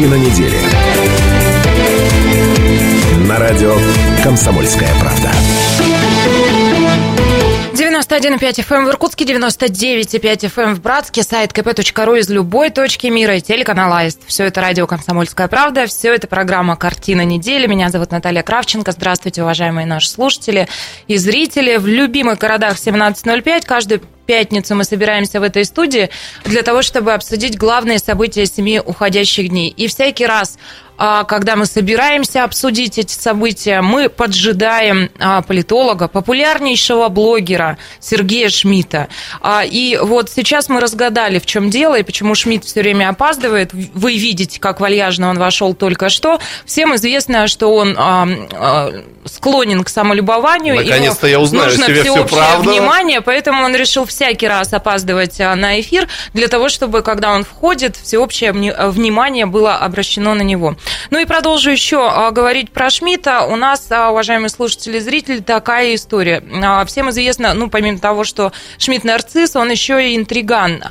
Картина 0.00 0.14
недели. 0.14 0.56
На 3.28 3.38
радио 3.38 3.76
«Комсомольская 4.24 4.88
правда». 4.98 5.30
91,5 7.74 8.66
FM 8.66 8.86
в 8.86 8.88
Иркутске, 8.88 9.26
99,5 9.26 10.50
FM 10.54 10.74
в 10.76 10.80
Братске, 10.80 11.22
сайт 11.22 11.52
kp.ru 11.52 12.18
из 12.18 12.30
любой 12.30 12.70
точки 12.70 13.08
мира 13.08 13.36
и 13.36 13.42
телеканал 13.42 13.92
Аист. 13.92 14.22
Все 14.26 14.44
это 14.44 14.62
радио 14.62 14.86
«Комсомольская 14.86 15.48
правда», 15.48 15.86
все 15.86 16.14
это 16.14 16.26
программа 16.26 16.76
«Картина 16.76 17.26
недели». 17.26 17.66
Меня 17.66 17.90
зовут 17.90 18.10
Наталья 18.10 18.42
Кравченко. 18.42 18.92
Здравствуйте, 18.92 19.42
уважаемые 19.42 19.84
наши 19.86 20.08
слушатели 20.08 20.66
и 21.08 21.18
зрители. 21.18 21.76
В 21.76 21.86
любимых 21.86 22.38
городах 22.38 22.76
17.05 22.76 23.66
каждую 23.66 24.00
пятницу 24.30 24.76
мы 24.76 24.84
собираемся 24.84 25.40
в 25.40 25.42
этой 25.42 25.64
студии 25.64 26.08
для 26.44 26.62
того, 26.62 26.82
чтобы 26.82 27.14
обсудить 27.14 27.58
главные 27.58 27.98
события 27.98 28.46
семи 28.46 28.78
уходящих 28.78 29.48
дней. 29.48 29.74
И 29.76 29.88
всякий 29.88 30.24
раз 30.24 30.56
а, 31.02 31.24
когда 31.24 31.56
мы 31.56 31.64
собираемся 31.64 32.44
обсудить 32.44 32.98
эти 32.98 33.14
события, 33.14 33.80
мы 33.80 34.10
поджидаем 34.10 35.08
а, 35.18 35.40
политолога, 35.40 36.08
популярнейшего 36.08 37.08
блогера 37.08 37.78
Сергея 38.00 38.50
Шмидта. 38.50 39.08
А, 39.40 39.64
и 39.64 39.96
вот 39.96 40.28
сейчас 40.28 40.68
мы 40.68 40.78
разгадали, 40.78 41.38
в 41.38 41.46
чем 41.46 41.70
дело 41.70 41.98
и 41.98 42.02
почему 42.02 42.34
Шмидт 42.34 42.66
все 42.66 42.82
время 42.82 43.08
опаздывает. 43.08 43.70
Вы 43.72 44.18
видите, 44.18 44.60
как 44.60 44.80
вальяжно 44.80 45.30
он 45.30 45.38
вошел 45.38 45.72
только 45.72 46.10
что. 46.10 46.38
Всем 46.66 46.94
известно, 46.94 47.48
что 47.48 47.74
он 47.74 47.96
склонен 49.24 49.84
к 49.84 49.88
самолюбованию. 49.88 50.76
Наконец-то 50.76 51.26
я 51.26 51.40
узнаю 51.40 51.70
нужно 51.70 51.86
себе 51.86 52.02
все 52.02 52.24
правду. 52.26 52.70
внимание, 52.70 53.22
поэтому 53.22 53.64
он 53.64 53.74
решил 53.74 54.04
всякий 54.20 54.48
раз 54.48 54.74
опаздывать 54.74 55.38
на 55.38 55.80
эфир 55.80 56.06
для 56.34 56.48
того, 56.48 56.68
чтобы, 56.68 57.00
когда 57.00 57.32
он 57.32 57.42
входит, 57.42 57.96
всеобщее 57.96 58.52
внимание 58.52 59.46
было 59.46 59.76
обращено 59.76 60.34
на 60.34 60.42
него. 60.42 60.76
Ну 61.08 61.18
и 61.18 61.24
продолжу 61.24 61.70
еще 61.70 62.06
а, 62.06 62.30
говорить 62.30 62.70
про 62.70 62.90
Шмидта. 62.90 63.44
У 63.44 63.56
нас, 63.56 63.86
а, 63.90 64.10
уважаемые 64.10 64.50
слушатели 64.50 64.98
и 64.98 65.00
зрители, 65.00 65.38
такая 65.38 65.94
история. 65.94 66.44
А, 66.62 66.84
всем 66.84 67.08
известно, 67.08 67.54
ну, 67.54 67.70
помимо 67.70 67.98
того, 67.98 68.24
что 68.24 68.52
Шмидт 68.76 69.04
нарцисс, 69.04 69.56
он 69.56 69.70
еще 69.70 70.10
и 70.10 70.16
интриган. 70.16 70.84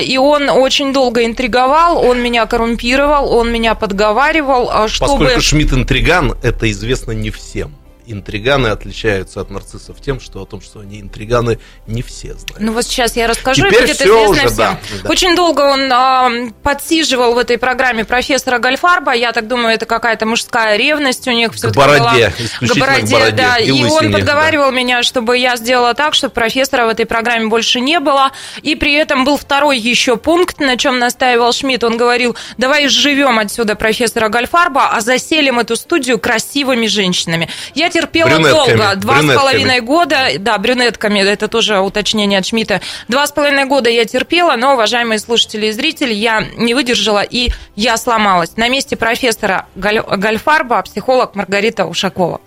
И 0.00 0.16
он 0.16 0.48
очень 0.48 0.92
долго 0.92 1.24
интриговал, 1.24 1.98
он 1.98 2.22
меня 2.22 2.46
коррумпировал, 2.46 3.34
он 3.34 3.50
меня 3.50 3.74
подговаривал, 3.74 4.86
чтобы... 4.86 5.24
Поскольку 5.24 5.40
Шмидт 5.40 5.72
интриган, 5.72 6.36
это 6.42 6.70
известно 6.70 7.10
не 7.10 7.30
всем 7.30 7.79
интриганы 8.12 8.68
отличаются 8.68 9.40
от 9.40 9.50
нарциссов 9.50 10.00
тем, 10.00 10.20
что 10.20 10.42
о 10.42 10.46
том, 10.46 10.60
что 10.60 10.80
они 10.80 11.00
интриганы, 11.00 11.58
не 11.86 12.02
все 12.02 12.34
знают. 12.34 12.60
Ну 12.60 12.72
вот 12.72 12.84
сейчас 12.84 13.16
я 13.16 13.26
расскажу, 13.26 13.66
Теперь 13.66 13.78
и 13.78 13.86
будет 13.86 13.96
все 13.96 14.04
известно 14.04 14.30
уже, 14.30 14.40
всем. 14.40 14.56
Да, 14.56 14.78
да. 15.02 15.10
Очень 15.10 15.36
долго 15.36 15.60
он 15.60 15.92
э, 15.92 16.52
подсиживал 16.62 17.34
в 17.34 17.38
этой 17.38 17.58
программе 17.58 18.04
профессора 18.04 18.58
Гальфарба. 18.58 19.12
Я 19.12 19.32
так 19.32 19.48
думаю, 19.48 19.74
это 19.74 19.86
какая-то 19.86 20.26
мужская 20.26 20.76
ревность 20.76 21.26
у 21.28 21.30
них. 21.30 21.52
К 21.52 21.74
бороде, 21.74 22.00
была. 22.00 22.68
к 22.68 22.78
бороде, 22.78 23.12
бороде, 23.12 23.32
да. 23.32 23.58
И, 23.58 23.70
и 23.70 23.84
он 23.84 24.12
подговаривал 24.12 24.70
да. 24.70 24.76
меня, 24.76 25.02
чтобы 25.02 25.38
я 25.38 25.56
сделала 25.56 25.94
так, 25.94 26.14
чтобы 26.14 26.32
профессора 26.32 26.86
в 26.86 26.88
этой 26.88 27.06
программе 27.06 27.46
больше 27.46 27.80
не 27.80 28.00
было. 28.00 28.32
И 28.62 28.74
при 28.74 28.94
этом 28.94 29.24
был 29.24 29.36
второй 29.36 29.78
еще 29.78 30.16
пункт, 30.16 30.60
на 30.60 30.76
чем 30.76 30.98
настаивал 30.98 31.52
Шмидт. 31.52 31.84
Он 31.84 31.96
говорил, 31.96 32.36
давай 32.56 32.88
живем 32.88 33.38
отсюда 33.38 33.74
профессора 33.74 34.28
Гальфарба, 34.28 34.90
а 34.90 35.00
заселим 35.00 35.58
эту 35.58 35.76
студию 35.76 36.18
красивыми 36.18 36.86
женщинами. 36.86 37.48
Я 37.74 37.90
терпела 38.00 38.28
Брюнетками. 38.28 38.76
долго, 38.76 38.96
два 38.96 39.22
с 39.22 39.26
половиной 39.26 39.80
года, 39.80 40.16
да, 40.38 40.58
брюнетками, 40.58 41.20
это 41.20 41.48
тоже 41.48 41.80
уточнение 41.80 42.38
от 42.38 42.46
Шмидта. 42.46 42.80
Два 43.08 43.26
с 43.26 43.32
половиной 43.32 43.66
года 43.66 43.90
я 43.90 44.04
терпела, 44.04 44.56
но, 44.56 44.74
уважаемые 44.74 45.18
слушатели 45.18 45.66
и 45.66 45.72
зрители, 45.72 46.12
я 46.12 46.44
не 46.56 46.74
выдержала 46.74 47.22
и 47.22 47.50
я 47.76 47.96
сломалась. 47.96 48.56
На 48.56 48.68
месте 48.68 48.96
профессора 48.96 49.66
Галь... 49.74 50.00
Гальфарба 50.00 50.82
психолог 50.82 51.34
Маргарита 51.34 51.86
Ушакова. 51.86 52.40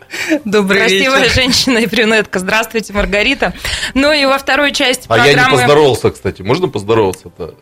Добрый 0.46 0.80
Красивая 0.80 1.24
вечер. 1.24 1.36
женщина 1.36 1.78
и 1.80 1.86
брюнетка. 1.86 2.40
Здравствуйте, 2.40 2.94
Маргарита. 2.94 3.54
Ну 3.94 4.12
и 4.12 4.26
во 4.26 4.38
второй 4.38 4.72
части 4.72 5.06
а 5.08 5.16
программы... 5.16 5.40
А 5.40 5.44
я 5.44 5.50
не 5.50 5.58
поздоровался, 5.58 6.12
кстати. 6.12 6.42
Можно 6.42 6.68
поздороваться-то? 6.68 7.56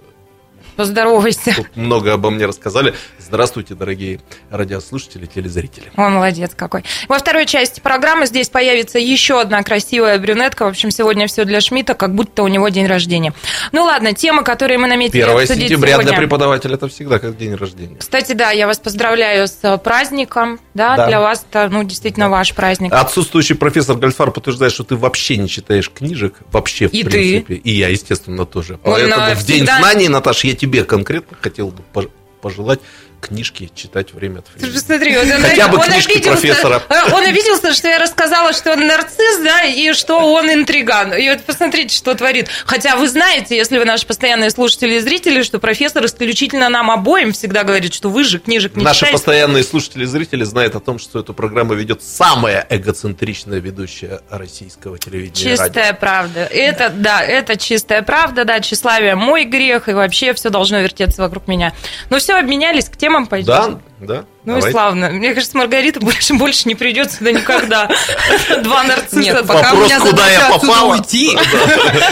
Поздоровайся. 0.76 1.54
Тут 1.56 1.76
много 1.76 2.14
обо 2.14 2.30
мне 2.30 2.46
рассказали. 2.46 2.94
Здравствуйте, 3.20 3.76
дорогие 3.76 4.20
радиослушатели, 4.50 5.26
телезрители. 5.26 5.92
О, 5.96 6.10
молодец 6.10 6.52
какой. 6.56 6.84
Во 7.08 7.18
второй 7.20 7.46
части 7.46 7.80
программы 7.80 8.26
здесь 8.26 8.50
появится 8.50 9.00
еще 9.00 9.40
одна 9.42 9.64
красивая 9.64 10.18
брюнетка. 10.20 10.66
В 10.66 10.70
общем, 10.70 10.92
сегодня 10.92 11.28
все 11.28 11.46
для 11.46 11.62
Шмидта, 11.62 11.94
как 11.94 12.14
будто 12.16 12.44
у 12.44 12.48
него 12.48 12.70
день 12.70 12.88
рождения. 12.88 13.34
Ну 13.72 13.84
ладно, 13.84 14.14
темы, 14.14 14.44
которые 14.44 14.78
мы 14.78 14.88
наметили 14.88 15.22
1 15.22 15.36
обсудить 15.38 15.64
сентября 15.70 15.94
сегодня. 15.94 16.10
для 16.12 16.18
преподавателя 16.18 16.76
это 16.76 16.88
всегда 16.88 17.20
как 17.20 17.38
день 17.38 17.56
рождения. 17.56 17.98
Кстати, 17.98 18.34
да, 18.34 18.52
я 18.52 18.68
вас 18.68 18.80
поздравляю 18.80 19.48
с 19.48 19.78
праздником. 19.84 20.60
Да, 20.74 20.96
Да. 20.96 21.08
для 21.08 21.20
вас 21.22 21.46
это, 21.50 21.70
ну, 21.70 21.84
действительно 21.84 22.30
ваш 22.30 22.54
праздник. 22.54 22.94
Отсутствующий 22.94 23.56
профессор 23.56 23.98
Гальфар 23.98 24.32
подтверждает, 24.32 24.72
что 24.74 24.84
ты 24.84 24.96
вообще 24.96 25.38
не 25.38 25.48
читаешь 25.50 25.90
книжек. 25.90 26.36
Вообще, 26.52 26.88
в 26.88 26.94
И 26.94 27.04
ты. 27.04 27.10
принципе. 27.10 27.56
И 27.56 27.72
я, 27.72 27.90
естественно, 27.90 28.46
тоже. 28.46 28.74
Он, 28.84 28.94
Поэтому 28.94 29.26
э, 29.26 29.36
в 29.36 29.46
День 29.46 29.58
всегда- 29.58 29.80
знаний, 29.80 30.08
Наташа, 30.08 30.48
я 30.48 30.56
тебе 30.62 30.84
конкретно 30.86 31.36
хотел 31.42 31.70
бы 31.70 31.82
пож- 31.92 32.12
пожелать 32.40 32.80
книжки 33.22 33.72
читать 33.76 34.14
время 34.14 34.40
от 34.40 34.46
Ты 34.48 34.60
времени. 34.60 34.74
Посмотри, 34.74 35.16
вот 35.18 35.26
он, 35.36 35.42
Хотя 35.42 35.68
бы 35.68 35.78
он 35.78 35.84
книжки 35.84 36.12
обиделся, 36.14 36.32
профессора. 36.32 36.84
э, 36.90 37.14
Он 37.14 37.24
обиделся, 37.24 37.74
что 37.74 37.88
я 37.88 38.00
рассказала, 38.00 38.52
что 38.54 38.74
он 38.74 38.86
нарцисс, 38.88 39.40
да, 39.44 39.64
и 39.64 39.94
что 39.94 40.18
он 40.34 40.52
интриган. 40.52 41.14
И 41.14 41.30
вот 41.30 41.44
посмотрите, 41.44 41.96
что 41.96 42.14
творит. 42.16 42.50
Хотя 42.66 42.96
вы 42.96 43.08
знаете, 43.08 43.56
если 43.56 43.78
вы 43.78 43.86
наши 43.86 44.06
постоянные 44.06 44.50
слушатели 44.50 44.96
и 44.96 45.00
зрители, 45.00 45.44
что 45.44 45.60
профессор 45.60 46.06
исключительно 46.06 46.68
нам 46.70 46.92
обоим 46.92 47.32
всегда 47.34 47.64
говорит, 47.64 47.94
что 47.94 48.10
вы 48.10 48.24
же 48.24 48.40
книжек 48.40 48.76
не 48.76 48.84
Наши 48.84 49.00
читаете. 49.02 49.18
постоянные 49.18 49.64
слушатели 49.64 50.04
и 50.04 50.08
зрители 50.08 50.44
знают 50.44 50.76
о 50.76 50.80
том, 50.80 51.00
что 51.00 51.20
эту 51.20 51.34
программу 51.34 51.74
ведет 51.76 52.02
самая 52.04 52.66
эгоцентричная 52.70 53.60
ведущая 53.60 54.22
российского 54.30 54.98
телевидения 54.98 55.54
и 55.54 55.56
радио. 55.58 55.66
Чистая 55.66 55.94
правда. 55.94 56.40
Это, 56.52 56.90
да, 56.90 57.22
это 57.24 57.58
чистая 57.58 58.02
правда, 58.02 58.46
да, 58.46 58.60
тщеславие 58.60 59.16
мой 59.16 59.46
грех, 59.46 59.88
и 59.90 59.94
вообще 59.94 60.34
все 60.34 60.50
должно 60.50 60.80
вертеться 60.82 61.22
вокруг 61.22 61.48
меня. 61.48 61.74
Ну 62.10 62.18
все, 62.20 62.36
обменялись, 62.38 62.90
к 62.90 62.98
темам 63.12 63.28
пойдем. 63.28 63.48
Да, 63.48 63.80
да. 64.00 64.26
Ну 64.44 64.54
давайте. 64.54 64.70
и 64.70 64.72
славно. 64.72 65.10
Мне 65.12 65.34
кажется, 65.36 65.56
Маргарита 65.58 66.00
больше, 66.00 66.34
больше 66.34 66.68
не 66.68 66.74
придет 66.74 67.12
сюда 67.12 67.32
никогда. 67.32 67.88
Два 68.64 68.84
нарцисса. 68.84 69.20
Нет, 69.20 69.48
пока 69.48 69.60
пока 69.60 69.74
у 69.74 69.76
Вопрос, 69.76 69.88
меня 69.92 70.00
куда 70.00 70.30
я 70.30 70.50
попала. 70.50 70.92
уйти. 70.96 71.38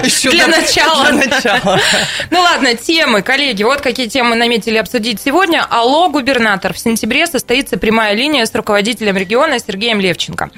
Еще 0.03 0.29
Для 0.29 0.45
до- 0.45 0.51
начала. 0.62 1.12
Для 1.12 1.25
начала. 1.28 1.79
Ну 2.29 2.39
ладно, 2.41 2.75
темы, 2.75 3.23
коллеги, 3.23 3.63
вот 3.63 3.81
какие 3.81 4.07
темы 4.07 4.35
наметили 4.35 4.78
обсудить 4.78 5.19
сегодня. 5.19 5.66
Алло, 5.69 6.09
губернатор. 6.09 6.73
В 6.73 6.79
сентябре 6.79 7.25
состоится 7.25 7.78
прямая 7.78 8.13
линия 8.13 8.45
с 8.45 8.53
руководителем 8.53 9.18
региона 9.18 9.57
Сергеем 9.59 10.00
Левченко. 10.00 10.51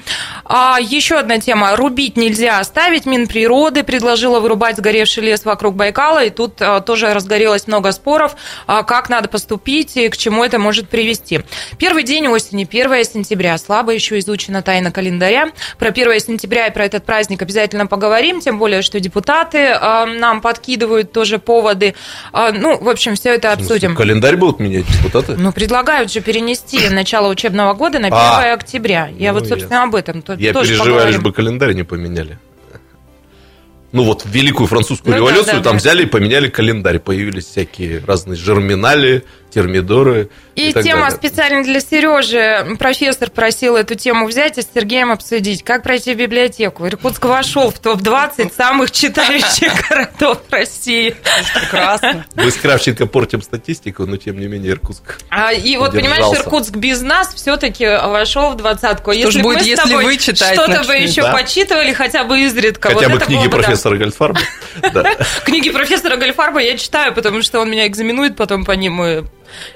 А, 0.44 0.78
еще 0.78 1.18
одна 1.18 1.38
тема. 1.38 1.74
Рубить 1.76 2.18
нельзя 2.18 2.58
оставить. 2.60 3.06
Минприроды 3.06 3.82
предложила 3.82 4.40
вырубать 4.40 4.76
сгоревший 4.76 5.22
лес 5.24 5.46
вокруг 5.46 5.74
Байкала. 5.74 6.22
И 6.24 6.28
тут 6.30 6.60
а, 6.60 6.80
тоже 6.80 7.14
разгорелось 7.14 7.66
много 7.66 7.92
споров, 7.92 8.36
а, 8.66 8.82
как 8.82 9.08
надо 9.08 9.28
поступить 9.28 9.96
и 9.96 10.10
к 10.10 10.18
чему 10.18 10.44
это 10.44 10.58
может 10.58 10.90
привести. 10.90 11.40
Первый 11.78 12.02
день 12.02 12.28
осени, 12.28 12.64
1 12.70 13.04
сентября. 13.04 13.56
Слабо 13.58 13.92
еще 13.92 14.18
изучена 14.18 14.62
тайна 14.62 14.90
календаря. 14.92 15.50
Про 15.78 15.88
1 15.90 16.20
сентября 16.20 16.66
и 16.66 16.72
про 16.72 16.84
этот 16.84 17.04
праздник 17.04 17.42
обязательно 17.42 17.86
поговорим, 17.86 18.40
тем 18.40 18.58
более, 18.58 18.82
что 18.82 19.00
депутаты 19.00 19.68
а, 19.72 20.06
нам 20.06 20.40
подкидывают 20.40 21.12
тоже 21.12 21.38
поводы. 21.38 21.94
А, 22.32 22.52
ну, 22.52 22.78
в 22.78 22.88
общем, 22.88 23.14
все 23.14 23.34
это 23.34 23.52
обсудим. 23.52 23.94
Календарь 23.94 24.36
будут 24.36 24.60
менять 24.60 24.86
депутаты? 24.86 25.34
Ну, 25.36 25.52
предлагают 25.52 26.12
же 26.12 26.20
перенести 26.20 26.88
начало 26.90 27.28
учебного 27.28 27.74
года 27.74 27.98
на 27.98 28.06
1 28.08 28.18
А. 28.18 28.52
октября. 28.54 29.08
Я 29.18 29.32
Ну, 29.32 29.40
вот, 29.40 29.48
собственно, 29.48 29.84
об 29.84 29.94
этом 29.94 30.22
то- 30.22 30.34
Я 30.34 30.52
тоже 30.52 30.70
переживаю, 30.70 30.90
лишь 30.90 30.96
поговорим. 31.16 31.22
бы 31.22 31.32
календарь 31.32 31.72
не 31.74 31.82
поменяли. 31.84 32.38
Ну 33.92 34.04
вот, 34.04 34.22
Великую 34.24 34.66
Французскую 34.66 35.14
Ну 35.16 35.24
да, 35.24 35.30
революцию 35.30 35.58
да, 35.58 35.62
там 35.64 35.72
да. 35.74 35.78
взяли 35.78 36.02
и 36.04 36.06
поменяли 36.06 36.48
календарь. 36.48 36.98
Появились 36.98 37.44
всякие 37.46 38.02
разные 38.06 38.36
жерминали, 38.36 39.24
термидоры. 39.52 40.30
И, 40.54 40.70
И, 40.70 40.72
так 40.72 40.82
тема 40.82 41.02
далее. 41.10 41.16
специально 41.18 41.62
для 41.62 41.78
Сережи. 41.80 42.76
Профессор 42.78 43.30
просил 43.30 43.76
эту 43.76 43.94
тему 43.94 44.26
взять 44.26 44.56
и 44.56 44.62
с 44.62 44.68
Сергеем 44.74 45.10
обсудить. 45.12 45.62
Как 45.62 45.82
пройти 45.82 46.14
в 46.14 46.16
библиотеку? 46.18 46.86
Иркутск 46.86 47.24
вошел 47.26 47.70
в 47.70 47.78
топ-20 47.78 48.54
самых 48.56 48.90
читающих 48.92 49.72
городов 49.90 50.38
России. 50.50 51.14
Прекрасно. 51.54 52.24
Мы 52.34 52.50
с 52.50 52.54
Кравченко 52.56 53.06
портим 53.06 53.42
статистику, 53.42 54.06
но 54.06 54.16
тем 54.16 54.38
не 54.38 54.46
менее 54.46 54.72
Иркутск. 54.72 55.18
А, 55.28 55.52
и 55.52 55.76
вот, 55.76 55.92
понимаешь. 55.92 56.24
Иркутск 56.34 56.74
без 56.76 57.02
нас 57.02 57.34
все-таки 57.34 57.86
вошел 57.86 58.50
в 58.50 58.56
двадцатку. 58.56 59.12
Что 59.12 59.30
бы 59.32 59.42
будет, 59.42 59.58
мы 59.58 59.62
с 59.64 59.66
если 59.66 59.88
тобой 59.88 60.04
вы 60.04 60.16
читать 60.16 60.54
Что-то 60.54 60.80
бы 60.82 60.94
начнете? 60.94 61.04
еще 61.04 61.22
Да. 61.22 61.32
почитывали, 61.32 61.92
хотя 61.92 62.24
бы 62.24 62.40
изредка. 62.40 62.88
Хотя 62.90 63.08
вот 63.10 63.20
бы 63.20 63.26
книги 63.26 63.44
да. 63.44 63.50
профессора 63.50 63.81
профессора 63.82 63.98
Гольдфарба. 63.98 64.40
Книги 65.44 65.70
профессора 65.70 66.16
Гальфарба 66.16 66.60
я 66.60 66.76
читаю, 66.76 67.14
потому 67.14 67.42
что 67.42 67.60
он 67.60 67.70
меня 67.70 67.86
экзаменует 67.86 68.36
потом 68.36 68.64
по 68.64 68.72
ним, 68.72 69.00
и 69.02 69.22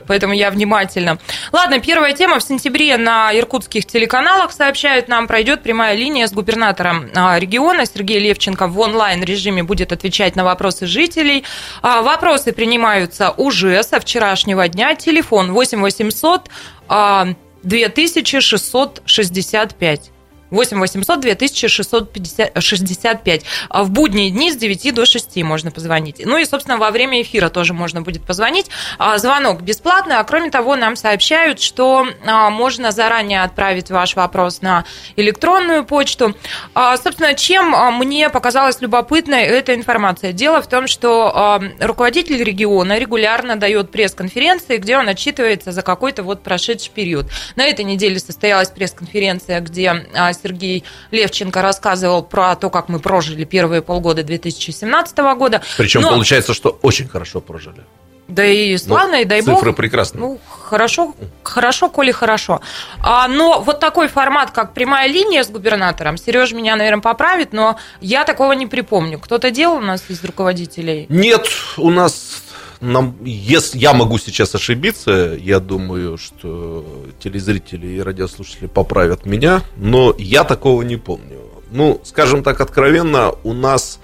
поэтому 0.06 0.32
я 0.32 0.50
внимательно. 0.50 1.18
Ладно, 1.52 1.80
первая 1.80 2.12
тема. 2.12 2.38
В 2.38 2.42
сентябре 2.42 2.96
на 2.96 3.36
иркутских 3.36 3.84
телеканалах, 3.86 4.52
сообщают 4.52 5.08
нам, 5.08 5.26
пройдет 5.26 5.62
прямая 5.62 5.96
линия 5.96 6.26
с 6.26 6.32
губернатором 6.32 7.10
а, 7.14 7.38
региона. 7.38 7.84
Сергей 7.86 8.18
Левченко 8.20 8.68
в 8.68 8.78
онлайн-режиме 8.78 9.62
будет 9.62 9.92
отвечать 9.92 10.36
на 10.36 10.44
вопросы 10.44 10.86
жителей. 10.86 11.44
А, 11.82 12.02
Вопросы 12.02 12.52
принимаются 12.52 13.30
уже 13.30 13.82
со 13.82 13.98
вчерашнего 14.00 14.68
дня. 14.68 14.94
Телефон 14.94 15.52
8 15.52 15.80
800 15.80 16.48
а, 16.88 17.28
2665. 17.62 20.12
8 20.50 20.78
800 20.78 21.20
2665. 21.20 23.42
А 23.68 23.84
В 23.84 23.90
будние 23.90 24.30
дни 24.30 24.50
с 24.52 24.56
9 24.56 24.94
до 24.94 25.04
6 25.06 25.36
можно 25.42 25.70
позвонить. 25.70 26.22
Ну 26.24 26.38
и, 26.38 26.44
собственно, 26.44 26.78
во 26.78 26.90
время 26.90 27.22
эфира 27.22 27.48
тоже 27.48 27.72
можно 27.74 28.02
будет 28.02 28.24
позвонить. 28.24 28.66
А, 28.98 29.18
Звонок 29.18 29.62
бесплатный, 29.62 30.16
а 30.16 30.24
кроме 30.24 30.50
того, 30.50 30.76
нам 30.76 30.96
сообщают, 30.96 31.60
что 31.60 32.06
а, 32.24 32.50
можно 32.50 32.92
заранее 32.92 33.42
отправить 33.42 33.90
ваш 33.90 34.16
вопрос 34.16 34.62
на 34.62 34.84
электронную 35.16 35.84
почту. 35.84 36.34
А, 36.74 36.96
Собственно, 36.96 37.34
чем 37.34 37.74
мне 37.98 38.30
показалась 38.30 38.80
любопытной 38.80 39.42
эта 39.42 39.74
информация? 39.74 40.32
Дело 40.32 40.62
в 40.62 40.68
том, 40.68 40.86
что 40.86 41.60
руководитель 41.80 42.42
региона 42.42 42.98
регулярно 42.98 43.56
дает 43.56 43.90
пресс-конференции, 43.90 44.78
где 44.78 44.96
он 44.96 45.08
отчитывается 45.08 45.72
за 45.72 45.82
какой-то 45.82 46.22
вот 46.22 46.42
прошедший 46.42 46.90
период. 46.94 47.26
На 47.56 47.64
этой 47.64 47.84
неделе 47.84 48.18
состоялась 48.18 48.70
пресс-конференция, 48.70 49.60
где 49.60 50.06
Сергей 50.40 50.84
Левченко 51.10 51.62
рассказывал 51.62 52.22
про 52.22 52.54
то, 52.56 52.70
как 52.70 52.88
мы 52.88 52.98
прожили 52.98 53.44
первые 53.44 53.82
полгода 53.82 54.22
2017 54.22 55.34
года. 55.34 55.62
Причем 55.76 56.02
Но- 56.02 56.10
получается, 56.10 56.54
что 56.54 56.78
очень 56.82 57.08
хорошо 57.08 57.40
прожили. 57.40 57.84
Да 58.28 58.44
и 58.44 58.76
славно, 58.76 59.16
и 59.16 59.24
дай 59.24 59.40
бог. 59.40 59.58
Цифры 59.58 59.72
прекрасные. 59.72 60.20
Ну, 60.20 60.40
хорошо, 60.48 61.14
хорошо, 61.44 61.88
коли 61.88 62.10
хорошо. 62.10 62.60
А, 63.00 63.28
но 63.28 63.60
вот 63.60 63.78
такой 63.78 64.08
формат, 64.08 64.50
как 64.50 64.74
прямая 64.74 65.08
линия 65.08 65.44
с 65.44 65.48
губернатором, 65.48 66.16
Сереж 66.16 66.52
меня, 66.52 66.74
наверное, 66.74 67.02
поправит, 67.02 67.52
но 67.52 67.78
я 68.00 68.24
такого 68.24 68.52
не 68.52 68.66
припомню. 68.66 69.20
Кто-то 69.20 69.52
делал 69.52 69.76
у 69.76 69.80
нас 69.80 70.02
из 70.08 70.24
руководителей? 70.24 71.06
Нет, 71.08 71.46
у 71.76 71.90
нас, 71.90 72.42
нам, 72.80 73.16
если 73.24 73.78
я 73.78 73.92
могу 73.92 74.18
сейчас 74.18 74.54
ошибиться, 74.54 75.36
я 75.40 75.60
думаю, 75.60 76.18
что 76.18 77.06
телезрители 77.18 77.86
и 77.86 78.00
радиослушатели 78.00 78.66
поправят 78.66 79.26
меня, 79.26 79.62
но 79.76 80.14
я 80.18 80.44
такого 80.44 80.82
не 80.82 80.96
помню. 80.96 81.40
Ну, 81.70 82.00
скажем 82.04 82.42
так 82.42 82.60
откровенно, 82.60 83.32
у 83.42 83.52
нас 83.52 83.98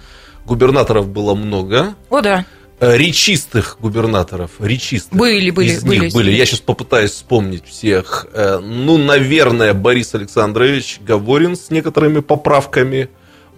губернаторов 0.44 1.08
было 1.08 1.34
много, 1.34 1.94
О, 2.10 2.20
да. 2.20 2.44
э, 2.80 2.96
речистых 2.96 3.76
губернаторов, 3.80 4.50
речистых. 4.58 5.16
Были, 5.16 5.50
были, 5.50 5.68
из 5.70 5.84
были 5.84 6.00
них 6.00 6.12
были. 6.12 6.32
Я 6.32 6.44
сейчас 6.46 6.60
попытаюсь 6.60 7.12
вспомнить 7.12 7.64
всех. 7.66 8.26
Э, 8.32 8.58
Ну, 8.58 8.98
наверное, 8.98 9.74
Борис 9.74 10.14
Александрович 10.14 10.98
Говорин 11.00 11.54
с 11.56 11.70
некоторыми 11.70 12.20
поправками 12.20 13.08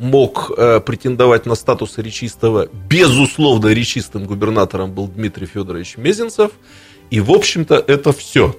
мог 0.05 0.53
э, 0.57 0.81
претендовать 0.81 1.47
на 1.47 1.55
статус 1.55 1.99
речистого. 1.99 2.69
Безусловно, 2.89 3.69
речистым 3.69 4.27
губернатором 4.27 4.93
был 4.93 5.09
Дмитрий 5.09 5.47
Федорович 5.47 5.97
Мезенцев. 5.97 6.53
И, 7.11 7.21
в 7.21 7.31
общем-то, 7.31 7.83
это 7.87 8.13
все. 8.13 8.55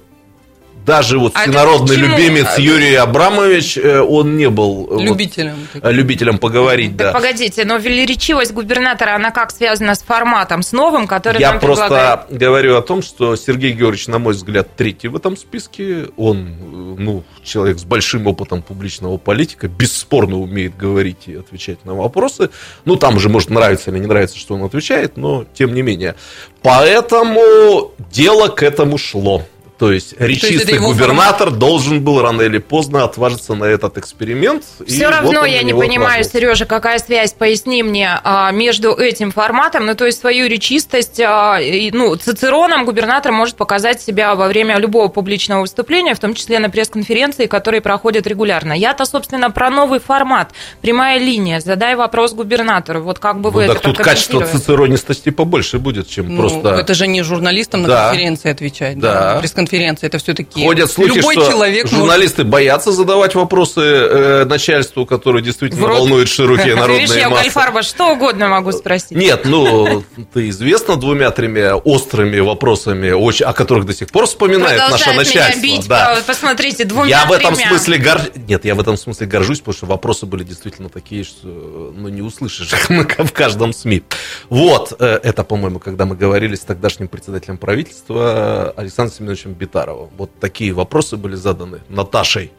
Даже 0.86 1.18
вот 1.18 1.32
А 1.34 1.44
почему? 1.46 1.88
любимец 1.88 2.58
Юрий 2.58 2.94
Абрамович, 2.94 3.76
э, 3.76 3.98
он 4.00 4.36
не 4.36 4.48
был 4.48 4.86
э, 4.88 4.94
вот, 4.94 5.00
Любителям. 5.02 5.56
э, 5.74 5.90
любителем 5.90 6.38
поговорить, 6.38 6.96
Так 6.96 7.08
да. 7.08 7.12
погодите, 7.12 7.64
но 7.64 7.76
велеречивость 7.76 8.52
губернатора, 8.52 9.16
она 9.16 9.32
как 9.32 9.50
связана 9.50 9.96
с 9.96 10.02
форматом, 10.02 10.62
с 10.62 10.70
новым, 10.70 11.08
который 11.08 11.40
Я 11.40 11.50
нам 11.50 11.60
просто 11.60 12.26
говорю 12.30 12.76
о 12.76 12.82
том, 12.82 13.02
что 13.02 13.34
Сергей 13.34 13.72
Георгиевич, 13.72 14.06
на 14.06 14.20
мой 14.20 14.34
взгляд, 14.34 14.68
третий 14.76 15.08
в 15.08 15.16
этом 15.16 15.36
списке. 15.36 16.06
Он, 16.16 16.46
э, 16.46 16.94
ну, 16.98 17.24
человек 17.42 17.80
с 17.80 17.84
большим 17.84 18.28
опытом 18.28 18.62
публичного 18.62 19.16
политика, 19.18 19.66
бесспорно 19.66 20.38
умеет 20.38 20.76
говорить 20.76 21.26
и 21.26 21.34
отвечать 21.34 21.84
на 21.84 21.94
вопросы. 21.96 22.50
Ну, 22.84 22.94
там 22.94 23.16
уже 23.16 23.28
может 23.28 23.50
нравиться 23.50 23.90
или 23.90 23.98
не 23.98 24.06
нравится, 24.06 24.38
что 24.38 24.54
он 24.54 24.62
отвечает, 24.62 25.16
но 25.16 25.46
тем 25.52 25.74
не 25.74 25.82
менее. 25.82 26.14
Поэтому 26.62 27.90
дело 28.12 28.46
к 28.48 28.62
этому 28.62 28.98
шло. 28.98 29.42
То 29.78 29.92
есть 29.92 30.14
речистый 30.18 30.78
губернатор 30.78 31.50
должен 31.50 32.02
был 32.02 32.22
рано 32.22 32.42
или 32.42 32.58
поздно 32.58 33.04
отважиться 33.04 33.54
на 33.54 33.64
этот 33.64 33.98
эксперимент. 33.98 34.64
и 34.80 34.84
Все 34.90 35.06
вот 35.06 35.14
равно 35.14 35.40
он 35.40 35.46
я 35.46 35.60
на 35.60 35.66
не 35.66 35.72
понимаю, 35.74 36.20
отважился. 36.20 36.30
Сережа, 36.30 36.64
какая 36.64 36.98
связь, 36.98 37.34
поясни 37.34 37.82
мне, 37.82 38.18
а, 38.24 38.50
между 38.52 38.92
этим 38.92 39.32
форматом, 39.32 39.84
ну, 39.84 39.94
то 39.94 40.06
есть 40.06 40.18
свою 40.20 40.48
речистость, 40.48 41.20
а, 41.20 41.58
ну, 41.92 42.16
Цицероном 42.16 42.86
губернатор 42.86 43.32
может 43.32 43.56
показать 43.56 44.00
себя 44.00 44.34
во 44.34 44.48
время 44.48 44.78
любого 44.78 45.08
публичного 45.08 45.60
выступления, 45.60 46.14
в 46.14 46.20
том 46.20 46.32
числе 46.34 46.58
на 46.58 46.70
пресс-конференции, 46.70 47.46
которые 47.46 47.82
проходят 47.82 48.26
регулярно. 48.26 48.72
Я-то, 48.72 49.04
собственно, 49.04 49.50
про 49.50 49.68
новый 49.68 50.00
формат, 50.00 50.52
прямая 50.80 51.18
линия, 51.18 51.60
задай 51.60 51.96
вопрос 51.96 52.32
губернатору, 52.32 53.02
вот 53.02 53.18
как 53.18 53.40
бы 53.40 53.50
Ну, 53.50 53.56
вы 53.56 53.66
так 53.66 53.76
это 53.76 53.84
тут 53.84 53.98
качество 53.98 54.40
цицеронистости 54.46 55.28
побольше 55.30 55.78
будет, 55.78 56.08
чем 56.08 56.34
Ну, 56.34 56.40
просто... 56.40 56.70
Это 56.70 56.94
же 56.94 57.06
не 57.06 57.22
журналистам 57.22 57.82
на 57.82 57.88
Да. 57.88 58.08
конференции 58.08 58.50
отвечать. 58.50 58.98
Да. 58.98 59.12
Да. 59.34 59.40
Пресс-конференция 59.66 60.08
это 60.08 60.18
все-таки 60.18 60.64
Ходят 60.64 60.90
слухи, 60.90 61.16
любой 61.16 61.34
что 61.34 61.50
человек 61.50 61.84
может- 61.84 61.98
журналисты 61.98 62.44
боятся 62.44 62.92
задавать 62.92 63.34
вопросы 63.34 63.80
э, 63.80 64.44
начальству, 64.44 65.06
которое 65.06 65.42
действительно 65.42 65.82
В 65.82 65.86
рот. 65.86 65.98
волнует 66.00 66.28
широкие 66.28 66.74
народные 66.76 67.02
видишь, 67.02 67.16
я 67.16 67.28
у 67.28 67.30
массы. 67.32 67.44
Гальфарба 67.44 67.82
что 67.82 68.12
угодно 68.12 68.48
могу 68.48 68.72
спросить. 68.72 69.12
Нет, 69.12 69.42
ну, 69.44 70.04
ты 70.32 70.48
известна 70.48 70.96
двумя-тремя 70.96 71.76
острыми 71.76 72.38
вопросами, 72.40 73.10
о 73.42 73.52
которых 73.52 73.86
до 73.86 73.94
сих 73.94 74.08
пор 74.08 74.26
вспоминает 74.26 74.78
наше 74.90 75.10
меня 75.10 75.16
начальство. 75.18 75.62
бить, 75.62 75.88
да. 75.88 76.18
посмотрите, 76.26 76.84
двумя 76.84 77.08
Я 77.08 77.26
в 77.26 77.32
этом 77.32 77.54
смысле 77.54 77.98
гор... 77.98 78.20
Нет, 78.48 78.64
я 78.64 78.74
в 78.74 78.80
этом 78.80 78.96
смысле 78.96 79.26
горжусь, 79.26 79.58
потому 79.60 79.74
что 79.76 79.86
вопросы 79.86 80.26
были 80.26 80.44
действительно 80.44 80.88
такие, 80.88 81.24
что 81.24 81.92
ну, 81.94 82.08
не 82.08 82.22
услышишь 82.22 82.72
их 82.72 82.88
в 83.18 83.32
каждом 83.32 83.72
СМИ. 83.72 84.02
Вот, 84.48 84.94
э, 84.98 85.20
это, 85.22 85.44
по-моему, 85.44 85.78
когда 85.78 86.06
мы 86.06 86.16
говорили 86.16 86.54
с 86.54 86.60
тогдашним 86.60 87.08
председателем 87.08 87.58
правительства 87.58 88.72
Александром 88.76 89.16
Семеновичем 89.16 89.54
Битаровым. 89.56 90.10
Вот 90.16 90.30
такие 90.40 90.72
вопросы 90.72 91.16
были 91.16 91.34
заданы 91.34 91.80
Наташей, 91.88 92.52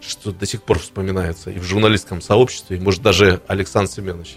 что 0.00 0.32
до 0.32 0.44
сих 0.46 0.62
пор 0.62 0.78
вспоминается 0.78 1.50
и 1.50 1.58
в 1.58 1.62
журналистском 1.62 2.20
сообществе, 2.20 2.76
и, 2.76 2.80
может, 2.80 3.00
даже 3.02 3.40
Александр 3.46 3.90
Семенович 3.90 4.36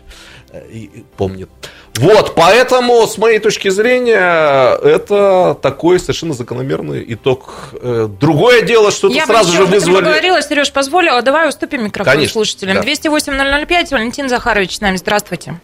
э, 0.52 0.66
и- 0.72 0.86
и 0.86 1.06
помнит. 1.18 1.50
Вот, 1.96 2.36
поэтому, 2.36 3.06
с 3.06 3.18
моей 3.18 3.40
точки 3.40 3.68
зрения, 3.70 4.78
это 4.78 5.58
такой 5.62 6.00
совершенно 6.00 6.34
закономерный 6.34 7.04
итог. 7.14 7.74
Э, 7.74 8.08
Другое 8.20 8.62
дело, 8.62 8.92
что 8.92 9.08
это 9.08 9.18
Я 9.18 9.26
сразу 9.26 9.52
же 9.52 9.66
вызвали... 9.66 10.06
говорила, 10.06 10.42
Сереж, 10.42 10.72
позволила. 10.72 11.22
Давай 11.22 11.50
уступим 11.50 11.84
микрофон 11.84 12.14
Конечно, 12.14 12.34
слушателям. 12.34 12.78
да. 12.78 12.84
208-005, 12.84 13.92
Валентин 13.92 14.30
Захарович 14.30 14.78
с 14.78 14.80
нами. 14.82 14.96
Здравствуйте. 14.96 15.60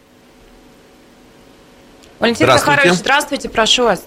Валентин 2.20 2.46
Здравствуйте. 2.46 2.76
Захарович, 2.78 3.00
здравствуйте, 3.00 3.50
прошу 3.50 3.84
вас. 3.84 4.04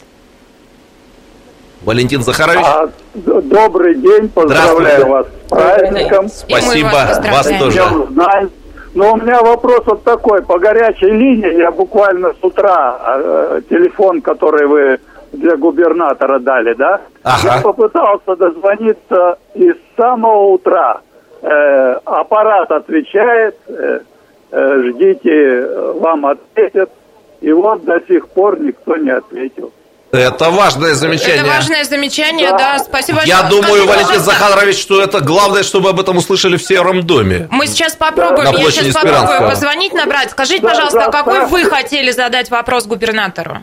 Валентин 1.85 2.23
Захарович, 2.23 2.65
А, 2.65 2.89
добрый 3.15 3.95
день, 3.97 4.29
поздравляю 4.29 5.07
вас 5.09 5.27
с 5.27 5.51
праздником. 5.51 6.29
Спасибо, 6.29 6.91
вас 7.31 7.49
тоже. 7.59 7.83
Но 8.95 9.13
у 9.13 9.17
меня 9.17 9.43
вопрос 9.43 9.83
вот 9.85 10.05
такой. 10.05 10.43
По 10.43 10.59
горячей 10.59 11.11
линии 11.11 11.59
я 11.59 11.71
буквально 11.71 12.33
с 12.33 12.43
утра 12.43 12.99
э, 13.07 13.61
телефон, 13.69 14.23
который 14.23 14.67
вы 14.67 14.99
для 15.33 15.59
губернатора 15.59 16.39
дали, 16.39 16.73
да? 16.73 17.03
Ага. 17.23 17.57
Я 17.57 17.61
попытался 17.61 18.37
дозвониться 18.37 19.37
и 19.55 19.71
с 19.71 19.77
самого 19.99 20.55
утра. 20.55 21.01
Э, 21.43 21.99
аппарат 22.07 22.71
отвечает, 22.71 23.57
э, 23.69 24.01
э, 24.51 24.83
ждите, 24.89 25.31
э, 25.31 25.93
вам 26.01 26.25
ответят. 26.25 26.91
И 27.43 27.53
вот 27.53 27.85
до 27.85 28.01
сих 28.09 28.29
пор 28.29 28.59
никто 28.61 28.97
не 28.97 29.11
ответил. 29.11 29.73
Это 30.21 30.51
важное 30.51 30.95
замечание. 30.95 31.37
Это 31.43 31.47
важное 31.47 31.85
замечание, 31.85 32.51
да, 32.51 32.59
Да. 32.59 32.79
спасибо 32.79 33.21
Я 33.25 33.43
большое. 33.43 33.63
думаю, 33.63 33.83
Скажите, 33.83 33.89
Валентин 33.89 34.17
пожалуйста, 34.25 34.47
Захарович, 34.47 34.79
что 34.81 35.03
это 35.03 35.21
главное, 35.21 35.63
чтобы 35.63 35.91
об 35.91 36.01
этом 36.01 36.17
услышали 36.17 36.57
в 36.57 36.63
Сером 36.63 37.03
доме. 37.07 37.49
Мы 37.51 37.67
сейчас 37.67 37.95
попробуем, 37.97 38.53
я 38.57 38.71
сейчас 38.71 38.95
попробую 38.95 39.49
позвонить, 39.51 39.93
набрать. 39.95 40.31
Скажите, 40.31 40.63
Да, 40.63 40.69
пожалуйста, 40.69 40.99
да, 40.99 41.11
какой 41.11 41.41
да. 41.41 41.47
вы 41.47 41.65
хотели 41.65 42.11
задать 42.11 42.51
вопрос 42.51 42.87
губернатору? 42.87 43.59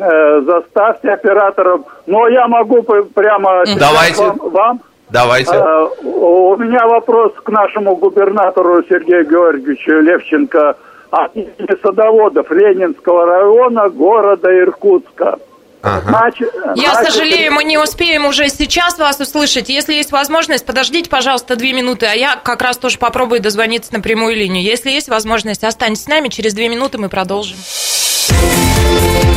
Э, 0.00 0.40
заставьте 0.46 1.10
операторов. 1.10 1.82
Но 2.06 2.28
я 2.28 2.48
могу 2.48 2.82
прямо 2.82 3.64
Давайте. 3.78 4.22
вам, 4.22 4.38
вам 4.50 4.80
Давайте. 5.10 5.52
Э, 5.54 5.86
У 6.04 6.56
меня 6.56 6.86
вопрос 6.86 7.32
к 7.42 7.48
нашему 7.50 7.96
губернатору 7.96 8.82
Сергею 8.88 9.24
Георгиевичу 9.28 9.92
Левченко 10.00 10.76
относительно 11.10 11.76
садоводов 11.82 12.50
Ленинского 12.50 13.26
района 13.26 13.88
города 13.88 14.48
Иркутска. 14.50 15.38
Ага. 15.86 16.02
Значит, 16.08 16.52
Я 16.74 16.94
значит, 16.94 17.12
сожалею, 17.12 17.52
мы 17.52 17.62
не 17.62 17.78
успеем 17.78 18.26
уже 18.26 18.48
сейчас 18.48 18.98
вас 18.98 19.20
услышать. 19.20 19.68
Если 19.68 19.94
есть 19.94 20.10
возможность, 20.10 20.66
подождите, 20.66 21.08
пожалуйста, 21.08 21.54
две 21.54 21.72
минуты, 21.72 22.06
а 22.06 22.12
я 22.12 22.34
как 22.34 22.60
раз 22.60 22.76
тоже 22.76 22.98
попробую 22.98 23.40
дозвониться 23.40 23.94
на 23.94 24.00
прямую 24.00 24.34
линию. 24.34 24.64
Если 24.64 24.90
есть 24.90 25.08
возможность, 25.08 25.62
останьтесь 25.62 26.02
с 26.02 26.08
нами, 26.08 26.26
через 26.28 26.54
две 26.54 26.68
минуты 26.68 26.98
мы 26.98 27.08
продолжим. 27.08 27.56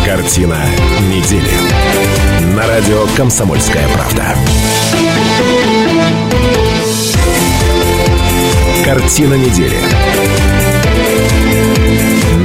Картина 0.04 0.58
недели. 1.14 1.52
На 2.56 2.66
радио 2.66 3.06
«Комсомольская 3.16 3.88
правда». 3.94 4.36
Картина 8.84 9.36
недели. 9.36 9.78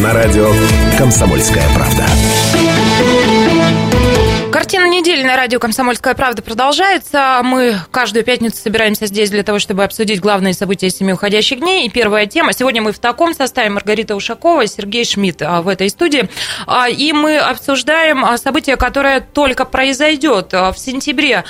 На 0.02 0.12
радио 0.12 0.52
«Комсомольская 0.98 1.64
правда». 1.74 2.04
Картина 4.54 4.86
недели 4.86 5.24
на 5.24 5.36
радио 5.36 5.58
«Комсомольская 5.58 6.14
правда» 6.14 6.40
продолжается. 6.40 7.40
Мы 7.42 7.76
каждую 7.90 8.24
пятницу 8.24 8.56
собираемся 8.56 9.06
здесь 9.06 9.28
для 9.28 9.42
того, 9.42 9.58
чтобы 9.58 9.82
обсудить 9.82 10.20
главные 10.20 10.54
события 10.54 10.90
семи 10.90 11.12
уходящих 11.12 11.58
дней. 11.58 11.88
И 11.88 11.90
первая 11.90 12.26
тема. 12.26 12.52
Сегодня 12.52 12.80
мы 12.80 12.92
в 12.92 13.00
таком 13.00 13.34
составе. 13.34 13.68
Маргарита 13.70 14.14
Ушакова, 14.14 14.64
Сергей 14.68 15.04
Шмидт 15.04 15.42
а, 15.42 15.60
в 15.60 15.66
этой 15.66 15.90
студии. 15.90 16.28
А, 16.68 16.88
И 16.88 17.12
мы 17.12 17.38
обсуждаем 17.38 18.24
а, 18.24 18.38
событие, 18.38 18.76
которое 18.76 19.18
только 19.18 19.64
произойдет. 19.64 20.52
В 20.52 20.76
сентябре 20.76 21.42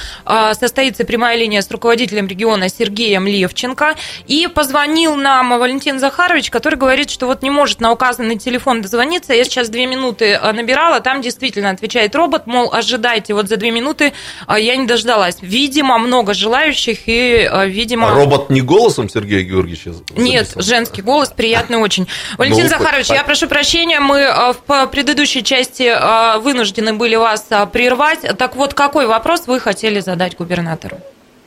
состоится 0.54 1.04
прямая 1.04 1.36
линия 1.36 1.60
с 1.60 1.70
руководителем 1.70 2.26
региона 2.26 2.70
Сергеем 2.70 3.26
Левченко. 3.26 3.96
И 4.28 4.46
позвонил 4.46 5.14
нам 5.16 5.58
Валентин 5.58 5.98
Захарович, 5.98 6.48
который 6.48 6.76
говорит, 6.76 7.10
что 7.10 7.26
вот 7.26 7.42
не 7.42 7.50
может 7.50 7.82
на 7.82 7.92
указанный 7.92 8.38
телефон 8.38 8.80
дозвониться. 8.80 9.34
Я 9.34 9.44
сейчас 9.44 9.68
две 9.68 9.84
минуты 9.84 10.40
набирала. 10.40 11.00
Там 11.00 11.20
действительно 11.20 11.68
отвечает 11.68 12.14
робот, 12.14 12.46
мол, 12.46 12.72
ожидайте. 12.94 13.34
Вот 13.34 13.48
за 13.48 13.56
две 13.56 13.70
минуты 13.70 14.12
а, 14.46 14.58
я 14.58 14.76
не 14.76 14.86
дождалась. 14.86 15.38
Видимо, 15.42 15.98
много 15.98 16.32
желающих 16.32 17.00
и, 17.08 17.48
а, 17.50 17.66
видимо... 17.66 18.08
А 18.12 18.14
робот 18.14 18.50
не 18.50 18.60
голосом 18.60 19.08
Сергея 19.08 19.42
Георгиевича? 19.42 19.92
Нет, 20.16 20.52
женский 20.56 21.02
голос, 21.02 21.30
приятный 21.30 21.78
очень. 21.78 22.06
Валентин 22.38 22.64
Ну, 22.64 22.68
Захарович, 22.70 23.08
так. 23.08 23.16
я 23.18 23.24
прошу 23.24 23.48
прощения, 23.48 24.00
мы 24.00 24.26
в 24.52 24.58
по- 24.66 24.86
предыдущей 24.86 25.42
части 25.42 25.92
вынуждены 26.40 26.94
были 26.94 27.16
вас 27.16 27.46
прервать. 27.72 28.20
Так 28.38 28.56
вот, 28.56 28.74
какой 28.74 29.06
вопрос 29.06 29.46
вы 29.46 29.58
хотели 29.60 30.00
задать 30.00 30.36
губернатору? 30.36 30.98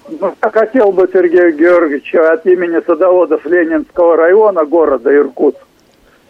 Ну, 0.10 0.36
я 0.42 0.50
хотел 0.52 0.92
бы, 0.92 1.08
Сергею 1.12 1.56
Георгиевичу, 1.58 2.22
от 2.22 2.46
имени 2.46 2.82
садоводов 2.86 3.46
Ленинского 3.46 4.16
района 4.16 4.64
города 4.66 5.14
Иркутск, 5.14 5.60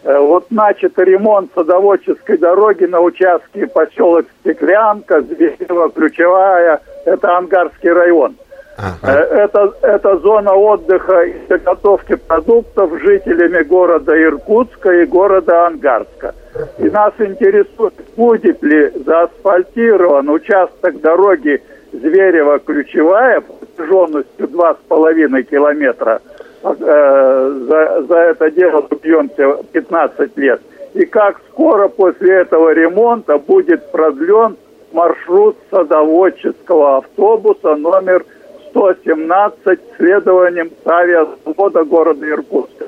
вот 0.04 0.50
начат 0.50 0.98
ремонт 0.98 1.50
садоводческой 1.54 2.38
дороги 2.38 2.84
на 2.84 3.00
участке 3.00 3.66
поселок 3.66 4.26
Стеклянка, 4.40 5.22
Зверево, 5.22 5.90
Ключевая, 5.90 6.80
это 7.04 7.36
Ангарский 7.36 7.90
район. 7.90 8.36
Э, 8.38 8.48
Ага. 8.78 9.12
Это, 9.12 9.74
это 9.82 10.18
зона 10.18 10.54
отдыха 10.54 11.22
и 11.22 11.34
заготовки 11.48 12.14
продуктов 12.14 12.92
жителями 13.00 13.64
города 13.64 14.12
Иркутска 14.16 15.02
и 15.02 15.04
города 15.04 15.66
Ангарска. 15.66 16.34
И 16.78 16.84
нас 16.84 17.12
интересует, 17.18 17.94
будет 18.16 18.62
ли 18.62 18.92
заасфальтирован 19.04 20.28
участок 20.28 21.00
дороги 21.00 21.60
Зверево-Ключевая 21.92 23.40
протяженностью 23.40 24.46
2,5 24.46 25.42
километра. 25.42 26.20
Э, 26.62 27.60
за, 27.68 28.02
за 28.02 28.16
это 28.16 28.50
дело 28.50 28.86
бьемся 29.02 29.62
15 29.72 30.36
лет. 30.36 30.60
И 30.94 31.04
как 31.04 31.40
скоро 31.50 31.88
после 31.88 32.40
этого 32.40 32.72
ремонта 32.72 33.38
будет 33.38 33.92
продлен 33.92 34.56
маршрут 34.92 35.56
садоводческого 35.70 36.98
автобуса 36.98 37.76
номер 37.76 38.24
117 38.70 39.78
следованием 39.96 40.70
с 40.84 40.88
авиазавода 40.88 41.84
города 41.84 42.28
Иркутска 42.28 42.86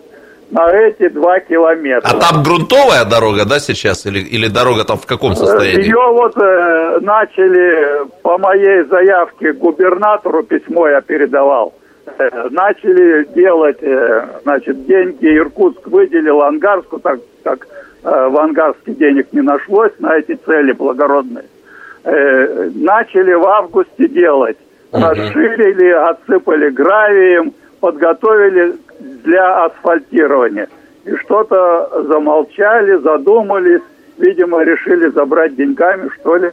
на 0.51 0.69
эти 0.73 1.09
два 1.09 1.39
километра. 1.41 2.09
А 2.09 2.19
там 2.19 2.43
грунтовая 2.43 3.05
дорога, 3.05 3.45
да, 3.45 3.61
сейчас? 3.61 4.05
Или, 4.07 4.19
или 4.19 4.49
дорога 4.49 4.85
там 4.85 4.99
в 4.99 5.07
каком 5.07 5.37
состоянии? 5.37 5.85
Ее 5.85 6.13
вот 6.13 6.37
э, 6.37 6.99
начали 7.01 8.09
по 8.23 8.37
моей 8.39 8.83
заявке 8.85 9.53
губернатору 9.53 10.43
письмо 10.43 10.89
я 10.89 11.01
передавал. 11.01 11.73
Э, 12.21 12.49
начали 12.51 13.25
делать, 13.35 13.79
э, 13.81 14.27
значит, 14.43 14.85
деньги 14.85 15.39
Иркутск 15.39 15.87
выделил 15.87 16.43
Ангарску, 16.43 16.99
так 16.99 17.19
как 17.43 17.67
э, 18.05 18.29
в 18.29 18.39
Ангарске 18.39 18.93
денег 18.93 19.33
не 19.33 19.41
нашлось 19.41 19.93
на 20.01 20.19
эти 20.19 20.35
цели 20.35 20.73
благородные. 20.73 21.45
Начали 22.03 23.35
в 23.35 23.47
августе 23.47 24.09
делать. 24.09 24.57
Расширили, 24.91 25.91
отсыпали 25.91 26.71
гравием, 26.71 27.53
подготовили 27.79 28.77
для 28.99 29.67
асфальтирования. 29.67 30.69
И 31.05 31.15
что-то 31.17 32.05
замолчали, 32.09 32.97
задумались, 32.97 33.83
видимо, 34.21 34.63
решили 34.63 35.11
забрать 35.11 35.57
деньгами, 35.57 36.09
что 36.21 36.37
ли. 36.37 36.51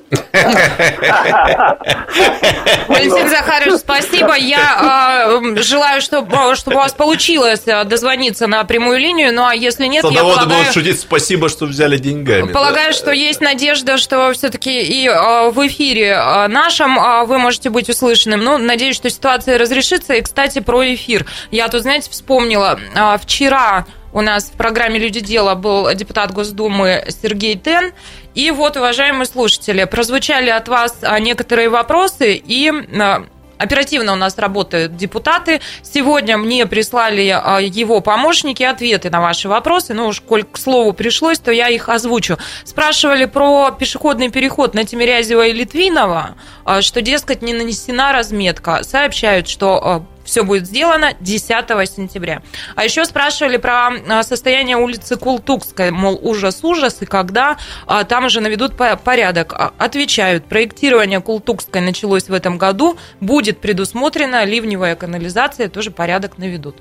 Валентин 2.88 3.30
Захарович, 3.30 3.80
спасибо. 3.80 4.36
Я 4.36 5.30
э, 5.42 5.62
желаю, 5.62 6.02
чтобы, 6.02 6.56
чтобы 6.56 6.78
у 6.78 6.80
вас 6.80 6.94
получилось 6.94 7.64
э, 7.66 7.84
дозвониться 7.84 8.48
на 8.48 8.64
прямую 8.64 9.00
линию. 9.00 9.34
Ну 9.34 9.46
а 9.46 9.54
если 9.54 9.86
нет, 9.86 10.04
я 10.06 10.10
Садоводы 10.10 10.36
полагаю... 10.36 10.60
будут 10.62 10.74
шутить, 10.74 11.00
спасибо, 11.00 11.50
что 11.50 11.66
взяли 11.66 11.98
деньгами. 11.98 12.52
Полагаю, 12.52 12.92
да. 12.92 12.98
что 12.98 13.12
есть 13.12 13.42
надежда, 13.42 13.98
что 13.98 14.32
все-таки 14.34 14.82
и 14.82 15.08
э, 15.08 15.50
в 15.50 15.68
эфире 15.68 16.12
э, 16.12 16.48
нашем 16.48 16.98
э, 16.98 17.26
вы 17.26 17.38
можете 17.38 17.70
быть 17.70 17.90
услышанным. 17.90 18.42
Ну, 18.44 18.58
надеюсь, 18.58 18.96
что 18.96 19.10
ситуация 19.10 19.58
разрешится. 19.58 20.14
И, 20.14 20.22
кстати, 20.22 20.60
про 20.60 20.94
эфир. 20.94 21.26
Я 21.52 21.68
тут, 21.68 21.82
знаете, 21.82 22.10
вспомнила. 22.10 22.80
э, 22.96 23.18
Вчера 23.22 23.86
у 24.14 24.22
нас 24.22 24.46
в 24.46 24.52
программе 24.54 25.00
«Люди 25.00 25.20
дела» 25.20 25.56
был 25.56 25.94
депутат 25.94 26.32
Госдумы 26.34 27.06
Сергей 27.22 27.56
Тен. 27.56 27.92
И 28.36 28.52
вот, 28.52 28.78
уважаемые 28.78 29.26
слушатели, 29.26 29.84
прозвучали 29.86 30.50
от 30.50 30.68
вас 30.68 30.98
а, 31.02 31.20
некоторые 31.20 31.70
вопросы, 31.70 32.36
и 32.36 32.72
а, 33.00 33.26
Оперативно 33.58 34.14
у 34.14 34.16
нас 34.16 34.38
работают 34.38 34.98
депутаты. 34.98 35.62
Сегодня 35.82 36.38
мне 36.38 36.68
прислали 36.68 37.28
а, 37.30 37.58
его 37.60 38.02
помощники 38.02 38.62
ответы 38.62 39.10
на 39.10 39.20
ваши 39.20 39.50
вопросы. 39.50 39.96
Ну 39.96 40.10
уж, 40.10 40.22
коль 40.22 40.44
к 40.44 40.58
слову 40.58 40.94
пришлось, 40.94 41.40
то 41.40 41.52
я 41.52 41.68
их 41.68 41.90
озвучу. 41.90 42.38
Спрашивали 42.66 43.26
про 43.26 43.72
пешеходный 43.72 44.30
переход 44.30 44.76
на 44.76 44.86
Тимирязева 44.86 45.48
и 45.48 45.54
Литвинова, 45.54 46.36
что, 46.82 47.02
дескать, 47.02 47.42
не 47.42 47.54
нанесена 47.54 48.12
разметка. 48.12 48.84
Сообщают, 48.84 49.48
что 49.48 50.06
все 50.28 50.44
будет 50.44 50.68
сделано 50.68 51.14
10 51.22 51.48
сентября. 51.90 52.44
А 52.76 52.84
еще 52.84 53.06
спрашивали 53.06 53.58
про 53.58 53.90
а, 54.10 54.24
состояние 54.24 54.76
улицы 54.78 55.16
Култукской, 55.16 55.90
мол, 55.90 56.20
ужас-ужас, 56.22 56.98
и 57.02 57.06
когда 57.06 57.58
а, 57.88 58.04
там 58.04 58.26
уже 58.26 58.42
наведут 58.42 58.76
по- 58.78 58.98
порядок. 58.98 59.54
А, 59.54 59.74
Отвечают, 59.78 60.46
проектирование 60.46 61.22
Култукской 61.22 61.82
началось 61.82 62.28
в 62.28 62.34
этом 62.34 62.58
году, 62.58 62.98
будет 63.22 63.60
предусмотрена 63.60 64.44
ливневая 64.44 64.96
канализация, 64.96 65.70
тоже 65.70 65.92
порядок 65.92 66.38
наведут. 66.38 66.76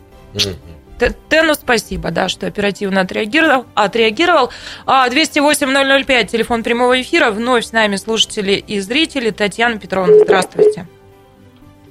Тену 1.28 1.54
спасибо, 1.54 2.10
да, 2.10 2.28
что 2.28 2.46
оперативно 2.46 3.02
отреагировал. 3.02 3.66
отреагировал. 3.74 4.50
А, 4.86 5.08
208-005, 5.08 6.26
телефон 6.26 6.62
прямого 6.62 7.00
эфира. 7.00 7.30
Вновь 7.30 7.66
с 7.66 7.72
нами 7.72 7.96
слушатели 7.96 8.52
и 8.54 8.80
зрители. 8.80 9.30
Татьяна 9.30 9.78
Петровна, 9.78 10.24
здравствуйте. 10.24 10.88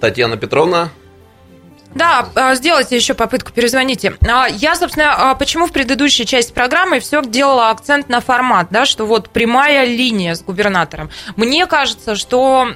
Татьяна 0.02 0.38
Петровна, 0.38 0.90
Да, 1.96 2.28
а, 2.36 2.56
сделайте 2.56 2.96
еще 2.98 3.14
попытку, 3.14 3.52
перезвоните. 3.54 4.16
А, 4.28 4.48
Я, 4.48 4.76
собственно, 4.76 5.14
а, 5.32 5.36
почему 5.36 5.66
в 5.66 5.72
предыдущей 5.72 6.26
части 6.26 6.52
программы 6.52 7.00
все 7.00 7.24
делала 7.24 7.70
акцент 7.70 8.10
на 8.10 8.20
формат, 8.20 8.68
да, 8.70 8.86
что 8.86 9.06
вот 9.06 9.30
прямая 9.30 9.86
линия 9.86 10.36
с 10.36 10.44
губернатором. 10.44 11.10
Мне 11.38 11.66
кажется, 11.68 12.16
что 12.16 12.68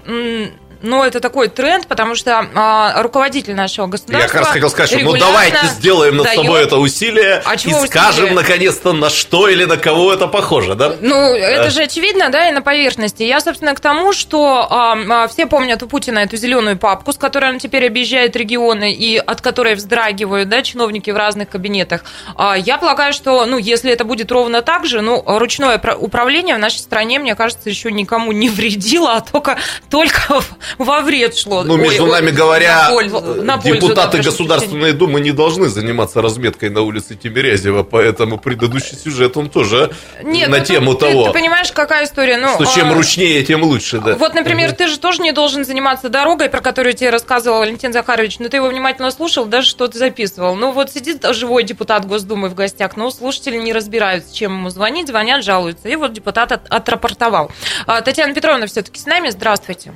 ну, 0.82 1.04
это 1.04 1.20
такой 1.20 1.50
тренд, 1.50 1.88
потому 1.88 2.16
что 2.16 2.48
а, 2.56 3.02
руководитель 3.02 3.56
нашего 3.56 3.86
я 3.86 3.92
государства... 3.92 4.28
как 4.32 4.42
раз 4.42 4.48
хотел 4.50 4.70
сказать, 4.70 4.90
что 4.90 5.00
ну 5.00 5.18
давайте 5.18 5.66
сделаем 5.68 6.18
над 6.18 6.26
дает- 6.28 6.36
собой 6.36 6.64
это 6.64 6.78
усилие 6.78 7.42
А 7.46 7.56
и 7.56 7.88
скажем 7.88 8.34
наконец-то 8.34 8.94
на 8.94 9.10
что 9.10 9.50
или 9.50 9.66
на 9.66 9.78
кого 9.78 10.14
это 10.14 10.28
похоже, 10.28 10.76
да? 10.76 10.96
Ну, 11.02 11.36
это 11.36 11.64
Да. 11.66 11.70
же 11.70 11.84
очевидно, 11.84 12.30
да, 12.30 12.48
и 12.48 12.52
на 12.52 12.62
поверхности. 12.62 13.24
Я, 13.24 13.42
собственно, 13.42 13.74
к 13.76 13.80
тому, 13.80 14.14
что 14.14 14.68
а, 14.70 14.98
а, 15.10 15.28
все 15.28 15.46
помнят 15.48 15.84
у 15.84 15.88
Путина 15.88 16.20
эту 16.20 16.38
зеленую 16.38 16.78
папку, 16.78 17.12
с 17.12 17.18
которой 17.18 17.52
он 17.52 17.60
теперь 17.60 17.86
объезжает 17.86 18.36
регионы 18.36 18.94
и 18.94 19.18
от 19.18 19.42
которой 19.42 19.76
вздрагивают, 19.76 20.50
да, 20.50 20.62
чиновники 20.62 21.12
в 21.12 21.18
разных 21.18 21.50
кабинетах. 21.50 22.04
А, 22.36 22.56
я 22.58 22.78
полагаю, 22.78 23.14
что, 23.14 23.46
ну, 23.46 23.58
если 23.58 23.92
это 23.92 24.06
будет 24.06 24.32
ровно 24.32 24.62
так 24.62 24.86
же, 24.86 25.02
ну, 25.02 25.24
ручное 25.26 25.78
управление 25.98 26.56
в 26.56 26.60
нашей 26.60 26.80
стране, 26.80 27.20
мне 27.20 27.36
кажется, 27.36 27.70
еще 27.70 27.92
никому 27.92 28.32
не 28.32 28.50
вредило, 28.50 29.16
а 29.16 29.22
только, 29.22 29.58
только 29.90 30.42
во 30.78 31.02
вред 31.02 31.36
шло. 31.36 31.64
Ну, 31.64 31.78
между 31.78 32.04
Ой, 32.06 32.12
нами 32.12 32.28
ой, 32.28 32.32
говоря, 32.34 32.84
на 32.84 32.90
пользу. 32.92 33.18
э, 33.18 33.42
На 33.42 33.58
пользу, 33.58 33.76
депутаты 33.88 34.18
да, 34.18 34.24
Государственной 34.24 34.94
Думы 34.94 35.20
не 35.22 35.32
должны 35.32 35.68
заниматься 35.70 36.22
разметкой 36.22 36.70
на 36.70 36.82
улице 36.82 37.16
Тимирязева, 37.16 37.84
поэтому 37.84 38.38
предыдущий 38.38 38.98
сюжет, 38.98 39.38
он 39.38 39.50
тоже 39.50 39.92
Нет, 40.24 40.50
на 40.50 40.60
ну, 40.60 40.66
тему 40.66 40.94
ты, 40.94 41.08
того, 41.12 41.28
Ты, 41.28 41.34
понимаешь, 41.34 41.72
какая 41.72 42.06
история? 42.06 42.38
Ну, 42.38 42.54
что 42.56 42.66
чем 42.66 42.92
а, 42.92 42.94
ручнее, 42.94 43.44
тем 43.44 43.64
лучше, 43.64 44.00
да. 44.00 44.16
Вот, 44.16 44.34
например, 44.34 44.72
ты 44.74 44.88
же 44.88 45.00
тоже 45.00 45.22
не 45.22 45.32
должен 45.32 45.66
заниматься 45.66 46.10
дорогой, 46.10 46.50
про 46.50 46.62
которую 46.62 46.94
тебе 46.94 47.10
рассказывал 47.10 47.60
Валентин 47.60 47.94
Захарович, 47.94 48.40
но 48.40 48.50
ты 48.50 48.58
его 48.58 48.68
внимательно 48.68 49.12
слушал, 49.12 49.46
даже 49.46 49.68
что-то 49.68 49.98
записывал. 49.98 50.56
Ну 50.56 50.72
вот 50.72 50.92
сидит 50.92 51.26
живой 51.34 51.64
депутат 51.64 52.06
Госдумы 52.06 52.50
в 52.50 52.56
гостях, 52.56 52.98
но 52.98 53.10
слушатели 53.12 53.58
не 53.58 53.74
разбираются, 53.74 54.36
чем 54.36 54.54
ему 54.54 54.70
звонить, 54.70 55.08
звонят, 55.08 55.44
жалуются. 55.44 55.88
И 55.90 55.96
вот 55.96 56.14
депутат 56.14 56.52
от- 56.52 56.68
отрапортовал. 56.70 57.52
А, 57.88 58.02
Татьяна 58.02 58.34
Петровна 58.34 58.66
все-таки 58.68 59.00
с 59.00 59.06
нами. 59.06 59.30
Здравствуйте. 59.30 59.94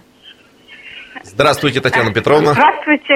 Здравствуйте, 1.23 1.79
Татьяна 1.81 2.13
Петровна. 2.13 2.53
Здравствуйте. 2.53 3.15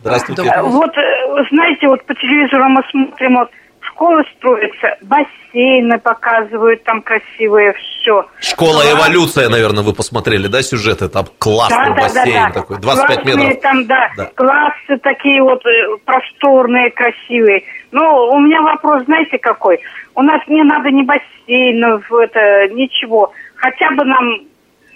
Здравствуйте. 0.00 0.42
Вот, 0.62 0.90
э, 0.96 1.44
знаете, 1.50 1.88
вот 1.88 2.04
по 2.04 2.14
телевизору 2.14 2.68
мы 2.68 2.82
смотрим, 2.90 3.34
вот 3.36 3.50
школы 3.80 4.22
строятся, 4.36 4.96
бассейны 5.02 5.98
показывают, 5.98 6.84
там 6.84 7.02
красивые, 7.02 7.72
все. 7.74 8.24
Школа 8.40 8.82
эволюция, 8.92 9.48
наверное, 9.48 9.82
вы 9.82 9.92
посмотрели, 9.92 10.46
да, 10.46 10.62
сюжеты? 10.62 11.08
Там 11.08 11.26
классный 11.38 11.94
бассейн 11.96 12.52
такой, 12.52 12.78
25 12.78 13.16
Классные 13.22 13.36
метров. 13.48 13.60
там, 13.62 13.86
да, 13.86 14.08
Да. 14.16 14.30
классы 14.36 14.96
такие 15.02 15.42
вот 15.42 15.60
э, 15.66 15.96
просторные, 16.04 16.90
красивые. 16.92 17.64
Ну, 17.90 18.02
у 18.30 18.38
меня 18.38 18.62
вопрос, 18.62 19.04
знаете, 19.04 19.38
какой? 19.38 19.80
У 20.14 20.22
нас 20.22 20.40
не 20.46 20.62
надо 20.62 20.90
ни 20.90 21.02
бассейнов, 21.02 22.04
это, 22.12 22.68
ничего. 22.72 23.32
Хотя 23.56 23.90
бы 23.90 24.04
нам 24.04 24.24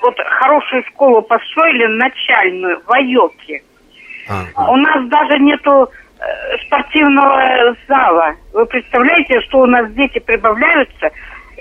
вот 0.03 0.19
хорошую 0.19 0.85
школу 0.89 1.23
построили, 1.23 1.87
начальную, 1.87 2.83
в 2.85 2.93
Айоке. 2.93 3.63
Ага. 4.29 4.71
У 4.71 4.77
нас 4.77 5.09
даже 5.09 5.39
нету 5.39 5.89
э, 6.19 6.59
спортивного 6.67 7.77
зала. 7.89 8.35
Вы 8.53 8.67
представляете, 8.67 9.41
что 9.43 9.61
у 9.61 9.67
нас 9.67 9.91
дети 9.93 10.19
прибавляются? 10.19 11.11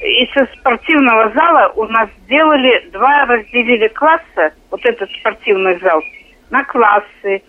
И 0.01 0.27
со 0.33 0.45
спортивного 0.57 1.31
зала 1.31 1.71
у 1.75 1.85
нас 1.85 2.09
сделали, 2.23 2.89
два 2.91 3.25
разделили 3.25 3.87
класса, 3.89 4.51
вот 4.71 4.83
этот 4.83 5.09
спортивный 5.11 5.79
зал, 5.79 6.01
на 6.49 6.63
классы. 6.63 7.43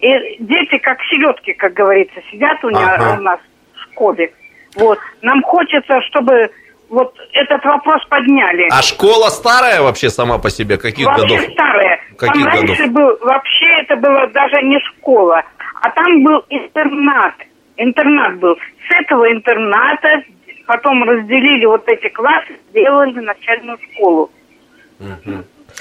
И 0.00 0.36
дети 0.40 0.78
как 0.78 1.00
селедки, 1.04 1.52
как 1.52 1.74
говорится, 1.74 2.20
сидят 2.30 2.62
у, 2.64 2.68
Ага. 2.68 3.16
у 3.18 3.22
нас 3.22 3.40
в 3.74 3.82
школе. 3.92 4.32
Вот. 4.76 4.98
Нам 5.22 5.42
хочется, 5.42 6.00
чтобы 6.02 6.50
вот 6.88 7.14
этот 7.32 7.64
вопрос 7.64 8.04
подняли. 8.08 8.66
А 8.70 8.82
школа 8.82 9.28
старая 9.28 9.82
вообще 9.82 10.08
сама 10.10 10.38
по 10.38 10.50
себе? 10.50 10.78
Каких 10.78 11.06
Вообще 11.06 11.36
годов? 11.36 11.52
старая. 11.52 12.00
Каких 12.16 12.44
там 12.44 12.52
раньше 12.52 12.86
годов? 12.86 12.92
был, 12.92 13.26
вообще 13.26 13.66
это 13.82 13.96
было 13.96 14.26
даже 14.28 14.62
не 14.62 14.78
школа, 14.80 15.42
а 15.82 15.90
там 15.90 16.22
был 16.24 16.44
интернат. 16.48 17.34
Интернат 17.76 18.38
был. 18.38 18.56
С 18.56 18.94
этого 19.02 19.30
интерната 19.30 20.22
потом 20.66 21.04
разделили 21.04 21.66
вот 21.66 21.86
эти 21.88 22.08
классы, 22.08 22.58
сделали 22.70 23.20
начальную 23.20 23.78
школу. 23.92 24.30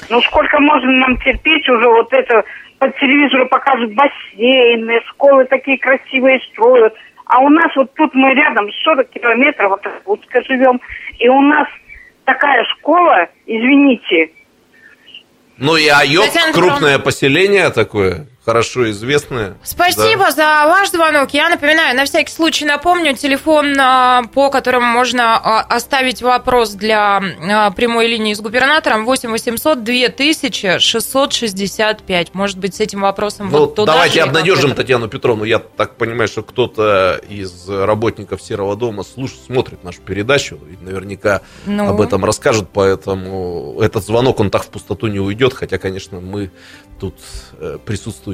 Ну 0.10 0.22
сколько 0.22 0.60
можно 0.60 0.92
нам 0.92 1.18
терпеть 1.18 1.68
уже 1.70 1.88
вот 1.88 2.12
это 2.14 2.44
по 2.78 2.88
телевизору 2.92 3.48
покажут 3.48 3.94
бассейны, 3.96 5.02
школы 5.10 5.46
такие 5.46 5.80
красивые 5.80 6.40
строят. 6.52 6.94
А 7.30 7.40
у 7.40 7.50
нас 7.50 7.76
вот 7.76 7.94
тут 7.96 8.14
мы 8.14 8.34
рядом 8.34 8.70
40 8.84 9.10
километров 9.10 9.74
от 9.74 9.86
Иркутска 9.86 10.42
живем, 10.44 10.80
и 11.20 11.28
у 11.28 11.42
нас 11.42 11.68
такая 12.24 12.64
школа, 12.78 13.28
извините, 13.46 14.32
Ну 15.58 15.76
и 15.76 15.88
Айок, 15.88 16.26
крупное 16.54 17.00
поселение 17.00 17.70
такое, 17.72 18.28
хорошо 18.52 18.90
известное. 18.92 19.58
Спасибо 19.62 20.24
Да. 20.28 20.32
за 20.32 20.70
ваш 20.70 20.90
звонок. 20.92 21.32
Я 21.34 21.50
напоминаю, 21.50 21.98
на 21.98 22.06
всякий 22.06 22.32
случай 22.32 22.64
напомню, 22.64 23.14
телефон, 23.14 23.78
а, 23.78 24.24
по 24.34 24.50
которому 24.50 24.86
можно 24.88 25.36
а, 25.36 25.60
оставить 25.64 26.22
вопрос 26.22 26.70
для 26.72 27.22
а, 27.42 27.72
прямой 27.72 28.08
линии 28.08 28.34
с 28.34 28.40
губернатором 28.40 29.04
8 29.04 29.32
800 29.32 29.84
2000 29.84 30.80
665. 30.80 32.34
Может 32.34 32.58
быть, 32.58 32.74
с 32.76 32.80
этим 32.80 33.02
вопросом 33.02 33.50
Ну, 33.52 33.60
вот 33.60 33.76
туда 33.76 33.92
давайте 33.92 34.24
обнадежим. 34.24 34.74
Татьяну 34.76 35.10
Петровну. 35.10 35.44
Я 35.44 35.60
так 35.60 35.96
понимаю, 35.98 36.30
что 36.30 36.42
кто-то 36.42 37.20
из 37.28 37.68
работников 37.68 38.42
Серого 38.42 38.78
дома 38.78 39.04
слушает, 39.04 39.42
смотрит 39.46 39.84
нашу 39.84 40.00
передачу 40.00 40.58
и 40.72 40.82
наверняка 40.82 41.42
Ну. 41.66 41.90
об 41.90 42.00
этом 42.00 42.24
расскажет, 42.24 42.70
поэтому 42.72 43.78
этот 43.82 44.06
звонок, 44.06 44.40
он 44.40 44.50
так 44.52 44.64
в 44.64 44.68
пустоту 44.70 45.08
не 45.08 45.20
уйдет, 45.20 45.54
хотя, 45.54 45.78
конечно, 45.78 46.22
мы 46.22 46.50
тут 47.00 47.16
э, 47.60 47.78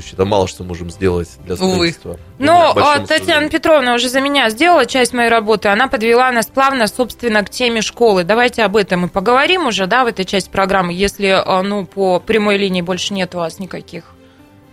присутствующие, 0.04 0.18
да 0.18 0.26
мало 0.26 0.48
что 0.48 0.64
можем 0.64 0.90
сделать 0.90 1.30
для 1.46 1.56
Увы. 1.56 1.74
строительства. 1.74 2.20
К 2.38 2.76
большому 2.76 3.04
а, 3.04 3.08
Татьяна. 3.08 3.50
Петровна 3.50 3.96
уже 3.96 4.10
за 4.10 4.22
меня 4.22 4.50
сделала 4.50 4.86
часть 4.86 5.14
моей 5.14 5.30
работы. 5.30 5.70
Она 5.70 5.88
подвела 5.88 6.32
нас 6.32 6.48
плавно, 6.48 6.88
собственно, 6.88 7.44
к 7.44 7.50
теме 7.50 7.82
школы. 7.82 8.24
Давайте 8.24 8.64
об 8.64 8.76
этом 8.76 9.06
и 9.06 9.10
поговорим 9.10 9.68
уже, 9.68 9.88
да, 9.88 10.04
в 10.04 10.08
этой 10.08 10.26
части 10.26 10.50
программы, 10.50 10.94
если, 10.94 11.28
а, 11.28 11.64
ну, 11.64 11.86
по 11.86 12.20
прямой 12.20 12.58
линии 12.58 12.82
больше 12.82 13.14
нет 13.14 13.36
у 13.36 13.40
вас 13.40 13.60
никаких 13.60 14.06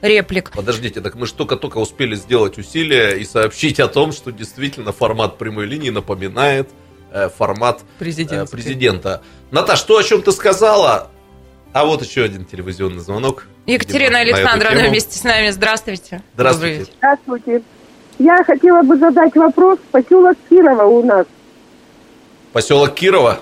реплик. 0.03 0.51
Подождите, 0.53 1.01
так 1.01 1.15
мы 1.15 1.27
же 1.27 1.35
только-только 1.35 1.79
успели 1.79 2.15
сделать 2.15 2.59
усилия 2.59 3.19
и 3.19 3.25
сообщить 3.25 3.81
о 3.81 3.89
том, 3.89 4.13
что 4.13 4.33
действительно 4.33 4.93
формат 4.93 5.37
прямой 5.37 5.67
линии 5.67 5.91
напоминает 5.91 6.71
э, 7.11 7.29
формат 7.29 7.81
э, 7.83 7.85
Президентской. 7.99 8.57
президента. 8.57 9.23
Наташ, 9.51 9.83
то, 9.83 9.99
о 9.99 10.03
чем 10.03 10.23
ты 10.23 10.33
сказала, 10.33 11.11
а 11.73 11.85
вот 11.85 12.03
еще 12.03 12.25
один 12.25 12.45
телевизионный 12.45 13.01
звонок. 13.01 13.47
Екатерина 13.67 14.19
Александровна 14.19 14.89
вместе 14.89 15.19
с 15.19 15.25
нами. 15.25 15.51
Здравствуйте. 15.51 16.23
Здравствуйте. 16.35 16.87
Здравствуйте. 16.99 17.63
Я 18.19 18.43
хотела 18.45 18.83
бы 18.83 18.97
задать 18.97 19.35
вопрос. 19.37 19.79
Поселок 19.91 20.37
Кирова 20.49 20.85
у 20.85 21.03
нас. 21.03 21.27
Поселок 22.53 22.95
Кирова. 22.95 23.41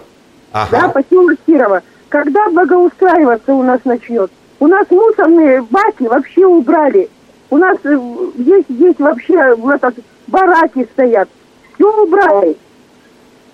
Ага. 0.53 0.69
Да, 0.71 0.89
поселок 0.89 1.39
Кирова. 1.47 1.83
Когда 2.09 2.49
благоустраиваться 2.51 3.53
у 3.53 3.63
нас 3.63 3.81
начнет? 3.85 4.31
У 4.61 4.67
нас 4.67 4.87
мусорные 4.91 5.63
баки 5.63 6.05
вообще 6.05 6.47
убрали. 6.47 7.09
У 7.51 7.57
нас 7.57 7.79
э, 7.85 7.99
здесь, 8.39 8.65
здесь 8.69 8.97
вообще 8.99 9.55
в 9.55 9.69
этот, 9.69 9.95
бараки 10.27 10.87
стоят. 10.93 11.29
Все 11.75 12.03
убрали. 12.03 12.57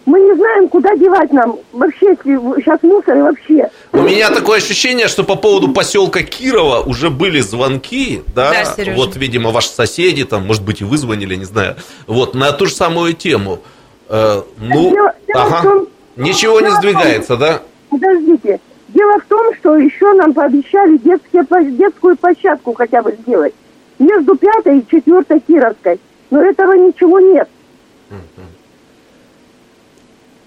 Мы 0.07 0.21
не 0.21 0.35
знаем, 0.35 0.69
куда 0.69 0.95
девать 0.97 1.33
нам. 1.33 1.57
Вообще, 1.73 2.15
сейчас 2.23 2.83
мусор 2.83 3.17
и 3.17 3.23
вообще. 3.23 3.71
У 3.93 3.99
меня 4.03 4.31
такое 4.31 4.59
ощущение, 4.59 5.09
что 5.09 5.25
по 5.25 5.35
поводу 5.35 5.73
поселка 5.73 6.23
Кирова 6.23 6.81
уже 6.81 7.09
были 7.09 7.41
звонки, 7.41 8.23
да, 8.35 8.51
Да, 8.51 8.65
Серёжа. 8.65 8.97
вот, 8.97 9.17
видимо, 9.17 9.51
ваши 9.51 9.71
соседи, 9.71 10.25
там, 10.25 10.47
может 10.47 10.63
быть, 10.63 10.83
и 10.83 10.85
вы 10.85 10.99
звонили, 10.99 11.37
не 11.37 11.45
знаю, 11.47 11.77
вот, 12.07 12.35
на 12.35 12.53
ту 12.53 12.67
же 12.67 12.75
самую 12.75 13.15
тему. 13.15 13.61
Э, 14.11 14.43
ну, 14.59 14.91
Дело- 14.91 15.15
ага. 15.35 15.63
том- 15.63 15.89
Ничего 16.17 16.61
не 16.61 16.67
в 16.67 16.71
том- 16.73 16.79
сдвигается, 16.79 17.37
да? 17.39 17.63
Подождите. 17.89 18.61
Дело 18.89 19.19
в 19.21 19.25
том, 19.25 19.55
что 19.55 19.77
еще 19.77 20.13
нам 20.13 20.35
пообещали 20.35 20.99
детские, 20.99 21.45
детскую 21.73 22.17
площадку 22.17 22.75
хотя 22.75 23.03
бы 23.03 23.17
сделать. 23.23 23.55
Между 23.99 24.37
пятой 24.37 24.81
и 24.81 24.87
четвертой 24.89 25.41
Кировской. 25.41 25.99
Но 26.31 26.43
этого 26.43 26.75
ничего 26.75 27.19
нет. 27.21 27.49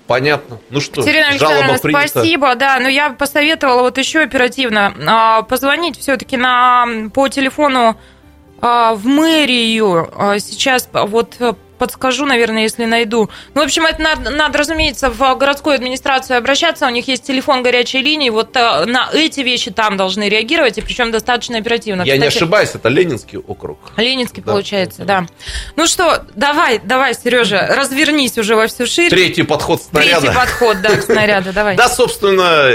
Понятно. 0.08 0.60
Ну 0.70 0.80
что, 0.80 1.02
Екатерина 1.02 1.28
Александровна, 1.30 1.80
принята. 1.80 2.08
спасибо. 2.08 2.56
Да, 2.56 2.80
но 2.80 2.88
я 2.88 3.10
посоветовала 3.12 3.82
вот 3.82 3.98
еще 3.98 4.22
оперативно 4.22 4.94
а, 5.06 5.42
позвонить 5.44 6.00
все-таки 6.00 6.38
на, 6.38 6.86
по 7.14 7.28
телефону 7.28 7.98
а, 8.62 8.94
в 8.96 9.06
мэрию. 9.06 10.10
А, 10.16 10.40
Сейчас 10.40 10.90
вот 10.94 11.36
подскажу, 11.78 12.26
наверное, 12.26 12.64
если 12.64 12.86
найду. 12.86 13.30
Ну, 13.54 13.62
в 13.62 13.64
общем, 13.66 13.86
это 13.86 14.02
надо, 14.02 14.30
надо, 14.30 14.58
разумеется, 14.58 15.10
в 15.10 15.36
городскую 15.36 15.76
администрацию 15.76 16.38
обращаться. 16.38 16.86
У 16.86 16.90
них 16.90 17.08
есть 17.08 17.24
телефон 17.24 17.64
горячей 17.64 18.02
линии. 18.02 18.30
Вот 18.30 18.56
э, 18.56 18.86
на 18.86 19.10
эти 19.14 19.42
вещи 19.42 19.72
там 19.72 19.98
должны 19.98 20.30
реагировать, 20.30 20.78
и 20.78 20.82
причем 20.82 21.12
достаточно 21.12 21.58
оперативно. 21.58 22.04
Я 22.04 22.18
не 22.18 22.22
Кстати, 22.28 22.38
ошибаюсь, 22.38 22.70
это 22.74 22.90
Ленинский 22.90 23.38
округ. 23.38 23.80
Ленинский, 23.98 24.44
Да. 24.44 24.52
получается, 24.52 25.06
да. 25.06 25.26
Ну 25.76 25.88
что, 25.88 26.26
давай, 26.36 26.80
давай, 26.80 27.14
Сережа, 27.14 27.68
развернись 27.70 28.38
уже 28.38 28.56
во 28.56 28.68
всю 28.68 28.86
ширь. 28.86 29.10
Третий 29.10 29.44
подход 29.44 29.82
снаряда. 29.82 30.22
Третий 30.22 30.36
подход, 30.36 30.82
да, 30.82 30.96
к 30.96 31.04
снаряду, 31.04 31.54
давай. 31.54 31.76
Да, 31.76 31.90
собственно, 31.90 32.72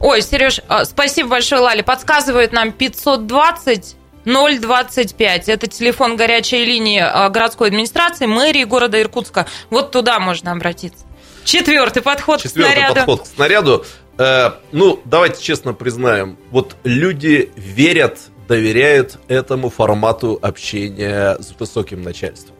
Ой, 0.00 0.22
Сереж, 0.22 0.60
а, 0.68 0.84
спасибо 0.84 1.30
большое, 1.30 1.60
Лали. 1.60 1.82
Подсказывает 1.82 2.52
нам 2.52 2.70
520 2.70 3.96
025. 4.28 5.48
Это 5.48 5.66
телефон 5.66 6.16
горячей 6.16 6.64
линии 6.64 7.00
а, 7.00 7.28
городской 7.30 7.68
администрации, 7.68 8.26
мэрии 8.26 8.64
города 8.64 9.00
Иркутска. 9.00 9.46
Вот 9.70 9.90
туда 9.90 10.20
можно 10.20 10.52
обратиться. 10.52 11.04
Четвертый 11.44 12.02
подход 12.02 12.40
к 12.40 12.42
четвертый 12.42 12.72
снаряду. 12.72 12.94
подход 12.94 13.22
к 13.22 13.26
снаряду. 13.26 13.84
Э, 14.18 14.50
ну, 14.72 15.00
давайте 15.04 15.42
честно 15.42 15.72
признаем, 15.72 16.36
вот 16.50 16.76
люди 16.84 17.50
верят, 17.56 18.18
доверяют 18.48 19.18
этому 19.28 19.70
формату 19.70 20.38
общения 20.42 21.38
с 21.40 21.54
высоким 21.58 22.02
начальством. 22.02 22.56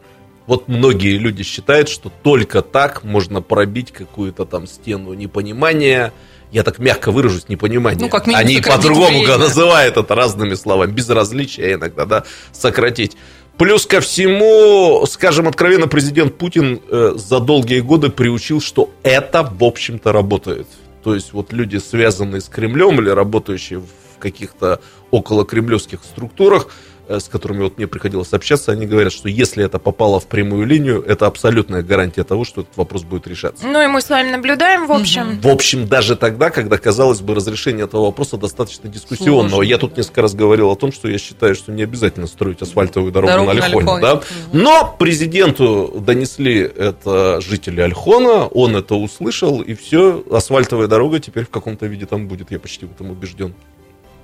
Вот 0.47 0.67
многие 0.67 1.17
люди 1.17 1.43
считают, 1.43 1.89
что 1.89 2.11
только 2.23 2.63
так 2.63 3.03
можно 3.03 3.41
пробить 3.41 3.91
какую-то 3.91 4.45
там 4.45 4.65
стену 4.65 5.13
непонимания, 5.13 6.11
я 6.51 6.63
так 6.63 6.79
мягко 6.79 7.11
выражусь, 7.11 7.47
непонимание. 7.47 7.99
Ну, 7.99 8.09
как 8.09 8.27
минимум, 8.27 8.45
Они 8.45 8.61
по-другому 8.61 9.23
называют 9.37 9.97
это 9.97 10.15
разными 10.15 10.55
словами. 10.55 10.91
Безразличие 10.91 11.73
иногда, 11.73 12.05
да, 12.05 12.23
сократить. 12.51 13.17
Плюс 13.57 13.85
ко 13.85 13.99
всему, 13.99 15.05
скажем 15.05 15.47
откровенно, 15.47 15.87
президент 15.87 16.37
Путин 16.37 16.81
э, 16.89 17.13
за 17.15 17.39
долгие 17.39 17.81
годы 17.81 18.09
приучил, 18.09 18.61
что 18.61 18.89
это, 19.03 19.43
в 19.43 19.63
общем-то, 19.63 20.13
работает. 20.13 20.67
То 21.03 21.13
есть 21.13 21.33
вот 21.33 21.51
люди, 21.51 21.77
связанные 21.77 22.41
с 22.41 22.45
Кремлем 22.45 23.01
или 23.01 23.09
работающие 23.09 23.79
в 23.79 24.17
каких-то 24.19 24.79
около 25.11 25.45
кремлевских 25.45 26.03
структурах, 26.03 26.67
с 27.09 27.27
которыми 27.27 27.63
вот 27.63 27.77
мне 27.77 27.87
приходилось 27.87 28.31
общаться, 28.33 28.71
они 28.71 28.85
говорят, 28.85 29.11
что 29.11 29.27
если 29.29 29.65
это 29.65 29.79
попало 29.79 30.19
в 30.19 30.27
прямую 30.27 30.65
линию, 30.67 31.03
это 31.05 31.25
абсолютная 31.25 31.81
гарантия 31.81 32.23
того, 32.23 32.45
что 32.45 32.61
этот 32.61 32.77
вопрос 32.77 33.03
будет 33.03 33.27
решаться. 33.27 33.65
Ну 33.65 33.81
и 33.81 33.87
мы 33.87 34.01
с 34.01 34.09
вами 34.09 34.29
наблюдаем, 34.29 34.85
в 34.87 34.91
общем. 34.91 35.39
В 35.41 35.47
общем, 35.47 35.87
даже 35.87 36.15
тогда, 36.15 36.49
когда, 36.51 36.77
казалось 36.77 37.21
бы, 37.21 37.33
разрешение 37.33 37.85
этого 37.85 38.05
вопроса 38.05 38.37
достаточно 38.37 38.89
дискуссионного. 38.89 39.49
Сложно. 39.49 39.63
Я 39.63 39.77
тут 39.77 39.97
несколько 39.97 40.21
раз 40.21 40.35
говорил 40.35 40.69
о 40.69 40.75
том, 40.75 40.91
что 40.91 41.07
я 41.07 41.17
считаю, 41.17 41.55
что 41.55 41.71
не 41.71 41.83
обязательно 41.83 42.27
строить 42.27 42.61
асфальтовую 42.61 43.11
дорогу, 43.11 43.31
Дорогу 43.31 43.47
на 43.47 43.53
на 43.59 43.65
Альхоне. 43.65 43.85
Альхоне. 43.85 44.01
да? 44.01 44.15
Мгм. 44.15 44.63
Но 44.63 44.95
президенту 44.99 46.01
донесли 46.05 46.59
это 46.59 47.41
жители 47.41 47.81
Альхона, 47.81 48.47
он 48.47 48.75
это 48.75 48.95
услышал, 48.95 49.61
и 49.61 49.73
все, 49.73 50.23
асфальтовая 50.31 50.87
дорога 50.87 51.19
теперь 51.19 51.45
в 51.45 51.49
каком-то 51.49 51.85
виде 51.87 52.05
там 52.05 52.27
будет, 52.27 52.51
я 52.51 52.59
почти 52.59 52.85
в 52.85 52.91
этом 52.91 53.11
убежден. 53.11 53.53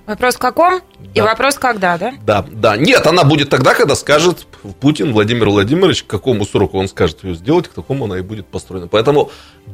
Вопрос 0.06 0.36
в 0.36 0.40
каком? 0.40 0.82
И 1.14 1.20
Да. 1.20 1.24
вопрос 1.26 1.56
когда, 1.56 1.98
да? 1.98 2.14
Да, 2.26 2.46
да. 2.48 2.78
Нет, 2.78 3.08
она 3.08 3.24
будет 3.24 3.50
тогда, 3.50 3.74
когда 3.74 3.96
скажет 3.96 4.46
Путин 4.80 5.14
Владимир 5.14 5.50
Владимирович, 5.50 6.04
к 6.04 6.08
какому 6.08 6.46
сроку 6.46 6.78
он 6.78 6.88
скажет 6.88 7.24
ее 7.24 7.34
сделать, 7.36 7.68
к 7.68 7.74
такому 7.74 8.06
она 8.06 8.20
и 8.20 8.22
будет 8.22 8.46
построена. 8.46 8.88
Поэтому 8.88 9.32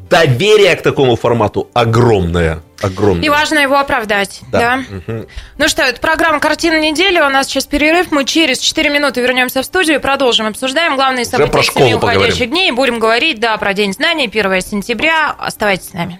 доверие 0.09 0.75
к 0.75 0.81
такому 0.83 1.15
формату 1.17 1.69
огромное. 1.73 2.61
Огромное. 2.81 3.25
И 3.25 3.29
важно 3.29 3.59
его 3.59 3.77
оправдать, 3.77 4.41
да? 4.51 4.77
Мгм. 4.89 5.27
Ну 5.57 5.67
что, 5.67 5.83
это 5.83 5.99
программа 6.01 6.39
«Картина 6.39 6.79
недели». 6.79 7.19
У 7.19 7.29
нас 7.29 7.47
сейчас 7.47 7.65
перерыв. 7.65 8.11
Мы 8.11 8.25
через 8.25 8.59
4 8.59 8.89
минуты 8.89 9.21
вернемся 9.21 9.61
в 9.61 9.65
студию 9.65 9.97
и 9.97 9.99
продолжим. 9.99 10.47
Обсуждаем 10.47 10.95
главные 10.95 11.25
события 11.25 11.61
семи 11.63 11.93
уходящих 11.95 12.21
поговорим. 12.23 12.49
дней. 12.49 12.71
Будем 12.71 12.99
говорить, 12.99 13.39
да, 13.39 13.55
про 13.57 13.73
День 13.73 13.93
знаний, 13.93 14.27
1 14.27 14.61
сентября. 14.61 15.35
Оставайтесь 15.37 15.89
с 15.89 15.93
нами. 15.93 16.19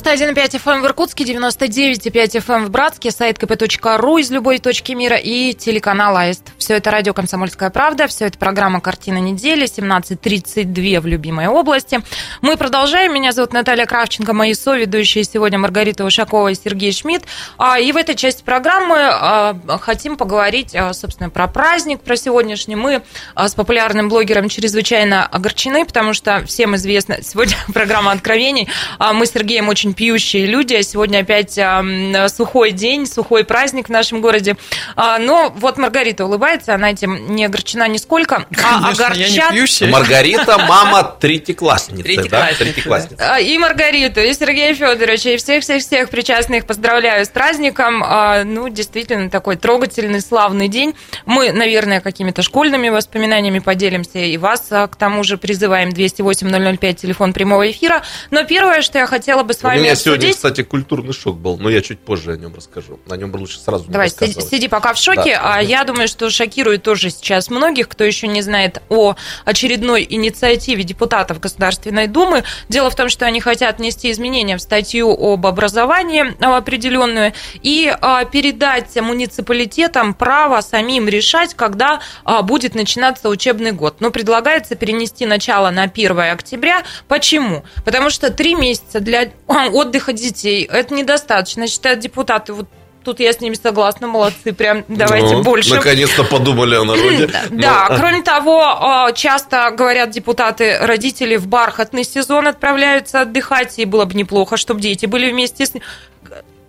91,5 0.00 0.62
FM 0.64 0.80
в 0.80 0.86
Иркутске, 0.86 1.24
99,5 1.24 2.42
FM 2.42 2.64
в 2.64 2.70
Братске, 2.70 3.10
сайт 3.10 3.36
kp.ру 3.36 4.16
из 4.16 4.30
любой 4.30 4.58
точки 4.58 4.92
мира 4.92 5.16
и 5.16 5.52
телеканал 5.52 6.16
АИСТ. 6.16 6.52
Все 6.56 6.76
это 6.76 6.90
радио 6.90 7.12
«Комсомольская 7.12 7.68
правда», 7.68 8.06
все 8.06 8.26
это 8.26 8.38
программа 8.38 8.80
«Картина 8.80 9.18
недели», 9.18 9.66
17.32 9.66 11.00
в 11.00 11.06
любимой 11.06 11.48
области. 11.48 12.00
Мы 12.40 12.56
продолжаем. 12.56 13.12
Меня 13.12 13.32
зовут 13.32 13.52
Наталья 13.52 13.84
Кравченко, 13.84 14.32
мои 14.32 14.54
соведущие 14.54 15.22
сегодня 15.24 15.58
Маргарита 15.58 16.06
Ушакова 16.06 16.48
и 16.48 16.54
Сергей 16.54 16.92
Шмидт. 16.92 17.26
А, 17.58 17.78
И 17.78 17.92
в 17.92 17.96
этой 17.98 18.14
части 18.14 18.42
программы 18.42 18.96
а, 18.98 19.54
хотим 19.80 20.16
поговорить, 20.16 20.74
а, 20.74 20.94
собственно, 20.94 21.28
про 21.28 21.46
праздник, 21.46 22.00
про 22.00 22.16
сегодняшний. 22.16 22.74
Мы 22.74 23.02
с 23.36 23.54
популярным 23.54 24.08
блогером 24.08 24.48
чрезвычайно 24.48 25.26
огорчены, 25.26 25.84
потому 25.84 26.14
что 26.14 26.42
всем 26.46 26.74
известно, 26.76 27.18
сегодня 27.22 27.56
программа 27.74 28.12
«Откровений». 28.12 28.66
Мы 28.98 29.26
с 29.26 29.32
Сергеем 29.32 29.68
очень 29.68 29.89
пьющие 29.94 30.46
люди, 30.46 30.74
а 30.74 30.82
сегодня 30.82 31.20
опять 31.20 31.58
а, 31.58 31.82
сухой 32.28 32.72
день, 32.72 33.06
сухой 33.06 33.44
праздник 33.44 33.86
в 33.88 33.90
нашем 33.92 34.20
городе. 34.20 34.56
А, 34.96 35.18
Но 35.18 35.52
вот 35.56 35.78
Маргарита 35.78 36.24
улыбается, 36.24 36.74
она 36.74 36.90
этим 36.90 37.34
не 37.34 37.44
огорчена 37.44 37.88
нисколько, 37.88 38.46
а 38.62 38.82
Конечно, 38.82 39.02
я 39.02 39.28
не 39.28 39.38
огорчат 39.38 39.52
пьющая. 39.52 39.88
Маргарита, 39.88 40.58
мама 40.58 41.16
третьеклассницы, 41.20 42.02
да? 42.02 42.02
Третьеклассницы, 42.02 42.64
Третьеклассница. 42.64 43.34
А, 43.34 43.40
И 43.40 43.58
Маргариту, 43.58 44.20
и 44.20 44.32
Сергея 44.34 44.74
Федоровича, 44.74 45.30
и 45.30 45.36
всех-всех-всех 45.36 46.10
причастных 46.10 46.66
поздравляю 46.66 47.24
с 47.24 47.28
праздником. 47.28 48.02
А, 48.04 48.44
Ну, 48.44 48.68
действительно, 48.68 49.30
такой 49.30 49.56
трогательный, 49.56 50.20
славный 50.20 50.68
день. 50.68 50.94
Мы, 51.26 51.52
наверное, 51.52 52.00
какими-то 52.00 52.42
школьными 52.42 52.88
воспоминаниями 52.88 53.58
поделимся, 53.58 54.18
и 54.18 54.36
вас 54.36 54.66
а, 54.70 54.86
к 54.86 54.96
тому 54.96 55.24
же 55.24 55.36
призываем 55.38 55.90
208-005, 55.90 56.94
телефон 56.94 57.32
прямого 57.32 57.70
эфира. 57.70 58.02
Но 58.30 58.44
первое, 58.44 58.82
что 58.82 58.98
я 58.98 59.06
хотела 59.06 59.42
бы 59.42 59.52
с 59.52 59.62
вами 59.62 59.79
меня 59.80 59.94
сегодня, 59.94 60.28
обсудить... 60.28 60.36
кстати, 60.36 60.62
культурный 60.62 61.12
шок 61.12 61.38
был, 61.38 61.58
но 61.58 61.70
я 61.70 61.80
чуть 61.82 62.00
позже 62.00 62.32
о 62.32 62.36
нем 62.36 62.54
расскажу. 62.54 63.00
О 63.08 63.16
нем 63.16 63.34
лучше 63.34 63.58
сразу 63.58 63.84
не 63.84 63.92
Давай, 63.92 64.08
сиди, 64.08 64.20
рассказывать. 64.20 64.50
сиди 64.50 64.68
пока 64.68 64.94
в 64.94 64.98
шоке. 64.98 65.34
Да. 65.34 65.54
А 65.54 65.62
я 65.62 65.84
думаю, 65.84 66.08
что 66.08 66.30
шокирует 66.30 66.82
тоже 66.82 67.10
сейчас 67.10 67.50
многих, 67.50 67.88
кто 67.88 68.04
еще 68.04 68.26
не 68.26 68.42
знает 68.42 68.82
о 68.88 69.16
очередной 69.44 70.06
инициативе 70.08 70.82
депутатов 70.82 71.40
Государственной 71.40 72.06
Думы. 72.06 72.44
Дело 72.68 72.90
в 72.90 72.96
том, 72.96 73.08
что 73.08 73.26
они 73.26 73.40
хотят 73.40 73.78
внести 73.78 74.10
изменения 74.10 74.56
в 74.56 74.60
статью 74.60 75.10
об 75.10 75.46
образовании 75.46 76.34
определенную 76.40 77.32
и 77.62 77.92
а, 78.00 78.24
передать 78.24 78.94
муниципалитетам 79.00 80.14
право 80.14 80.60
самим 80.60 81.08
решать, 81.08 81.54
когда 81.54 82.00
а, 82.24 82.42
будет 82.42 82.74
начинаться 82.74 83.28
учебный 83.28 83.72
год. 83.72 83.96
Но 84.00 84.10
предлагается 84.10 84.74
перенести 84.74 85.26
начало 85.26 85.70
на 85.70 85.84
1 85.84 86.18
октября. 86.18 86.82
Почему? 87.08 87.64
Потому 87.84 88.10
что 88.10 88.30
три 88.30 88.54
месяца 88.54 89.00
для 89.00 89.30
отдыха 89.70 90.12
детей 90.12 90.64
это 90.64 90.94
недостаточно, 90.94 91.66
считают 91.66 92.00
депутаты. 92.00 92.52
Вот 92.52 92.68
Тут 93.04 93.18
я 93.18 93.32
с 93.32 93.40
ними 93.40 93.54
согласна, 93.54 94.06
молодцы, 94.06 94.52
прям 94.52 94.84
давайте 94.88 95.36
Ну, 95.36 95.42
больше. 95.42 95.74
Наконец-то 95.74 96.22
подумали 96.22 96.74
о 96.74 96.84
народе. 96.84 97.30
Да, 97.50 97.86
Ну, 97.88 97.96
кроме 97.96 98.22
того, 98.22 98.62
а, 98.62 99.12
часто 99.12 99.70
говорят 99.70 100.10
депутаты, 100.10 100.76
родители 100.78 101.36
в 101.36 101.46
бархатный 101.46 102.04
сезон 102.04 102.46
отправляются 102.46 103.22
отдыхать, 103.22 103.78
и 103.78 103.86
было 103.86 104.04
бы 104.04 104.14
неплохо, 104.14 104.56
чтобы 104.56 104.80
дети 104.80 105.06
были 105.06 105.30
вместе 105.30 105.64
с... 105.64 105.72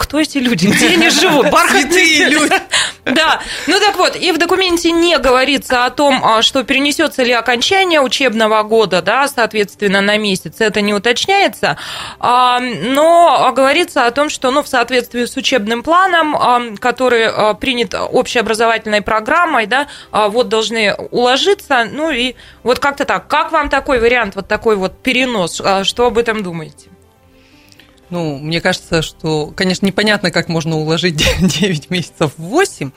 Кто 0.01 0.19
эти 0.19 0.39
люди? 0.39 0.65
Где 0.67 0.89
они 0.89 1.09
живут? 1.09 1.51
Бархатные 1.51 2.29
люди. 2.29 2.55
Да. 3.05 3.39
Ну 3.67 3.79
так 3.79 3.97
вот, 3.97 4.15
и 4.15 4.31
в 4.31 4.37
документе 4.39 4.91
не 4.91 5.17
говорится 5.19 5.85
о 5.85 5.91
том, 5.91 6.23
а, 6.23 6.41
что 6.41 6.63
перенесется 6.63 7.23
ли 7.23 7.31
окончание 7.31 8.01
учебного 8.01 8.63
года, 8.63 9.01
да, 9.01 9.27
соответственно, 9.27 10.01
на 10.01 10.17
месяц. 10.17 10.55
Это 10.59 10.81
не 10.81 10.93
уточняется. 10.93 11.77
А, 12.19 12.59
Но 12.59 13.51
говорится 13.55 14.07
о 14.07 14.11
том, 14.11 14.29
что, 14.29 14.49
ну, 14.49 14.63
в 14.63 14.67
соответствии 14.67 15.25
с 15.25 15.37
учебным 15.37 15.83
планом, 15.83 16.35
а, 16.35 16.61
который 16.79 17.55
принят 17.55 17.93
общеобразовательной 17.93 19.01
программой, 19.01 19.67
да, 19.67 19.87
вот 20.11 20.49
должны 20.49 20.95
уложиться. 20.95 21.87
Ну 21.91 22.09
и 22.09 22.35
вот 22.63 22.79
как-то 22.79 23.05
так. 23.05 23.27
Как 23.27 23.51
вам 23.51 23.69
такой 23.69 23.99
вариант, 23.99 24.35
вот 24.35 24.47
такой 24.47 24.75
вот 24.75 25.01
перенос? 25.03 25.61
Что 25.83 26.07
об 26.07 26.17
этом 26.17 26.41
думаете? 26.41 26.89
Ну, 28.11 28.37
мне 28.37 28.59
кажется, 28.59 29.01
что, 29.01 29.47
конечно, 29.47 29.85
непонятно, 29.85 30.31
как 30.31 30.49
можно 30.49 30.75
уложить 30.75 31.15
9 31.39 31.89
месяцев 31.89 32.33
в 32.37 32.43
8, 32.43 32.91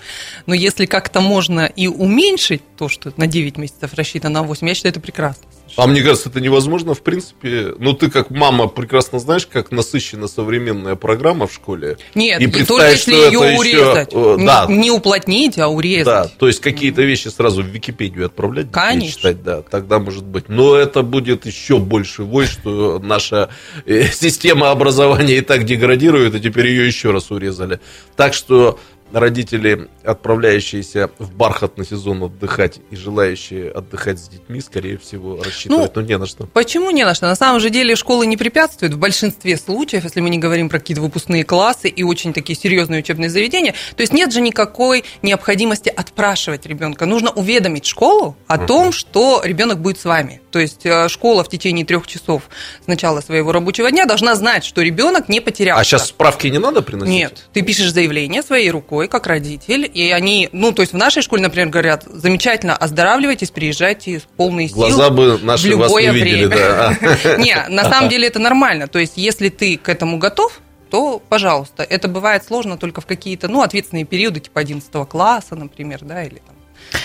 но 0.46 0.54
если 0.54 0.86
как-то 0.86 1.20
можно 1.20 1.64
и 1.64 1.86
уменьшить 1.86 2.62
то, 2.76 2.88
что 2.88 3.12
на 3.16 3.28
9 3.28 3.56
месяцев 3.56 3.94
рассчитано 3.94 4.40
на 4.40 4.42
8, 4.42 4.68
я 4.68 4.74
считаю, 4.74 4.90
это 4.90 5.00
прекрасно. 5.00 5.44
А 5.76 5.86
мне 5.86 6.02
кажется, 6.02 6.28
это 6.28 6.40
невозможно, 6.40 6.94
в 6.94 7.02
принципе. 7.02 7.74
Ну, 7.78 7.94
ты 7.94 8.08
как 8.10 8.30
мама 8.30 8.68
прекрасно 8.68 9.18
знаешь, 9.18 9.46
как 9.46 9.72
насыщена 9.72 10.28
современная 10.28 10.94
программа 10.94 11.46
в 11.48 11.52
школе. 11.52 11.96
Нет, 12.14 12.40
И 12.40 12.46
не 12.46 12.64
только 12.64 12.90
если 12.90 13.14
ее 13.14 13.26
это 13.28 13.44
еще, 13.46 13.58
урезать. 13.58 14.08
э, 14.12 14.36
Не- 14.38 14.46
да. 14.46 14.66
Не 14.68 14.90
уплотнить, 14.92 15.56
а 15.56 15.62
Да, 15.62 15.68
урезать. 15.68 16.36
то 16.38 16.46
есть 16.46 16.60
какие-то 16.60 17.02
вещи 17.02 17.28
сразу 17.28 17.62
в 17.62 17.66
Википедию 17.66 18.26
отправлять, 18.26 18.70
Конечно. 18.70 19.16
читать, 19.18 19.42
да, 19.42 19.62
тогда 19.62 19.98
может 19.98 20.24
быть. 20.24 20.48
Но 20.48 20.76
это 20.76 21.02
будет 21.02 21.44
еще 21.46 21.78
больше 21.78 22.22
вой, 22.22 22.46
что 22.46 23.00
наша 23.02 23.48
э, 23.86 24.04
система 24.12 24.70
образования 24.70 25.38
и 25.38 25.40
так 25.40 25.64
деградирует, 25.64 26.34
и 26.36 26.40
теперь 26.40 26.68
ее 26.68 26.86
еще 26.86 27.10
раз 27.10 27.30
урезали. 27.32 27.80
Так 28.16 28.34
что 28.34 28.78
родители, 29.14 29.88
отправляющиеся 30.02 31.10
в 31.18 31.32
бархатный 31.32 31.86
сезон 31.86 32.22
отдыхать 32.22 32.80
и 32.90 32.96
желающие 32.96 33.70
отдыхать 33.70 34.18
с 34.18 34.28
детьми, 34.28 34.60
скорее 34.60 34.98
всего, 34.98 35.42
рассчитывают, 35.42 35.94
ну, 35.94 36.02
не 36.02 36.18
на 36.18 36.26
что. 36.26 36.46
Почему 36.46 36.90
не 36.90 37.04
на 37.04 37.14
что? 37.14 37.26
На 37.26 37.36
самом 37.36 37.60
же 37.60 37.70
деле 37.70 37.96
школы 37.96 38.26
не 38.26 38.36
препятствуют 38.36 38.94
в 38.94 38.98
большинстве 38.98 39.56
случаев, 39.56 40.04
если 40.04 40.20
мы 40.20 40.30
не 40.30 40.38
говорим 40.38 40.68
про 40.68 40.78
какие-то 40.78 41.02
выпускные 41.02 41.44
классы 41.44 41.88
и 41.88 42.02
очень 42.02 42.32
такие 42.32 42.58
серьезные 42.58 43.00
учебные 43.00 43.30
заведения. 43.30 43.74
То 43.96 44.02
есть 44.02 44.12
нет 44.12 44.32
же 44.32 44.40
никакой 44.40 45.04
необходимости 45.22 45.88
отпрашивать 45.88 46.66
ребенка. 46.66 47.06
Нужно 47.06 47.30
уведомить 47.30 47.86
школу 47.86 48.36
о 48.46 48.58
том, 48.58 48.92
что 48.92 49.42
ребенок 49.44 49.80
будет 49.80 49.98
с 49.98 50.04
вами. 50.04 50.40
То 50.54 50.60
есть 50.60 50.86
э, 50.86 51.08
школа 51.08 51.42
в 51.42 51.48
течение 51.48 51.84
трех 51.84 52.06
часов 52.06 52.44
с 52.80 52.86
начала 52.86 53.20
своего 53.20 53.50
рабочего 53.50 53.90
дня 53.90 54.06
должна 54.06 54.36
знать, 54.36 54.64
что 54.64 54.82
ребенок 54.82 55.28
не 55.28 55.40
потерялся. 55.40 55.80
А 55.80 55.82
сейчас 55.82 56.06
справки 56.10 56.46
не 56.46 56.60
надо 56.60 56.80
приносить? 56.80 57.12
Нет, 57.12 57.46
ты 57.52 57.62
пишешь 57.62 57.90
заявление 57.92 58.40
своей 58.40 58.70
рукой, 58.70 59.08
как 59.08 59.26
родитель, 59.26 59.90
и 59.92 60.12
они, 60.12 60.48
ну, 60.52 60.70
то 60.70 60.82
есть 60.82 60.92
в 60.92 60.96
нашей 60.96 61.22
школе, 61.22 61.42
например, 61.42 61.70
говорят, 61.70 62.04
замечательно, 62.04 62.76
оздоравливайтесь, 62.76 63.50
приезжайте 63.50 64.20
с 64.20 64.22
полной 64.36 64.68
силы. 64.68 64.90
Глаза 64.90 65.10
бы 65.10 65.40
наши 65.42 65.66
в 65.66 65.70
любое 65.70 65.88
вас 65.88 66.14
не 66.14 66.20
видели, 66.20 66.44
время. 66.46 66.56
да. 67.02 67.36
Не, 67.38 67.66
на 67.68 67.90
самом 67.90 68.08
деле 68.08 68.28
это 68.28 68.38
нормально. 68.38 68.86
То 68.86 69.00
есть 69.00 69.14
если 69.16 69.48
ты 69.48 69.76
к 69.76 69.88
этому 69.88 70.18
готов, 70.18 70.60
то, 70.88 71.20
пожалуйста, 71.28 71.82
это 71.82 72.06
бывает 72.06 72.44
сложно 72.44 72.78
только 72.78 73.00
в 73.00 73.06
какие-то, 73.06 73.48
ну, 73.48 73.62
ответственные 73.62 74.04
периоды, 74.04 74.38
типа 74.38 74.60
11 74.60 74.88
класса, 75.08 75.56
например, 75.56 75.98
да, 76.02 76.22
или 76.22 76.40
там 76.46 76.53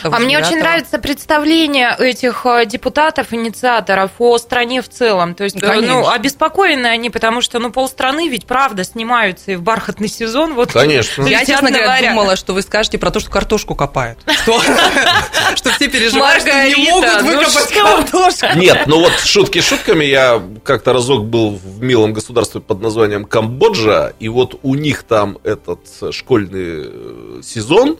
А 0.04 0.20
мне 0.20 0.38
очень 0.38 0.60
нравится 0.60 0.98
представление 0.98 1.96
этих 1.98 2.46
э, 2.46 2.66
депутатов, 2.66 3.34
инициаторов 3.34 4.12
о 4.20 4.38
стране 4.38 4.82
в 4.82 4.90
целом. 4.90 5.36
То 5.36 5.44
есть, 5.44 5.58
э, 5.58 5.60
Конечно. 5.60 5.88
ну, 5.88 6.10
обеспокоены 6.10 6.88
они, 6.88 7.10
потому 7.10 7.42
что, 7.42 7.60
ну, 7.60 7.72
полстраны 7.72 8.30
ведь 8.30 8.46
правда 8.46 8.84
снимаются 8.84 9.52
и 9.52 9.56
в 9.56 9.62
бархатный 9.62 10.08
сезон. 10.08 10.54
Вот 10.54 10.72
Конечно. 10.72 11.26
Я, 11.26 11.46
честно 11.46 11.70
говоря, 11.70 11.88
варяг. 11.88 12.10
думала, 12.12 12.36
что 12.36 12.54
вы 12.54 12.62
скажете 12.62 12.98
про 12.98 13.12
то, 13.12 13.20
что 13.20 13.30
картошку 13.30 13.76
копают. 13.76 14.20
Что 14.44 14.60
все 15.76 15.88
переживают, 15.88 16.42
что 16.42 16.68
не 16.68 16.90
могут 16.90 17.10
ну 17.22 17.28
выкопать 17.28 17.74
картошку. 17.74 18.48
Нет, 18.56 18.84
ну 18.88 19.00
вот 19.00 19.14
шутки 19.20 19.62
шутками, 19.62 20.06
я 20.06 20.42
как-то 20.64 20.94
разок 20.94 21.26
был 21.26 21.52
в 21.52 21.82
милом 21.82 22.14
государстве 22.14 22.62
под 22.62 22.82
названием 22.82 23.26
Камбоджа, 23.26 24.14
и 24.20 24.30
вот 24.30 24.60
у 24.64 24.76
них 24.76 25.04
там 25.04 25.38
этот 25.44 25.80
школьный 26.12 26.86
э, 26.86 27.42
сезон, 27.44 27.98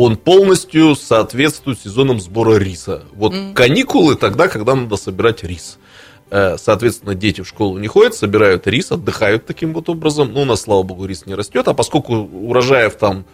он 0.00 0.16
полностью 0.16 0.96
соответствует 0.96 1.78
сезонам 1.78 2.20
сбора 2.20 2.56
риса. 2.56 3.02
Вот 3.12 3.34
каникулы 3.54 4.16
тогда, 4.16 4.48
когда 4.48 4.74
надо 4.74 4.96
собирать 4.96 5.44
рис. 5.44 5.78
Э, 6.30 6.56
Соответственно, 6.56 7.14
дети 7.14 7.42
в 7.42 7.46
школу 7.46 7.76
не 7.76 7.86
ходят, 7.86 8.14
собирают 8.14 8.66
рис, 8.66 8.90
отдыхают 8.90 9.44
таким 9.44 9.74
вот 9.74 9.90
образом. 9.90 10.32
Ну, 10.32 10.40
у 10.40 10.44
нас, 10.46 10.62
слава 10.62 10.84
богу, 10.84 11.04
рис 11.04 11.26
не 11.26 11.34
растет. 11.34 11.68
А 11.68 11.74
поскольку 11.74 12.14
урожаев 12.14 12.94
там 12.94 13.26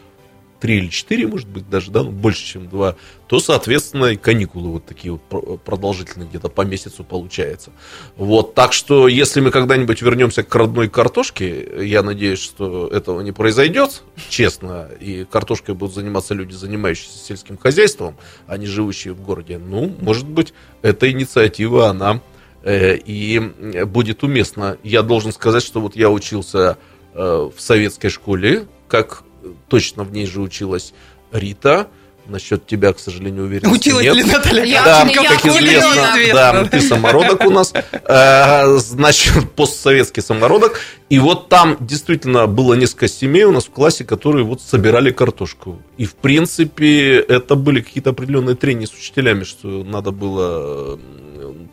три 0.61 0.79
или 0.79 0.89
четыре, 0.89 1.27
может 1.27 1.49
быть, 1.49 1.69
даже, 1.69 1.91
да, 1.91 2.03
ну, 2.03 2.11
больше, 2.11 2.45
чем 2.45 2.69
два, 2.69 2.97
то, 3.27 3.39
соответственно, 3.41 4.07
и 4.07 4.17
каникулы 4.17 4.71
вот 4.71 4.87
такие 4.87 5.13
вот 5.13 5.23
про- 5.23 5.57
продолжительные, 5.57 6.29
где-то 6.29 6.49
по 6.49 6.63
месяцу 6.63 7.05
получается. 7.05 7.71
Вот, 8.17 8.55
так 8.55 8.73
что, 8.73 9.09
если 9.09 9.41
мы 9.41 9.51
когда-нибудь 9.51 10.01
вернемся 10.03 10.43
к 10.43 10.55
родной 10.55 10.89
картошке, 10.89 11.87
я 11.87 12.03
надеюсь, 12.03 12.41
что 12.41 12.89
этого 12.89 13.21
не 13.21 13.33
произойдет, 13.33 14.03
честно, 14.29 14.89
и 15.01 15.25
картошкой 15.25 15.75
будут 15.75 15.95
заниматься 15.95 16.35
люди, 16.35 16.53
занимающиеся 16.53 17.19
сельским 17.19 17.59
хозяйством, 17.59 18.17
а 18.47 18.57
не 18.57 18.67
живущие 18.67 19.15
в 19.15 19.21
городе, 19.21 19.59
ну, 19.59 19.95
может 20.01 20.29
быть, 20.29 20.55
эта 20.83 21.11
инициатива, 21.11 21.89
она 21.89 22.23
э, 22.63 22.97
и 22.97 23.39
будет 23.85 24.23
уместна. 24.23 24.79
Я 24.83 25.03
должен 25.03 25.33
сказать, 25.33 25.63
что 25.63 25.81
вот 25.81 25.97
я 25.97 26.11
учился 26.11 26.79
э, 27.15 27.51
в 27.55 27.61
советской 27.61 28.09
школе, 28.09 28.67
как 28.89 29.25
точно 29.69 30.05
в 30.05 30.13
ней 30.13 30.27
же 30.27 30.41
училась 30.41 30.93
Рита. 31.33 31.89
Насчет 32.29 32.67
тебя, 32.67 32.93
к 32.93 32.99
сожалению, 32.99 33.45
уверен. 33.45 33.71
Училась 33.71 34.05
ли 34.05 34.25
Наталья 34.25 34.65
Я- 34.65 34.85
Да, 34.85 35.03
я 35.09 35.29
как 35.29 35.45
определенно. 35.47 35.79
известно, 36.19 36.35
да, 36.35 36.65
ты 36.65 36.81
самородок 36.81 37.47
у 37.47 37.51
нас, 37.51 37.73
Э, 38.09 38.79
значит, 38.79 39.53
постсоветский 39.53 40.23
самородок. 40.23 40.81
И 41.09 41.21
вот 41.21 41.49
там 41.49 41.77
действительно 41.79 42.49
было 42.49 42.75
несколько 42.75 43.07
семей 43.07 43.45
у 43.45 43.53
нас 43.53 43.67
в 43.67 43.71
классе, 43.71 44.05
которые 44.05 44.45
вот 44.45 44.61
собирали 44.61 45.13
картошку. 45.13 45.81
И, 45.99 46.05
в 46.05 46.17
принципе, 46.17 47.19
это 47.21 47.55
были 47.55 47.81
какие-то 47.81 48.11
определенные 48.11 48.57
трения 48.57 48.89
с 48.89 48.93
учителями, 48.93 49.45
что 49.45 49.85
надо 49.85 50.11
было, 50.11 50.99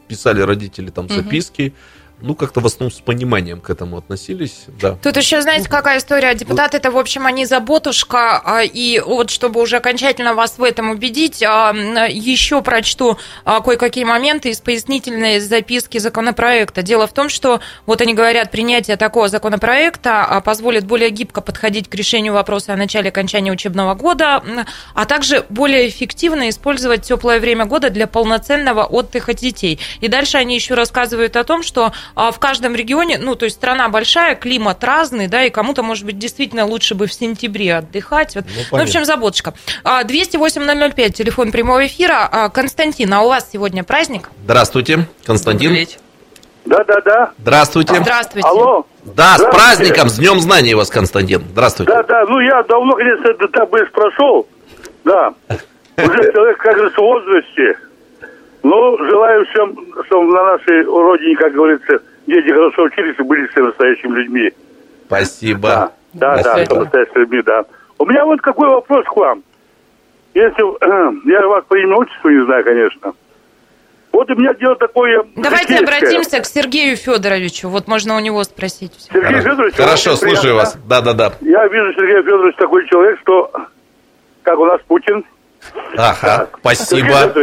писали 0.07 0.41
родители 0.41 0.91
там 0.91 1.09
записки. 1.09 1.73
Ну, 2.23 2.35
как-то 2.35 2.61
в 2.61 2.65
основном 2.65 2.89
с 2.89 3.01
пониманием 3.01 3.59
к 3.59 3.69
этому 3.69 3.97
относились, 3.97 4.63
да. 4.79 4.97
Тут 5.03 5.17
еще, 5.17 5.41
знаете, 5.41 5.67
какая 5.67 5.97
история? 5.97 6.33
Депутаты 6.33 6.77
это, 6.77 6.89
в 6.89 6.97
общем, 6.97 7.25
они 7.25 7.45
заботушка, 7.45 8.41
а, 8.45 8.63
и 8.63 9.01
вот 9.01 9.29
чтобы 9.29 9.61
уже 9.61 9.75
окончательно 9.75 10.33
вас 10.33 10.57
в 10.57 10.63
этом 10.63 10.91
убедить, 10.91 11.43
а, 11.43 11.73
еще 12.07 12.61
прочту 12.61 13.17
а, 13.43 13.59
кое-какие 13.59 14.05
моменты 14.05 14.51
из 14.51 14.61
пояснительной 14.61 15.41
записки 15.41 15.97
законопроекта. 15.97 16.81
Дело 16.81 17.07
в 17.07 17.13
том, 17.13 17.27
что, 17.27 17.59
вот 17.85 17.99
они 17.99 18.13
говорят, 18.13 18.51
принятие 18.51 18.95
такого 18.95 19.27
законопроекта 19.27 20.41
позволит 20.45 20.85
более 20.85 21.09
гибко 21.09 21.41
подходить 21.41 21.89
к 21.89 21.95
решению 21.95 22.31
вопроса 22.31 22.71
о 22.71 22.77
начале 22.77 23.07
и 23.07 23.09
окончании 23.09 23.51
учебного 23.51 23.95
года, 23.95 24.41
а 24.93 25.03
также 25.03 25.45
более 25.49 25.89
эффективно 25.89 26.47
использовать 26.47 27.01
теплое 27.01 27.41
время 27.41 27.65
года 27.65 27.89
для 27.89 28.07
полноценного 28.07 28.85
отдыха 28.85 29.33
детей. 29.33 29.77
И 29.99 30.07
дальше 30.07 30.37
они 30.37 30.55
еще 30.55 30.75
рассказывают 30.75 31.35
о 31.35 31.43
том, 31.43 31.63
что 31.63 31.91
в 32.15 32.39
каждом 32.39 32.75
регионе, 32.75 33.17
ну, 33.17 33.35
то 33.35 33.45
есть 33.45 33.57
страна 33.57 33.89
большая, 33.89 34.35
климат 34.35 34.83
разный, 34.83 35.27
да, 35.27 35.43
и 35.43 35.49
кому-то, 35.49 35.83
может 35.83 36.05
быть, 36.05 36.17
действительно 36.17 36.65
лучше 36.65 36.95
бы 36.95 37.07
в 37.07 37.13
сентябре 37.13 37.75
отдыхать. 37.75 38.35
Вот. 38.35 38.45
Ну, 38.71 38.77
в 38.77 38.81
общем, 38.81 39.05
заботочка. 39.05 39.53
А, 39.83 40.03
208-005, 40.03 41.09
телефон 41.11 41.51
прямого 41.51 41.85
эфира. 41.85 42.27
А, 42.31 42.49
Константин, 42.49 43.13
а 43.13 43.21
у 43.21 43.29
вас 43.29 43.49
сегодня 43.51 43.83
праздник? 43.83 44.29
Здравствуйте, 44.43 45.07
Константин. 45.25 45.69
Добрый 45.69 45.79
вечер. 45.79 45.99
Да-да-да. 46.65 47.31
Здравствуйте. 47.37 47.95
Здравствуйте. 47.95 48.47
Алло. 48.47 48.85
Да, 49.03 49.37
с 49.37 49.43
праздником, 49.43 50.09
с 50.09 50.17
Днем 50.17 50.39
Знаний 50.39 50.75
вас, 50.75 50.89
Константин. 50.89 51.43
Здравствуйте. 51.51 51.91
Да-да, 51.91 52.23
ну 52.27 52.39
я 52.39 52.63
давно, 52.63 52.95
конечно, 52.95 53.27
этот 53.27 53.69
быстро 53.69 53.91
прошел. 53.91 54.47
Да. 55.03 55.33
Уже 55.97 56.31
человек, 56.31 56.57
как 56.57 56.75
говорится, 56.75 57.01
в 57.01 57.03
возрасте. 57.03 57.77
Ну, 58.63 58.97
желаю 59.09 59.45
всем, 59.47 59.75
чтобы 60.05 60.31
на 60.33 60.43
нашей 60.53 60.83
родине, 60.85 61.35
как 61.35 61.51
говорится, 61.53 61.99
дети 62.25 62.47
хорошо 62.49 62.83
учились 62.83 63.15
и 63.19 63.23
были 63.23 63.45
все 63.47 63.61
настоящими 63.61 64.15
людьми. 64.15 64.51
Спасибо. 65.05 65.91
Да, 66.13 66.35
да, 66.37 66.41
Спасибо. 66.43 66.65
что 66.65 66.79
настоящими 66.81 67.19
людьми, 67.19 67.41
да. 67.45 67.65
У 67.99 68.05
меня 68.05 68.25
вот 68.25 68.41
какой 68.41 68.69
вопрос 68.69 69.05
к 69.05 69.15
вам. 69.17 69.43
Если 70.33 71.29
я 71.31 71.47
вас 71.47 71.65
по 71.67 71.75
имени 71.75 71.93
отчеству 71.93 72.29
не 72.29 72.45
знаю, 72.45 72.63
конечно. 72.63 73.13
Вот 74.13 74.29
у 74.29 74.35
меня 74.35 74.53
дело 74.53 74.75
такое. 74.75 75.23
Давайте 75.35 75.73
житейское. 75.73 75.97
обратимся 75.97 76.39
к 76.39 76.45
Сергею 76.45 76.95
Федоровичу. 76.95 77.67
Вот 77.67 77.87
можно 77.87 78.15
у 78.15 78.19
него 78.19 78.43
спросить. 78.43 78.93
Сергей 79.11 79.41
Федорович, 79.41 79.75
Хорошо, 79.75 80.15
слушаю 80.15 80.39
приятно. 80.41 80.55
вас. 80.55 80.77
Да-да-да. 80.87 81.33
Я 81.41 81.67
вижу, 81.67 81.93
Сергей 81.93 82.21
Федорович 82.21 82.55
такой 82.57 82.87
человек, 82.87 83.19
что, 83.21 83.51
как 84.43 84.59
у 84.59 84.65
нас 84.65 84.79
Путин. 84.87 85.25
Ага, 85.95 86.47
Сергей 86.73 87.11
спасибо. 87.13 87.33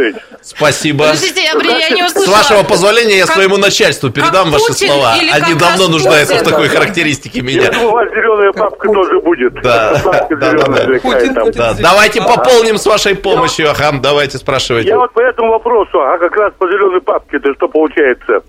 Спасибо. 0.41 1.05
Подождите, 1.05 1.43
я, 1.43 1.53
я 1.77 1.89
не 1.89 2.01
С 2.07 2.11
услышала. 2.11 2.35
вашего 2.37 2.63
позволения 2.63 3.17
я 3.17 3.25
Как- 3.25 3.35
своему 3.35 3.57
начальству 3.57 4.09
передам 4.09 4.45
как 4.45 4.53
ваши 4.53 4.67
Путин 4.67 4.87
слова. 4.87 5.15
или 5.17 5.29
Они 5.31 5.45
как 5.53 5.57
давно 5.57 5.87
нуждаются 5.87 6.35
в 6.35 6.43
такой 6.43 6.67
характеристике 6.67 7.39
я 7.39 7.45
меня. 7.45 7.71
думаю, 7.71 7.87
у 7.87 7.91
вас 7.91 8.09
зеленая 8.09 8.51
папка 8.53 8.87
тоже 8.91 9.19
будет. 9.21 9.53
Да. 9.61 10.01
Да, 10.03 10.27
да, 10.29 10.51
да. 10.53 10.99
Путин, 10.99 11.33
там. 11.33 11.45
Путин. 11.45 11.57
Да, 11.61 11.73
давайте 11.79 12.21
пополним 12.21 12.77
с 12.77 12.85
вашей 12.85 13.15
помощью. 13.15 13.69
Ага, 13.71 13.91
давайте 14.01 14.37
спрашивайте. 14.37 14.89
Я 14.89 14.97
вот 14.97 15.13
по 15.13 15.19
этому 15.21 15.51
вопросу, 15.51 15.99
а 16.01 16.17
как 16.17 16.35
раз 16.35 16.53
по 16.57 16.67
зеленой 16.67 17.01
папке, 17.01 17.37
это 17.37 17.53
что 17.53 17.67
получается? 17.69 18.41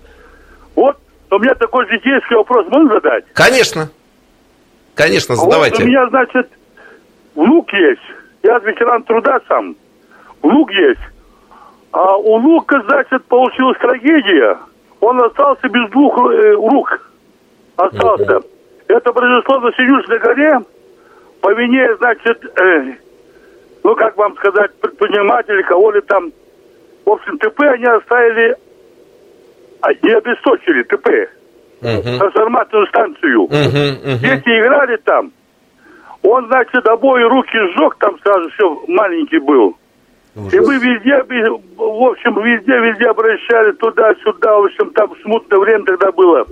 Вот 0.75 0.97
у 1.29 1.39
меня 1.39 1.53
такой 1.55 1.85
житейский 1.87 2.35
вопрос 2.35 2.65
можно 2.69 2.95
задать? 2.95 3.23
Конечно. 3.33 3.89
Конечно, 4.95 5.35
Вот 5.35 5.41
у 5.43 5.45
задавайте. 5.45 5.83
меня, 5.83 6.07
значит, 6.09 6.49
внук 7.35 7.71
есть. 7.73 8.01
Я 8.43 8.59
ветеран 8.59 9.03
труда 9.03 9.39
сам. 9.47 9.75
Внук 10.41 10.69
есть. 10.71 10.99
А 11.93 12.17
у 12.17 12.39
внука, 12.39 12.81
значит, 12.87 13.25
получилась 13.25 13.77
трагедия. 13.79 14.57
Он 14.99 15.21
остался 15.23 15.67
без 15.69 15.89
двух 15.91 16.17
э, 16.31 16.51
рук. 16.53 17.09
Остался. 17.77 18.41
Это 18.87 19.13
произошло 19.13 19.59
на 19.59 19.71
Синюшной 19.71 20.19
горе 20.19 20.59
по 21.41 21.53
вине, 21.53 21.95
значит, 21.97 22.43
э, 22.59 22.95
ну, 23.83 23.95
как 23.95 24.17
вам 24.17 24.35
сказать, 24.35 24.73
предпринимателей, 24.79 25.63
кого 25.63 25.91
ли 25.91 26.01
там. 26.01 26.31
В 27.05 27.09
общем, 27.11 27.37
ТП 27.37 27.61
они 27.61 27.85
оставили, 27.85 28.55
а, 29.81 29.93
не 30.01 30.11
обесточили 30.13 30.83
ТП, 30.83 31.09
Мгм. 31.81 32.19
трансформаторную 32.19 32.87
станцию. 32.87 33.41
Мгм, 33.43 34.11
мгм. 34.11 34.19
Дети 34.19 34.49
играли 34.59 34.97
там. 34.97 35.31
Он, 36.23 36.47
значит, 36.47 36.87
обои 36.87 37.23
руки 37.23 37.57
сжег, 37.73 37.95
там 37.99 38.17
сразу 38.19 38.49
все 38.51 38.83
маленький 38.87 39.39
был. 39.39 39.75
И 40.35 40.59
мы 40.59 40.77
везде, 40.77 41.21
в 41.77 42.03
общем, 42.07 42.41
везде, 42.41 42.79
везде 42.79 43.05
обращали 43.05 43.71
туда-сюда. 43.73 44.57
В 44.57 44.65
общем, 44.65 44.89
там 44.91 45.11
смутное 45.21 45.59
время 45.59 45.85
тогда 45.85 46.11
было. 46.11 46.45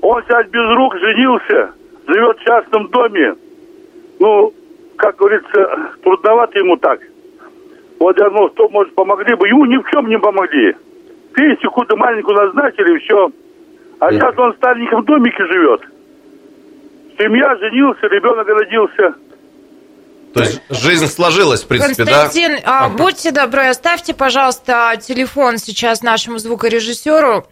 Он 0.00 0.22
сейчас 0.22 0.46
без 0.48 0.76
рук 0.76 0.96
женился, 0.98 1.70
живет 2.08 2.38
в 2.38 2.44
частном 2.44 2.88
доме. 2.88 3.34
Ну, 4.18 4.52
как 4.96 5.16
говорится, 5.16 5.92
трудновато 6.02 6.58
ему 6.58 6.76
так. 6.78 7.00
Вот 8.00 8.18
я 8.18 8.28
думал, 8.28 8.50
что, 8.50 8.68
может, 8.70 8.94
помогли 8.94 9.34
бы. 9.34 9.46
Ему 9.48 9.66
ни 9.66 9.76
в 9.76 9.88
чем 9.90 10.08
не 10.08 10.18
помогли. 10.18 10.74
Пенсию 11.34 11.70
какую-то 11.70 11.96
маленькую 11.96 12.36
назначили, 12.36 12.98
все. 12.98 13.30
А 14.00 14.12
сейчас 14.12 14.36
он 14.38 14.52
в 14.52 14.56
стареньком 14.56 15.04
домике 15.04 15.46
живет. 15.46 15.82
Семья, 17.18 17.56
женился, 17.56 18.06
ребенок 18.06 18.46
родился. 18.46 19.18
То 20.34 20.40
есть 20.42 20.60
жизнь 20.68 21.06
сложилась, 21.06 21.62
в 21.62 21.68
принципе, 21.68 22.04
Константин, 22.04 22.56
да? 22.56 22.62
а, 22.64 22.84
Ага. 22.86 22.96
будьте 22.96 23.30
добры, 23.30 23.68
оставьте, 23.68 24.14
пожалуйста, 24.14 24.94
телефон 25.00 25.58
сейчас 25.58 26.02
нашему 26.02 26.38
звукорежиссеру. 26.38 27.46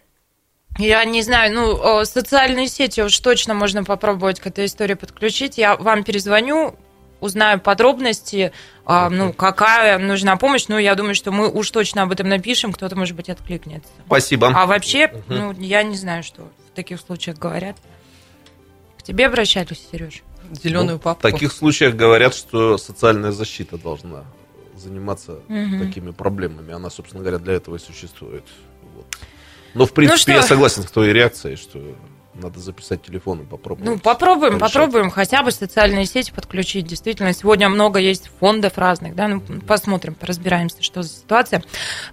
Я 0.79 1.05
не 1.05 1.23
знаю, 1.23 1.55
ну, 1.55 1.81
о, 1.81 2.05
социальные 2.05 2.67
сети 2.67 3.01
уж 3.03 3.17
точно 3.21 3.55
можно 3.55 3.85
попробовать 3.85 4.41
к 4.41 4.47
этой 4.49 4.65
истории 4.65 4.95
подключить. 4.95 5.59
Я 5.59 5.77
вам 5.77 6.03
перезвоню, 6.03 6.75
узнаю 7.21 7.61
подробности, 7.61 8.53
а, 8.85 9.09
ну, 9.11 9.33
какая 9.33 9.99
нужна 9.99 10.37
помощь. 10.37 10.65
Ну, 10.67 10.77
я 10.79 10.97
думаю, 10.97 11.15
что 11.15 11.31
мы 11.31 11.49
уж 11.49 11.71
точно 11.71 12.03
об 12.03 12.11
этом 12.11 12.29
напишем, 12.29 12.73
кто-то, 12.73 12.97
может 12.97 13.15
быть, 13.15 13.29
откликнется. 13.29 13.91
Спасибо. 14.07 14.51
А 14.57 14.67
вообще, 14.67 15.13
ну, 15.29 15.53
я 15.53 15.85
не 15.85 15.95
знаю, 15.97 16.25
что 16.25 16.43
в 16.73 16.75
таких 16.75 16.99
случаях 17.01 17.39
говорят. 17.39 17.77
К 19.03 19.05
тебе 19.07 19.27
обращались, 19.27 19.87
Сереж? 19.91 20.23
Зеленую 20.63 20.95
Ну, 20.95 20.99
папку. 20.99 21.27
В 21.29 21.33
таких 21.33 21.53
случаях 21.53 21.95
говорят, 21.97 22.35
что 22.35 22.79
социальная 22.79 23.33
защита 23.33 23.79
должна 23.79 24.25
заниматься 24.77 25.41
Мгм. 25.49 25.81
такими 25.87 26.11
проблемами. 26.11 26.73
Она, 26.73 26.91
собственно 26.91 27.23
говоря, 27.23 27.39
для 27.39 27.55
этого 27.55 27.77
и 27.77 27.79
существует. 27.79 28.45
Вот. 28.95 29.07
Но, 29.75 29.87
в 29.87 29.93
принципе, 29.93 30.15
Ну 30.17 30.19
что? 30.19 30.33
я 30.33 30.43
согласен 30.43 30.83
с 30.83 30.91
твоей 30.91 31.13
реакцией, 31.13 31.57
что 31.57 31.81
надо 32.35 32.61
записать 32.61 33.03
телефон 33.03 33.41
и 33.43 33.45
попробовать. 33.45 33.85
Ну, 33.89 33.99
попробуем, 33.99 34.59
порешать. 34.59 34.73
попробуем 34.73 35.11
хотя 35.11 35.43
бы 35.43 35.51
социальные 35.51 36.07
сети 36.07 36.33
подключить. 36.35 36.87
Действительно, 36.87 37.33
сегодня 37.35 37.69
много 37.69 37.99
есть 37.99 38.31
фондов 38.41 38.79
разных, 38.79 39.15
да, 39.15 39.29
ну, 39.29 39.43
посмотрим, 39.67 40.17
разбираемся, 40.21 40.83
что 40.83 41.03
за 41.03 41.11
ситуация. 41.11 41.63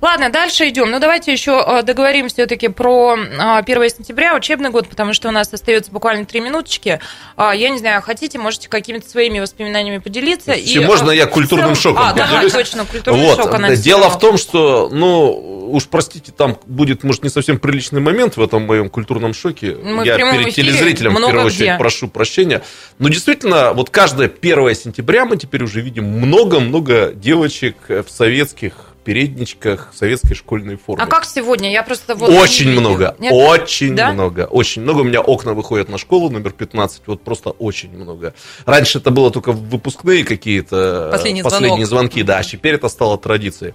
Ладно, 0.02 0.30
дальше 0.30 0.68
идем. 0.68 0.92
Ну, 0.92 1.00
давайте 1.00 1.32
еще 1.32 1.64
э, 1.66 1.84
договорим 1.84 2.28
все-таки 2.28 2.68
про 2.68 3.16
э, 3.18 3.58
1 3.60 3.90
сентября, 3.90 4.36
учебный 4.36 4.70
год, 4.72 4.90
потому 4.90 5.14
что 5.14 5.30
у 5.30 5.32
нас 5.32 5.54
остается 5.54 5.92
буквально 5.92 6.26
три 6.26 6.42
минуточки. 6.42 7.00
А, 7.38 7.56
Я 7.56 7.70
не 7.70 7.78
знаю, 7.80 8.02
хотите, 8.02 8.38
можете 8.40 8.68
какими-то 8.68 9.10
своими 9.10 9.40
воспоминаниями 9.40 10.00
поделиться. 10.00 10.52
Если 10.54 10.84
можно, 10.84 11.12
э, 11.12 11.16
я 11.16 11.28
в 11.28 11.32
культурным 11.32 11.76
шоком 11.76 12.04
А, 12.04 12.14
давай, 12.14 12.34
поделюсь. 12.36 12.54
точно, 12.54 12.86
культурный 12.86 13.22
Вот, 13.26 13.38
шок 13.38 13.54
анонсировал. 13.54 14.02
дело 14.04 14.10
в 14.10 14.20
том, 14.20 14.38
что, 14.38 14.90
ну, 14.92 15.70
уж 15.72 15.88
простите, 15.88 16.34
там 16.34 16.58
будет, 16.66 17.04
может, 17.04 17.24
не 17.24 17.30
совсем 17.30 17.58
приличный 17.58 18.02
момент 18.02 18.36
в 18.36 18.42
этом 18.42 18.64
моем 18.64 18.90
культурном 18.90 19.34
шоке. 19.34 19.76
Мы 19.82 20.09
Я 20.18 20.32
перед 20.32 20.54
телезрителем, 20.54 21.14
в 21.14 21.18
первую 21.18 21.46
очередь, 21.46 21.62
где. 21.62 21.78
прошу 21.78 22.08
прощения. 22.08 22.64
Но 22.98 23.10
действительно, 23.10 23.74
вот 23.74 23.90
каждое 23.90 24.30
1 24.30 24.76
сентября 24.76 25.26
мы 25.26 25.38
теперь 25.38 25.64
уже 25.64 25.82
видим 25.82 26.06
много-много 26.06 27.12
девочек 27.14 27.76
в 27.88 28.10
советских 28.10 28.90
передничках, 29.04 29.90
в 29.92 29.98
советской 29.98 30.36
школьной 30.36 30.76
форме. 30.76 31.04
А 31.04 31.08
как 31.08 31.26
сегодня? 31.26 31.72
Я 31.72 31.84
просто 31.84 32.16
вот... 32.16 32.30
Очень 32.30 32.74
не 32.74 32.80
много, 32.80 33.16
Нет? 33.18 33.34
очень 33.34 33.96
Да? 33.96 34.12
много, 34.12 34.46
очень 34.46 34.82
много. 34.84 35.00
У 35.00 35.04
меня 35.04 35.22
окна 35.22 35.54
выходят 35.54 35.90
на 35.90 35.98
школу 35.98 36.30
номер 36.30 36.52
15, 36.52 37.04
вот 37.08 37.24
просто 37.24 37.50
очень 37.52 37.92
много. 37.92 38.34
Раньше 38.66 39.00
это 39.00 39.10
было 39.10 39.32
только 39.32 39.52
выпускные 39.52 40.24
какие-то 40.24 41.10
последние 41.12 41.44
звонок. 41.44 41.86
звонки, 41.88 42.24
да, 42.24 42.38
а 42.38 42.44
теперь 42.44 42.76
это 42.76 42.88
стало 42.90 43.18
традицией. 43.18 43.74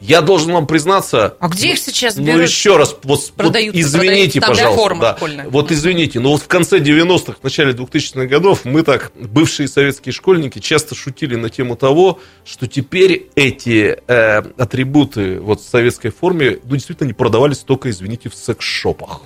Я 0.00 0.22
должен 0.22 0.52
вам 0.52 0.66
признаться, 0.66 1.36
А 1.40 1.48
где 1.48 1.72
их 1.72 1.78
сейчас 1.78 2.16
ну 2.16 2.24
берут? 2.24 2.48
еще 2.48 2.78
раз, 2.78 2.96
вот, 3.02 3.20
вот 3.20 3.32
Продаются, 3.32 3.80
извините, 3.80 4.40
для 4.40 4.48
пожалуйста, 4.48 4.82
формы 4.82 5.00
да. 5.02 5.18
вот 5.50 5.70
извините, 5.70 6.20
но 6.20 6.30
вот 6.30 6.42
в 6.42 6.46
конце 6.46 6.78
90-х, 6.78 7.36
в 7.40 7.44
начале 7.44 7.72
2000-х 7.72 8.26
годов 8.26 8.64
мы 8.64 8.82
так, 8.82 9.12
бывшие 9.14 9.68
советские 9.68 10.14
школьники, 10.14 10.58
часто 10.58 10.94
шутили 10.94 11.36
на 11.36 11.50
тему 11.50 11.76
того, 11.76 12.18
что 12.46 12.66
теперь 12.66 13.28
эти 13.34 13.98
э, 14.06 14.38
атрибуты 14.56 15.38
вот 15.38 15.60
в 15.60 15.68
советской 15.68 16.10
форме, 16.10 16.58
ну, 16.64 16.76
действительно 16.76 17.08
не 17.08 17.14
продавались 17.14 17.58
только, 17.58 17.90
извините, 17.90 18.30
в 18.30 18.34
секс-шопах. 18.34 19.20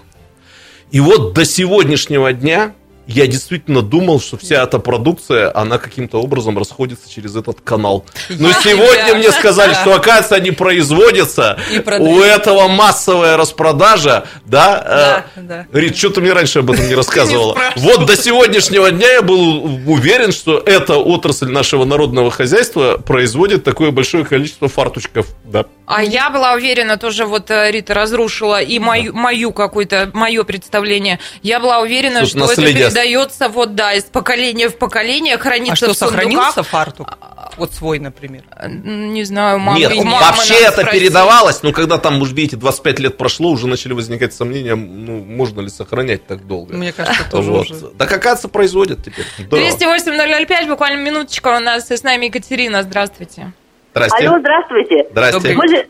И 0.91 0.99
вот 0.99 1.35
до 1.35 1.45
сегодняшнего 1.45 2.33
дня 2.33 2.75
я 3.07 3.27
действительно 3.27 3.83
думал, 3.83 4.21
что 4.21 4.37
вся 4.37 4.63
эта 4.63 4.79
продукция, 4.79 5.51
она 5.55 5.79
каким-то 5.79 6.21
образом 6.23 6.59
расходится 6.59 7.11
через 7.11 7.37
этот 7.37 7.61
канал. 7.61 8.05
Но 8.29 8.49
Я 8.49 8.55
сегодня 8.63 9.05
тебя- 9.07 9.15
мне 9.17 9.31
сказали, 9.33 9.75
что, 9.75 9.95
оказывается, 9.95 10.35
они 10.37 10.51
производятся. 10.51 11.59
У 11.99 12.21
этого 12.21 12.69
массовая 12.69 13.37
распродажа, 13.37 14.25
да? 14.47 14.65
Да, 14.85 15.25
э, 15.37 15.41
да. 15.43 15.67
Рит, 15.73 15.97
что 15.97 16.11
ты 16.11 16.21
мне 16.21 16.33
раньше 16.33 16.61
об 16.61 16.71
этом 16.71 16.87
не 16.89 16.95
рассказывала? 16.97 17.57
Вот 17.77 18.07
до 18.07 18.17
сегодняшнего 18.17 18.91
дня 18.91 19.13
я 19.13 19.23
был 19.23 19.65
уверен, 19.87 20.33
что 20.33 20.59
эта 20.59 20.97
отрасль 20.97 21.51
нашего 21.51 21.85
народного 21.85 22.31
хозяйства 22.31 22.99
производит 22.99 23.65
такое 23.65 23.91
большое 23.91 24.25
количество 24.25 24.69
фарточков. 24.69 25.27
Да. 25.45 25.67
А 25.87 26.03
я 26.03 26.31
была 26.31 26.55
уверена, 26.55 26.97
тоже 26.97 27.27
вот 27.27 27.51
э, 27.51 27.71
Рита 27.71 27.93
разрушила 27.93 28.61
и 28.63 28.79
мою, 28.79 29.13
мою 29.15 29.53
какое-то, 29.53 30.11
мое 30.15 30.43
представление. 30.45 31.19
Я 31.43 31.61
была 31.61 31.81
уверена, 31.81 32.21
Тут 32.21 32.31
что 32.31 32.39
это 32.39 32.47
наследие. 32.49 32.85
передается 32.87 33.49
вот, 33.49 33.75
да, 33.75 33.93
из 33.93 34.05
поколения 34.05 34.69
в 34.71 34.79
поколение, 34.79 35.37
хранится 35.37 35.73
А 35.73 35.77
что, 35.77 35.93
в 35.93 35.97
сундуках. 35.97 36.23
сохранился 36.23 36.63
фартук? 36.63 37.19
Вот 37.59 37.73
свой, 37.75 37.99
например. 37.99 38.43
М, 38.57 39.13
Не 39.13 39.25
знаю, 39.25 39.59
мама 39.59 39.79
Нет, 39.79 39.95
мама 39.97 40.21
вообще 40.21 40.55
это 40.55 40.81
спросить. 40.81 40.93
передавалось, 40.93 41.63
но 41.63 41.73
когда 41.73 41.99
там, 41.99 42.21
уж 42.23 42.33
видите, 42.33 42.57
25 42.57 42.99
лет 43.01 43.17
прошло, 43.19 43.51
уже 43.51 43.67
начали 43.67 43.93
возникать 43.93 44.33
сомнения, 44.33 44.75
ну, 44.75 45.23
можно 45.23 45.61
ли 45.61 45.69
сохранять 45.69 46.27
так 46.27 46.47
долго. 46.47 46.75
Мне 46.75 46.93
кажется, 46.93 47.25
тоже 47.31 47.51
Вот. 47.51 47.71
уже. 47.71 47.91
Да 47.95 48.07
оказывается, 48.07 48.49
производят 48.49 49.05
теперь. 49.05 49.27
Здорово. 49.39 49.67
208-005, 49.69 50.67
буквально 50.69 51.01
минуточка 51.03 51.57
у 51.57 51.61
нас 51.61 51.91
и 51.91 51.97
с 51.97 52.03
нами 52.03 52.27
Екатерина. 52.27 52.83
Здравствуйте. 52.83 53.53
Здрасте. 53.95 54.27
Алло, 54.29 54.39
здравствуйте. 54.41 55.07
Здрасте. 55.11 55.55
Мы, 55.55 55.69
же- 55.69 55.87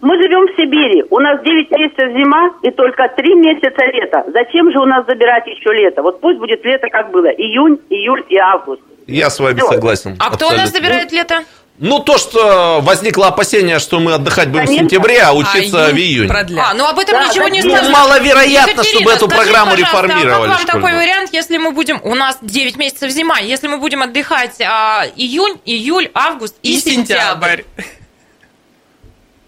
мы 0.00 0.16
живем 0.20 0.46
в 0.52 0.56
Сибири. 0.56 1.04
У 1.08 1.18
нас 1.20 1.40
9 1.42 1.70
месяцев 1.70 2.12
зима 2.12 2.50
и 2.62 2.70
только 2.72 3.08
3 3.16 3.34
месяца 3.36 3.84
лета. 3.92 4.24
Зачем 4.32 4.72
же 4.72 4.78
у 4.80 4.84
нас 4.86 5.06
забирать 5.06 5.46
еще 5.46 5.72
лето? 5.72 6.02
Вот 6.02 6.20
пусть 6.20 6.38
будет 6.38 6.64
лето, 6.64 6.88
как 6.90 7.10
было. 7.12 7.26
Июнь, 7.28 7.78
июль 7.90 8.24
и 8.28 8.36
август. 8.38 8.82
Я 9.06 9.30
с 9.30 9.38
вами 9.38 9.58
Всё. 9.58 9.68
согласен. 9.68 10.16
А 10.18 10.30
кто 10.34 10.46
у 10.48 10.50
нас 10.50 10.62
абсолютно. 10.64 10.78
забирает 10.80 11.12
лето? 11.12 11.34
Ну, 11.78 11.98
то, 11.98 12.18
что 12.18 12.80
возникло 12.82 13.26
опасение, 13.26 13.80
что 13.80 13.98
мы 13.98 14.14
отдыхать 14.14 14.48
будем 14.48 14.64
в 14.64 14.66
Конечно. 14.66 14.88
сентябре, 14.88 15.20
а 15.22 15.32
учиться 15.32 15.86
А 15.86 15.90
в 15.90 15.96
июне. 15.96 16.28
Продлят. 16.28 16.66
А, 16.70 16.74
ну 16.74 16.86
об 16.86 16.98
этом 17.00 17.14
Да, 17.14 17.26
ничего 17.26 17.44
да, 17.44 17.50
не 17.50 17.62
ну, 17.62 17.70
сказано. 17.74 17.90
маловероятно, 17.90 18.70
Екатерина, 18.70 18.84
чтобы 18.84 19.10
эту 19.10 19.26
скажите, 19.26 19.36
программу 19.36 19.74
реформировали 19.74 20.50
А 20.52 20.56
как 20.56 20.66
вам 20.66 20.66
такой 20.66 20.92
вариант, 20.94 21.32
если 21.32 21.56
мы 21.58 21.72
будем... 21.72 22.00
У 22.04 22.14
нас 22.14 22.38
9 22.40 22.76
месяцев 22.76 23.10
зима. 23.10 23.40
Если 23.40 23.66
мы 23.66 23.78
будем 23.78 24.02
отдыхать 24.02 24.60
а, 24.60 25.04
июнь, 25.16 25.60
июль, 25.64 26.10
август 26.14 26.54
и, 26.62 26.76
И 26.76 26.80
сентябрь. 26.80 27.62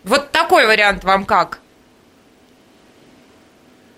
Вот 0.02 0.32
такой 0.32 0.66
вариант 0.66 1.04
вам 1.04 1.26
как? 1.26 1.60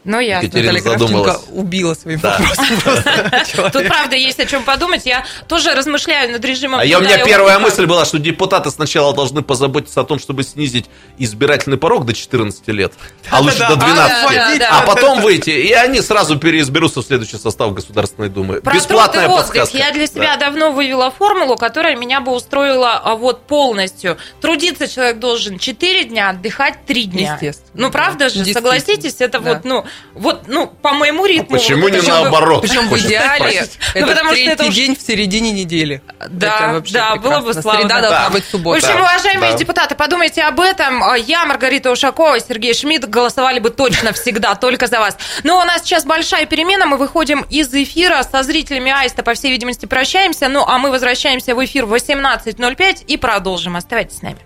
Ну, 0.09 0.21
ясно. 0.21 0.47
Екатерина 0.47 0.73
Наталья 0.73 0.99
задумалась. 0.99 1.31
Кравченко 1.33 1.53
убила 1.61 1.92
своим 1.94 2.21
Да. 2.21 2.38
вопросом 2.38 3.71
Тут 3.73 3.87
правда 3.88 4.16
есть 4.16 4.40
о 4.40 4.47
чем 4.47 4.62
подумать. 4.64 5.05
Я 5.05 5.27
тоже 5.49 5.75
размышляю 5.75 6.33
над 6.33 6.42
режимом. 6.42 6.81
А 6.81 6.85
я, 6.85 6.99
у 6.99 7.03
меня 7.03 7.23
первая 7.25 7.59
мысль 7.59 7.85
была, 7.85 8.07
что 8.07 8.18
депутаты 8.18 8.71
сначала 8.71 9.14
должны 9.14 9.42
позаботиться 9.42 10.01
о 10.01 10.05
том, 10.05 10.18
чтобы 10.18 10.44
снизить 10.44 10.87
избирательный 11.18 11.77
порог 11.77 12.07
до 12.07 12.14
14 12.14 12.66
лет, 12.68 12.94
а 13.31 13.40
лучше 13.40 13.59
до 13.59 13.77
Да-да-да. 13.77 14.23
12. 14.25 14.62
А, 14.62 14.79
А 14.81 14.83
потом 14.87 15.21
выйти, 15.21 15.51
и 15.51 15.73
они 15.75 16.01
сразу 16.01 16.38
переизберутся 16.38 17.03
в 17.03 17.05
следующий 17.07 17.37
состав 17.37 17.75
Государственной 17.75 18.31
Думы. 18.31 18.62
Бесплатная 18.62 19.29
подсказка. 19.29 19.77
Я 19.77 19.92
для 19.92 20.07
себя 20.07 20.37
Да. 20.38 20.47
давно 20.47 20.73
вывела 20.73 21.11
формулу, 21.11 21.57
которая 21.57 21.97
меня 21.97 22.23
бы 22.23 22.33
устроила 22.33 22.94
а, 22.94 23.14
вот 23.14 23.42
полностью. 23.47 24.16
Трудиться 24.40 24.88
человек 24.88 25.18
должен 25.18 25.59
4 25.59 26.05
дня, 26.05 26.31
отдыхать 26.31 26.87
3 26.87 27.05
дня. 27.05 27.35
Естественно. 27.35 27.68
Ну, 27.75 27.90
правда 27.90 28.31
же, 28.31 28.42
согласитесь, 28.47 29.16
это 29.21 29.40
вот, 29.40 29.64
ну, 29.64 29.85
вот, 30.15 30.49
ну, 30.49 30.67
по 30.67 30.93
моему 30.95 31.25
ритму. 31.27 31.57
А 31.57 31.59
почему 31.59 31.83
вот 31.83 31.93
не 31.93 31.99
это- 31.99 32.09
наоборот? 32.09 32.63
Причем 32.63 32.89
в 32.89 32.99
идеале 32.99 33.37
спросить. 33.53 33.79
Ну, 33.95 34.01
это 34.01 34.07
потому 34.09 34.29
что 34.31 34.35
третий 34.37 34.51
это 34.53 34.65
уж- 34.67 34.75
день 34.75 34.97
в 34.97 35.01
середине 35.03 35.53
недели. 35.53 36.03
Да, 36.29 36.57
Это 36.57 36.73
вообще 36.75 36.93
да, 36.95 37.17
было 37.17 37.41
бы 37.41 37.53
славно. 37.55 37.81
Среда 37.83 38.01
должна 38.01 38.25
Да. 38.25 38.31
быть 38.31 38.45
В 38.45 38.51
суббота. 38.51 38.79
общем, 38.79 38.97
Да, 38.99 39.01
уважаемые 39.05 39.53
да. 39.53 39.59
депутаты, 39.59 39.95
подумайте 39.95 40.43
об 40.43 40.61
этом. 40.61 41.03
А 41.05 41.17
Я, 41.17 41.45
Маргарита 41.45 41.91
Ушакова, 41.91 42.39
Сергей 42.41 42.75
Шмидт 42.75 43.05
голосовали 43.09 43.59
бы 43.61 43.71
точно 43.71 44.13
всегда, 44.13 44.55
только 44.55 44.87
за 44.87 44.99
вас. 45.01 45.17
Но 45.45 45.59
у 45.61 45.65
нас 45.65 45.83
сейчас 45.83 46.05
большая 46.05 46.47
перемена. 46.47 46.87
Мы 46.87 46.97
выходим 46.97 47.43
из 47.51 47.73
эфира 47.73 48.23
со 48.23 48.43
зрителями 48.43 48.91
Аиста, 48.93 49.23
по 49.23 49.35
всей 49.35 49.51
видимости, 49.51 49.87
прощаемся. 49.87 50.49
Ну, 50.49 50.65
а 50.67 50.79
мы 50.79 50.91
возвращаемся 50.91 51.55
в 51.55 51.65
эфир 51.65 51.87
в 51.87 51.93
18.05 51.95 53.05
и 53.07 53.17
продолжим. 53.17 53.77
Оставайтесь 53.77 54.19
с 54.19 54.23
нами. 54.23 54.39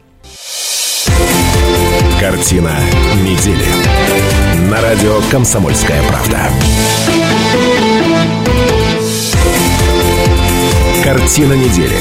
Картина 2.20 2.72
недели. 3.22 3.64
На 4.70 4.80
радио 4.80 5.20
«Комсомольская 5.30 6.00
правда». 6.08 6.38
Картина 11.04 11.52
недели. 11.54 11.96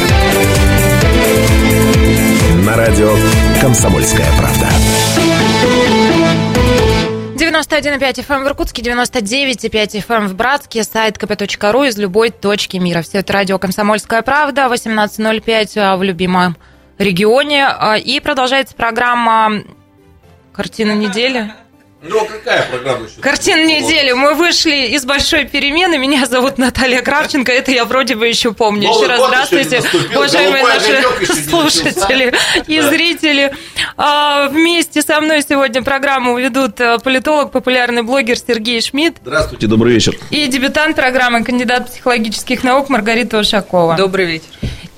На 2.66 2.76
радио 2.76 3.16
«Комсомольская 3.62 4.28
правда». 4.38 4.68
91,5 7.36 8.26
FM 8.26 8.44
в 8.44 8.48
Иркутске, 8.48 8.82
99,5 8.82 10.06
FM 10.08 10.28
в 10.28 10.36
Братске, 10.36 10.84
сайт 10.84 11.18
kp.ru 11.18 11.88
из 11.88 11.98
любой 11.98 12.30
точки 12.30 12.78
мира. 12.78 13.02
Все 13.02 13.20
это 13.20 13.34
радио 13.34 13.58
«Комсомольская 13.58 14.22
правда», 14.22 14.68
18.05 14.72 15.98
в 15.98 16.04
любимом 16.04 16.56
регионе. 16.98 17.66
А, 17.68 17.98
И 17.98 18.20
продолжается 18.20 18.76
программа 18.76 19.64
«Картина 20.54 20.94
недели». 20.94 21.54
Ну, 22.04 22.20
а 22.20 22.26
какая 22.26 22.64
программа 22.64 23.06
еще? 23.06 23.22
Картина 23.22 23.64
недели. 23.64 24.12
Мы 24.14 24.34
вышли 24.34 24.88
из 24.88 25.06
большой 25.06 25.46
перемены. 25.46 26.00
Меня 26.00 26.26
зовут 26.26 26.58
Наталья 26.58 27.04
Кравченко. 27.04 27.52
Это 27.52 27.70
я 27.70 27.86
вроде 27.86 28.16
бы 28.16 28.28
еще 28.28 28.54
помню. 28.54 28.88
Новый 28.88 29.04
еще 29.04 29.08
раз 29.08 29.28
здравствуйте, 29.28 29.84
уважаемые 30.16 30.64
наши 30.64 31.04
слушатели 31.48 32.34
и 32.66 32.82
Да. 32.82 32.90
зрители. 32.90 33.54
А, 33.98 34.48
Вместе 34.50 35.04
со 35.04 35.22
мной 35.22 35.44
сегодня 35.48 35.84
программу 35.84 36.40
ведут 36.40 36.80
э, 36.82 36.98
политолог, 37.04 37.52
популярный 37.52 38.02
блогер 38.02 38.36
Сергей 38.36 38.82
Шмидт 38.82 39.18
Здравствуйте, 39.22 39.68
добрый 39.68 39.94
вечер. 39.94 40.16
и 40.32 40.48
дебютант 40.48 40.96
программы, 40.96 41.44
кандидат 41.44 41.92
психологических 41.92 42.64
наук 42.64 42.90
Маргарита 42.90 43.38
Ушакова. 43.38 43.96
Добрый 43.96 44.26
вечер. 44.26 44.48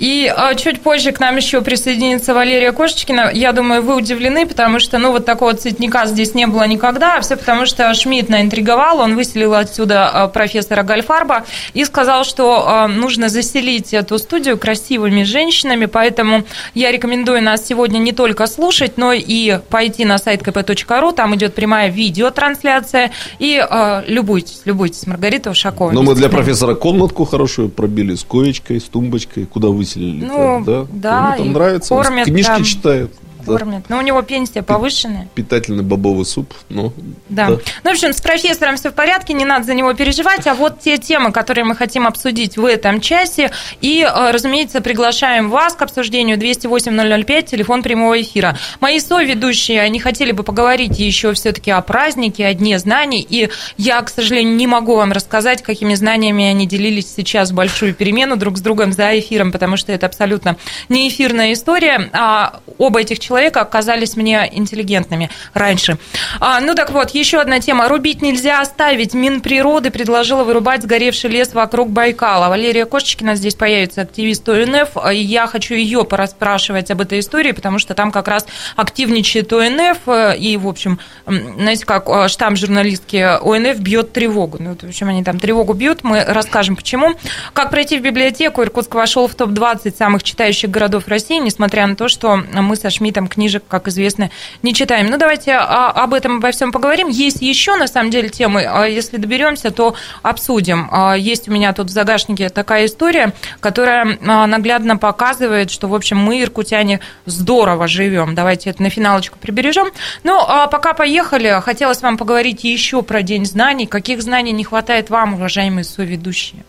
И 0.04 0.28
а, 0.28 0.54
чуть 0.56 0.82
позже 0.82 1.14
к 1.14 1.22
нам 1.22 1.38
еще 1.38 1.62
присоединится 1.62 2.34
Валерия 2.34 2.74
Кошечкина. 2.74 3.32
Я 3.34 3.54
думаю, 3.54 3.82
вы 3.82 3.96
удивлены, 3.96 4.46
потому 4.46 4.82
что, 4.82 4.98
ну, 4.98 5.14
вот 5.14 5.24
такого 5.26 5.54
цветника 5.54 6.06
здесь 6.08 6.34
не 6.34 6.46
было 6.46 6.68
никогда, 6.68 7.16
а 7.16 7.22
все 7.22 7.38
потому, 7.38 7.66
что 7.66 7.94
Шмидт 7.94 8.28
наинтриговал, 8.28 9.00
он 9.00 9.16
выселил 9.16 9.54
отсюда 9.54 10.10
а, 10.10 10.28
профессора 10.28 10.84
Гальфарба 10.84 11.46
и 11.74 11.86
сказал, 11.86 12.26
что 12.26 12.68
а, 12.68 12.90
нужно 12.90 13.30
заселить 13.30 13.94
эту 13.94 14.18
студию 14.18 14.58
красивыми 14.58 15.24
женщинами, 15.24 15.86
поэтому 15.86 16.44
я 16.74 16.92
рекомендую 16.92 17.42
нас 17.42 17.66
сегодня 17.66 18.00
не 18.00 18.12
только 18.12 18.46
слушать, 18.48 18.98
но 18.98 19.14
и 19.14 19.58
пойти 19.70 20.04
на 20.04 20.18
сайт 20.18 20.42
kp.ru, 20.42 21.14
там 21.14 21.34
идет 21.36 21.56
прямая 21.56 21.90
видеотрансляция, 21.90 23.12
и 23.40 23.58
а, 23.58 24.04
любуйтесь, 24.06 24.64
любуйтесь, 24.66 25.08
Маргарита 25.08 25.52
Ушакова. 25.52 25.92
Но 25.92 26.04
мы 26.04 26.14
для 26.14 26.28
профессора 26.28 26.76
комнатку 26.76 27.24
хорошую 27.24 27.70
пробили 27.70 28.16
с 28.16 28.26
коечкой, 28.26 28.82
с 28.82 28.84
тумбочкой. 28.84 29.46
Куда 29.46 29.70
выселили? 29.96 30.26
Ну, 30.26 30.64
да? 30.66 30.86
да, 30.90 31.36
Ему 31.36 31.44
там 31.46 31.54
нравится. 31.54 31.90
кормят 31.96 32.26
Книжки 32.26 32.52
там. 32.64 33.10
Да. 33.46 33.58
Кормят. 33.58 33.90
Но 33.90 33.98
у 33.98 34.02
него 34.02 34.22
пенсия 34.22 34.62
повышенная. 34.62 35.28
Питательный 35.36 35.84
бобовый 35.84 36.26
суп. 36.26 36.54
Ну, 36.70 36.94
Да. 37.30 37.50
Ну, 37.50 37.60
в 37.84 37.88
общем, 37.88 38.14
с 38.14 38.22
профессором 38.22 38.78
все 38.78 38.90
в 38.90 38.94
порядке, 38.94 39.34
не 39.34 39.46
надо 39.46 39.66
за 39.66 39.74
него 39.74 39.94
переживать. 39.94 40.48
А 40.48 40.56
вот 40.56 40.80
те 40.80 40.98
темы, 40.98 41.32
которые 41.32 41.66
мы 41.66 41.76
хотим 41.76 42.08
обсудить 42.08 42.58
в 42.58 42.66
этом 42.66 43.02
часе. 43.02 43.52
И, 43.82 44.02
э, 44.02 44.32
разумеется, 44.32 44.82
приглашаем 44.82 45.50
вас 45.50 45.74
к 45.74 45.82
обсуждению 45.82 46.38
208-005, 46.38 47.44
телефон 47.44 47.84
прямого 47.84 48.22
эфира. 48.22 48.58
Мои 48.80 49.00
соведущие, 49.00 49.82
они 49.82 50.00
хотели 50.00 50.32
бы 50.32 50.44
поговорить 50.44 51.00
еще 51.00 51.34
все-таки 51.34 51.72
о 51.72 51.82
празднике, 51.82 52.46
о 52.46 52.54
Дне 52.54 52.80
знаний. 52.80 53.26
И 53.28 53.50
я, 53.78 54.02
к 54.02 54.10
сожалению, 54.10 54.56
не 54.56 54.68
могу 54.68 54.96
вам 54.96 55.12
рассказать, 55.12 55.62
какими 55.62 55.96
знаниями 55.96 56.46
они 56.46 56.68
делились 56.68 57.14
сейчас 57.14 57.52
в 57.52 57.56
большую 57.56 57.94
перемену 57.94 58.38
друг 58.38 58.58
с 58.58 58.62
другом 58.62 58.94
за 58.94 59.18
эфиром, 59.20 59.52
потому 59.52 59.78
что 59.78 59.92
это 59.92 60.06
абсолютно 60.06 60.58
не 60.90 61.10
эфирная 61.10 61.54
история. 61.54 62.10
А 62.14 62.62
оба 62.78 63.02
этих 63.02 63.20
человека 63.20 63.33
оказались 63.38 64.16
мне 64.16 64.50
интеллигентными 64.52 65.30
раньше. 65.54 65.98
А, 66.40 66.60
ну 66.60 66.76
так 66.76 66.92
вот, 66.92 67.12
еще 67.12 67.40
одна 67.40 67.60
тема. 67.60 67.88
Рубить 67.88 68.22
нельзя 68.22 68.62
оставить. 68.62 69.14
Минприроды 69.14 69.92
предложила 69.92 70.44
вырубать 70.44 70.84
сгоревший 70.84 71.30
лес 71.30 71.54
вокруг 71.54 71.90
Байкала. 71.90 72.50
Валерия 72.50 72.86
Кошечкина 72.86 73.36
здесь 73.36 73.56
появится, 73.56 74.02
активист 74.02 74.48
ОНФ. 74.48 74.98
И 75.12 75.18
я 75.18 75.48
хочу 75.48 75.76
ее 75.76 76.04
порасспрашивать 76.04 76.92
об 76.92 77.02
этой 77.02 77.20
истории, 77.20 77.52
потому 77.52 77.80
что 77.80 77.94
там 77.94 78.12
как 78.12 78.28
раз 78.28 78.46
активничает 78.76 79.52
ОНФ. 79.52 79.98
э, 80.08 80.38
И, 80.38 80.58
в 80.58 80.68
общем, 80.68 81.00
знаете, 81.26 81.86
как 81.86 82.08
э, 82.10 82.28
штамп 82.28 82.58
журналистки 82.58 83.18
ОНФ 83.18 83.80
бьет 83.80 84.14
тревогу. 84.14 84.58
Ну, 84.60 84.76
в 84.76 84.84
общем, 84.84 85.10
они 85.10 85.24
там 85.24 85.40
тревогу 85.40 85.74
бьют. 85.74 86.04
Мы 86.04 86.24
расскажем, 86.24 86.76
почему. 86.76 87.16
Как 87.54 87.70
пройти 87.70 87.98
в 87.98 88.02
библиотеку? 88.02 88.62
Иркутск 88.62 88.94
вошел 88.96 89.28
в 89.28 89.36
топ-20 89.36 89.96
самых 89.96 90.24
читающих 90.24 90.70
городов 90.70 91.08
России, 91.08 91.38
несмотря 91.40 91.88
на 91.88 91.96
то, 91.96 92.08
что 92.08 92.36
мы 92.54 92.76
со 92.76 92.90
Шмидтом 92.90 93.23
книжек, 93.28 93.64
как 93.68 93.88
известно, 93.88 94.30
не 94.62 94.74
читаем. 94.74 95.08
Ну, 95.08 95.18
давайте 95.18 95.54
об 95.54 96.14
этом 96.14 96.38
обо 96.38 96.52
всем 96.52 96.72
поговорим. 96.72 97.08
Есть 97.08 97.42
еще, 97.42 97.76
на 97.76 97.88
самом 97.88 98.10
деле, 98.10 98.30
темы. 98.30 98.66
А 98.68 98.86
Если 98.86 99.18
доберемся, 99.18 99.72
то 99.72 99.96
обсудим. 100.22 100.90
А, 100.92 101.14
Есть 101.16 101.48
у 101.48 101.52
меня 101.52 101.74
тут 101.74 101.88
в 101.88 101.92
загашнике 101.92 102.50
такая 102.50 102.86
история, 102.86 103.34
которая 103.60 104.18
а, 104.26 104.48
наглядно 104.48 104.98
показывает, 104.98 105.72
что, 105.72 105.88
в 105.88 105.96
общем, 105.96 106.18
мы, 106.18 106.42
иркутяне, 106.42 107.00
здорово 107.26 107.88
живем. 107.88 108.36
Давайте 108.36 108.70
это 108.70 108.82
на 108.84 108.90
финалочку 108.90 109.38
прибережем. 109.40 109.88
Ну, 110.24 110.40
а 110.40 110.68
пока 110.68 110.94
поехали, 110.94 111.62
хотелось 111.62 112.02
вам 112.02 112.18
поговорить 112.18 112.64
еще 112.64 113.02
про 113.02 113.22
День 113.22 113.46
знаний. 113.46 113.88
Каких 113.88 114.22
знаний 114.22 114.52
не 114.52 114.64
хватает 114.64 115.10
вам, 115.10 115.36
уважаемые 115.36 115.84
соведущие? 115.84 116.64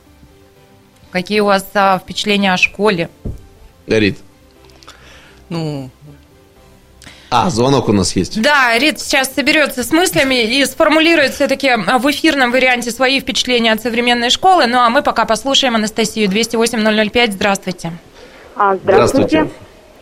Какие 1.11 1.41
у 1.41 1.47
вас 1.47 1.67
а, 1.75 1.99
впечатления 1.99 2.53
о 2.53 2.57
школе? 2.57 3.09
горит. 3.87 4.19
Ну, 5.49 5.91
А, 7.37 7.51
звонок 7.51 7.89
у 7.89 7.93
нас 7.93 8.15
есть. 8.15 8.41
Да, 8.41 8.79
Рит 8.79 9.01
сейчас 9.01 9.35
соберется 9.35 9.83
с 9.83 9.91
мыслями 9.91 10.41
и 10.57 10.65
сформулирует 10.65 11.33
все-таки 11.35 11.73
в 11.75 12.09
эфирном 12.09 12.53
варианте 12.53 12.93
свои 12.93 13.19
впечатления 13.19 13.73
от 13.73 13.83
современной 13.83 14.31
школы. 14.31 14.67
Ну 14.67 14.79
а 14.79 14.89
мы 14.89 15.03
пока 15.03 15.25
послушаем 15.25 15.75
Анастасию 15.75 16.29
208-005. 16.29 17.33
Здравствуйте. 17.33 17.93
А, 18.55 18.77
здравствуйте. 18.77 19.49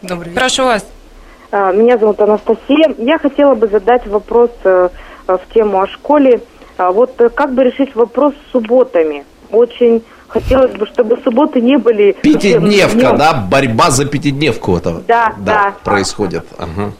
добрый 0.02 0.28
вечер. 0.28 0.40
Прошу 0.40 0.64
вас. 0.64 0.84
А, 1.52 1.72
Меня 1.72 1.96
зовут 1.96 2.20
Анастасия. 2.20 2.94
Я 2.98 3.18
хотела 3.18 3.54
бы 3.54 3.66
задать 3.66 4.06
вопрос 4.06 4.50
э, 4.64 4.90
в 5.26 5.40
тему 5.54 5.80
о 5.80 5.86
школе. 5.86 6.42
А, 6.76 6.92
Вот 6.92 7.18
э, 7.18 7.30
как 7.30 7.54
бы 7.54 7.64
решить 7.64 7.94
вопрос 7.94 8.34
с 8.34 8.52
субботами? 8.52 9.24
Очень 9.50 10.02
хотелось 10.32 10.72
бы, 10.72 10.86
чтобы 10.86 11.18
субботы 11.22 11.60
не 11.60 11.76
были... 11.76 12.12
Пятидневка, 12.22 12.98
днем. 12.98 13.16
да? 13.16 13.34
Борьба 13.34 13.90
за 13.90 14.06
пятидневку 14.06 14.76
это. 14.76 15.02
Да, 15.06 15.34
да. 15.38 15.74
происходит. 15.84 16.44
Ага. 16.58 16.92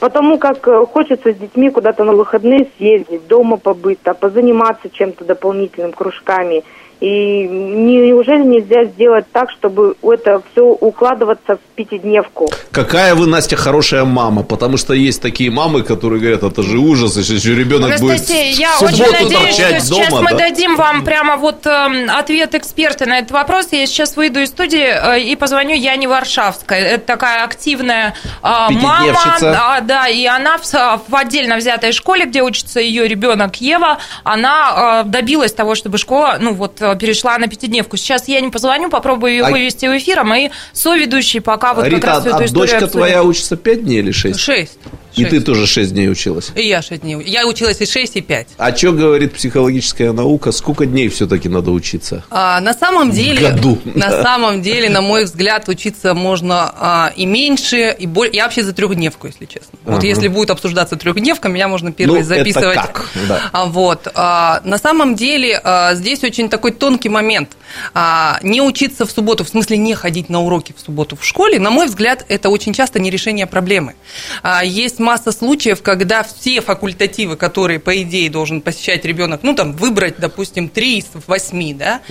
Потому 0.00 0.38
как 0.38 0.66
э, 0.68 0.86
хочется 0.86 1.32
с 1.32 1.36
детьми 1.36 1.70
куда-то 1.70 2.04
на 2.04 2.12
выходные 2.12 2.68
съездить, 2.76 3.26
дома 3.26 3.56
побыть, 3.56 3.98
а 4.04 4.14
позаниматься 4.14 4.88
чем-то 4.90 5.24
дополнительным, 5.24 5.92
кружками. 5.92 6.62
И 7.00 7.46
не- 7.48 8.08
неужели 8.08 8.42
нельзя 8.42 8.84
сделать 8.84 9.24
так, 9.32 9.50
чтобы 9.50 9.94
это 10.02 10.42
все 10.52 10.62
укладываться 10.62 11.56
в 11.56 11.60
пятидневку? 11.76 12.50
Какая 12.72 13.14
вы, 13.14 13.26
Настя, 13.26 13.54
хорошая 13.56 14.04
мама, 14.04 14.42
потому 14.42 14.76
что 14.76 14.94
есть 14.94 15.22
такие 15.22 15.50
мамы, 15.50 15.82
которые 15.82 16.20
говорят, 16.20 16.42
это 16.42 16.62
же 16.62 16.78
ужас, 16.78 17.16
если 17.16 17.36
же 17.36 17.54
ребенок 17.54 18.00
будет 18.00 18.16
Анастасия, 18.18 18.52
в 18.54 18.58
я 18.58 18.72
субботу 18.72 18.94
очень 19.02 19.12
надеюсь, 19.12 19.30
что 19.54 19.62
торчать 19.62 19.82
сейчас 19.84 20.08
дома. 20.10 20.22
мы 20.22 20.30
да. 20.32 20.38
дадим 20.38 20.76
вам 20.76 21.04
прямо 21.04 21.36
вот 21.36 21.64
эм, 21.66 22.10
ответ 22.10 22.54
эксперта 22.56 23.06
на 23.06 23.18
этот 23.18 23.30
вопрос. 23.30 23.68
Я 23.70 23.86
сейчас 23.86 24.16
выйду 24.16 24.40
из 24.40 24.48
студии 24.48 24.88
э, 24.88 25.20
и 25.20 25.36
позвоню 25.36 25.74
Яне 25.76 26.08
Варшавской. 26.08 26.78
Это 26.80 27.06
такая 27.06 27.44
активная 27.44 28.14
э, 28.42 28.46
мама. 28.70 29.14
Да, 29.40 29.80
да, 29.82 30.08
и 30.08 30.24
она 30.26 30.58
в, 30.58 30.66
с- 30.66 31.00
в 31.06 31.14
отдельно 31.14 31.56
взятой 31.58 31.92
школе, 31.92 32.24
где 32.26 32.42
учится 32.42 32.80
ее 32.80 33.06
ребенок 33.06 33.56
Ева, 33.60 33.98
она 34.24 35.02
э, 35.04 35.08
добилась 35.08 35.52
того, 35.52 35.74
чтобы 35.76 35.98
школа, 35.98 36.38
ну 36.40 36.54
вот, 36.54 36.80
э, 36.80 36.87
перешла 36.96 37.38
на 37.38 37.46
пятидневку. 37.48 37.96
Сейчас 37.96 38.28
я 38.28 38.40
не 38.40 38.50
позвоню, 38.50 38.90
попробую 38.90 39.32
ее 39.32 39.44
А- 39.44 39.50
вывести 39.50 39.86
в 39.86 39.96
эфир, 39.96 40.20
а 40.20 40.24
мои 40.24 40.50
соведущие 40.72 41.42
пока 41.42 41.74
вот 41.74 41.84
как 41.84 41.92
Рита, 41.92 42.06
раз 42.06 42.20
всю 42.20 42.28
а 42.32 42.36
эту 42.36 42.44
историю 42.44 42.52
дочка 42.60 42.76
обсудят. 42.76 42.92
твоя 42.92 43.22
учится 43.22 43.56
5 43.56 43.84
дней 43.84 43.98
или 44.00 44.10
6? 44.12 44.38
Шесть. 44.38 44.78
И 45.20 45.24
ты 45.24 45.40
тоже 45.40 45.66
6 45.66 45.92
дней 45.92 46.10
училась. 46.10 46.50
И 46.54 46.66
я 46.66 46.82
6 46.82 47.02
дней. 47.02 47.22
Я 47.24 47.46
училась 47.46 47.80
и 47.80 47.86
6, 47.86 48.16
и 48.16 48.20
5. 48.20 48.48
А 48.58 48.74
что 48.76 48.92
говорит 48.92 49.34
психологическая 49.34 50.12
наука? 50.12 50.52
Сколько 50.52 50.86
дней 50.86 51.08
все-таки 51.08 51.48
надо 51.48 51.70
учиться? 51.70 52.24
А, 52.30 52.60
на 52.60 52.74
самом 52.74 53.10
деле, 53.10 53.50
году. 53.50 53.78
на 53.84 54.10
самом 54.22 54.62
деле, 54.62 54.90
на 54.90 55.00
мой 55.02 55.24
взгляд, 55.24 55.68
учиться 55.68 56.14
можно 56.14 56.72
а, 56.78 57.12
и 57.16 57.26
меньше, 57.26 57.94
и 57.98 58.06
больше. 58.06 58.34
Я 58.36 58.44
вообще 58.44 58.62
за 58.62 58.72
трехдневку, 58.72 59.26
если 59.26 59.44
честно. 59.46 59.78
Вот 59.84 59.98
Ага. 59.98 60.06
если 60.06 60.28
будет 60.28 60.50
обсуждаться 60.50 60.96
трехдневка, 60.96 61.48
меня 61.48 61.68
можно 61.68 61.92
первой 61.92 62.14
Ну, 62.14 62.16
это 62.20 62.28
записывать. 62.28 62.76
как? 62.76 63.08
Да. 63.28 63.40
А, 63.52 63.64
Вот. 63.66 64.08
А, 64.14 64.60
На 64.64 64.78
самом 64.78 65.14
деле 65.14 65.60
а, 65.62 65.94
здесь 65.94 66.22
очень 66.24 66.48
такой 66.48 66.72
тонкий 66.72 67.08
момент. 67.08 67.50
А, 67.94 68.38
Не 68.42 68.60
учиться 68.62 69.06
в 69.06 69.10
субботу, 69.10 69.44
в 69.44 69.48
смысле 69.48 69.76
не 69.76 69.94
ходить 69.94 70.28
на 70.28 70.40
уроки 70.42 70.74
в 70.76 70.80
субботу 70.84 71.16
в 71.16 71.24
школе, 71.24 71.58
на 71.58 71.70
мой 71.70 71.86
взгляд, 71.86 72.24
это 72.28 72.48
очень 72.48 72.72
часто 72.72 72.98
не 73.00 73.10
решение 73.10 73.46
проблемы. 73.46 73.94
А, 74.42 74.64
Есть 74.64 74.98
масса 75.08 75.32
случаев, 75.32 75.80
когда 75.80 76.22
все 76.22 76.60
факультативы, 76.60 77.36
которые, 77.36 77.78
по 77.78 78.02
идее, 78.02 78.28
должен 78.28 78.60
посещать 78.60 79.06
ребенок, 79.06 79.40
ну, 79.42 79.54
там, 79.54 79.72
выбрать, 79.72 80.16
допустим, 80.18 80.68
три 80.68 80.98
из 80.98 81.06
восьми, 81.26 81.72
да, 81.72 82.02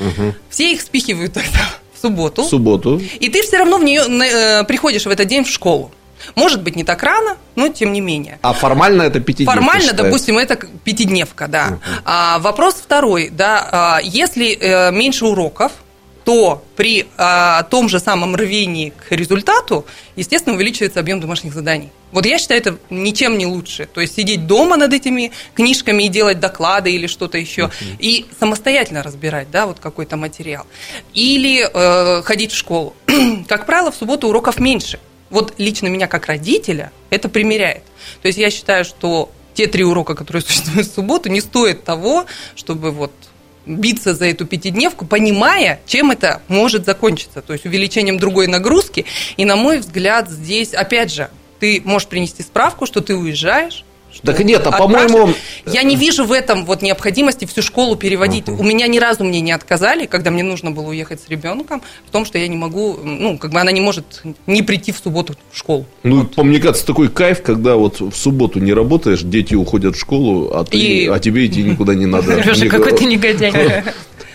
все 0.49 0.71
их 0.71 0.81
спихивают 0.81 1.33
тогда 1.33 1.59
в 1.93 2.01
субботу. 2.01 2.41
В 2.41 2.47
субботу. 2.47 2.99
И 3.19 3.29
ты 3.29 3.43
все 3.43 3.57
равно 3.57 3.77
в 3.77 3.83
нее 3.83 4.01
э, 4.01 4.63
приходишь 4.63 5.05
в 5.05 5.09
этот 5.09 5.27
день 5.27 5.43
в 5.43 5.49
школу. 5.49 5.91
Может 6.33 6.63
быть, 6.63 6.75
не 6.75 6.83
так 6.83 7.03
рано, 7.03 7.37
но 7.55 7.67
тем 7.67 7.93
не 7.93 8.01
менее. 8.01 8.39
А 8.41 8.53
формально 8.53 9.03
это 9.03 9.19
пятидневка 9.19 9.53
Формально, 9.53 9.81
считается? 9.81 10.03
допустим, 10.03 10.37
это 10.39 10.55
пятидневка, 10.83 11.47
да. 11.47 11.77
А, 12.03 12.39
вопрос 12.39 12.73
второй, 12.83 13.29
да, 13.29 13.69
а, 13.71 13.99
если 14.01 14.57
э, 14.59 14.91
меньше 14.91 15.25
уроков, 15.27 15.71
то 16.27 16.61
при 16.75 17.07
а, 17.15 17.63
том 17.63 17.87
же 17.87 18.01
самом 18.01 18.35
рвении 18.35 18.89
к 18.89 19.13
результату, 19.13 19.85
естественно, 20.17 20.57
увеличивается 20.57 20.99
объем 20.99 21.21
домашних 21.21 21.53
заданий. 21.53 21.89
Вот 22.11 22.25
я 22.25 22.37
считаю, 22.37 22.59
это 22.59 22.77
ничем 22.89 23.37
не 23.37 23.45
лучше. 23.45 23.85
То 23.85 24.01
есть 24.01 24.15
сидеть 24.15 24.45
дома 24.45 24.75
над 24.75 24.91
этими 24.91 25.31
книжками 25.55 26.03
и 26.03 26.09
делать 26.09 26.41
доклады 26.41 26.91
или 26.91 27.07
что-то 27.07 27.37
еще, 27.37 27.71
и 27.97 28.25
самостоятельно 28.41 29.03
разбирать, 29.03 29.49
да, 29.51 29.67
вот 29.67 29.79
какой-то 29.79 30.17
материал. 30.17 30.67
Или 31.13 31.65
э, 31.65 32.21
ходить 32.23 32.51
в 32.51 32.57
школу. 32.57 32.93
как 33.47 33.65
правило, 33.65 33.89
в 33.89 33.95
субботу 33.95 34.27
уроков 34.27 34.59
меньше. 34.59 34.99
Вот 35.29 35.53
лично 35.57 35.87
меня 35.87 36.07
как 36.07 36.25
родителя 36.25 36.91
это 37.09 37.29
примеряет. 37.29 37.83
То 38.21 38.27
есть 38.27 38.37
я 38.37 38.51
считаю, 38.51 38.83
что 38.83 39.31
те 39.53 39.67
три 39.67 39.85
урока, 39.85 40.13
которые 40.13 40.41
существуют 40.41 40.89
в 40.89 40.93
субботу, 40.93 41.29
не 41.29 41.39
стоят 41.39 41.85
того, 41.85 42.25
чтобы 42.57 42.91
вот 42.91 43.13
биться 43.67 44.13
за 44.13 44.25
эту 44.25 44.45
пятидневку, 44.45 45.05
понимая, 45.05 45.79
чем 45.85 46.11
это 46.11 46.41
может 46.47 46.85
закончиться, 46.85 47.41
то 47.41 47.53
есть 47.53 47.65
увеличением 47.65 48.17
другой 48.17 48.47
нагрузки. 48.47 49.05
И, 49.35 49.45
на 49.45 49.55
мой 49.55 49.79
взгляд, 49.79 50.29
здесь, 50.29 50.73
опять 50.73 51.13
же, 51.13 51.29
ты 51.59 51.81
можешь 51.83 52.07
принести 52.07 52.43
справку, 52.43 52.85
что 52.85 53.01
ты 53.01 53.15
уезжаешь, 53.15 53.83
так 54.23 54.39
нет, 54.43 54.65
а 54.65 54.71
по-моему... 54.71 55.33
Я 55.65 55.83
не 55.83 55.95
вижу 55.95 56.25
в 56.25 56.31
этом 56.31 56.65
вот 56.65 56.81
необходимости 56.81 57.45
всю 57.45 57.61
школу 57.61 57.95
переводить. 57.95 58.45
Uh-huh. 58.45 58.59
У 58.59 58.63
меня 58.63 58.87
ни 58.87 58.99
разу 58.99 59.23
мне 59.23 59.41
не 59.41 59.51
отказали, 59.51 60.05
когда 60.05 60.31
мне 60.31 60.43
нужно 60.43 60.71
было 60.71 60.87
уехать 60.87 61.21
с 61.21 61.29
ребенком, 61.29 61.81
в 62.05 62.11
том, 62.11 62.25
что 62.25 62.37
я 62.37 62.47
не 62.47 62.55
могу, 62.55 62.97
ну, 63.03 63.37
как 63.37 63.51
бы 63.51 63.59
она 63.59 63.71
не 63.71 63.81
может 63.81 64.23
не 64.45 64.63
прийти 64.63 64.91
в 64.91 64.97
субботу 64.97 65.35
в 65.51 65.57
школу. 65.57 65.85
Ну, 66.03 66.21
вот. 66.21 66.35
по 66.35 66.43
мне 66.43 66.59
кажется, 66.59 66.85
такой 66.85 67.09
кайф, 67.09 67.41
когда 67.41 67.75
вот 67.75 67.99
в 67.99 68.15
субботу 68.15 68.59
не 68.59 68.73
работаешь, 68.73 69.21
дети 69.21 69.55
уходят 69.55 69.95
в 69.95 69.99
школу, 69.99 70.51
а, 70.53 70.63
ты, 70.63 70.77
И... 70.77 71.07
а 71.07 71.19
тебе 71.19 71.45
идти 71.45 71.63
никуда 71.63 71.93
не 71.95 72.05
надо. 72.05 72.35
Леша, 72.41 72.67
какой 72.67 72.93
ты 72.93 73.05
негодяй. 73.05 73.83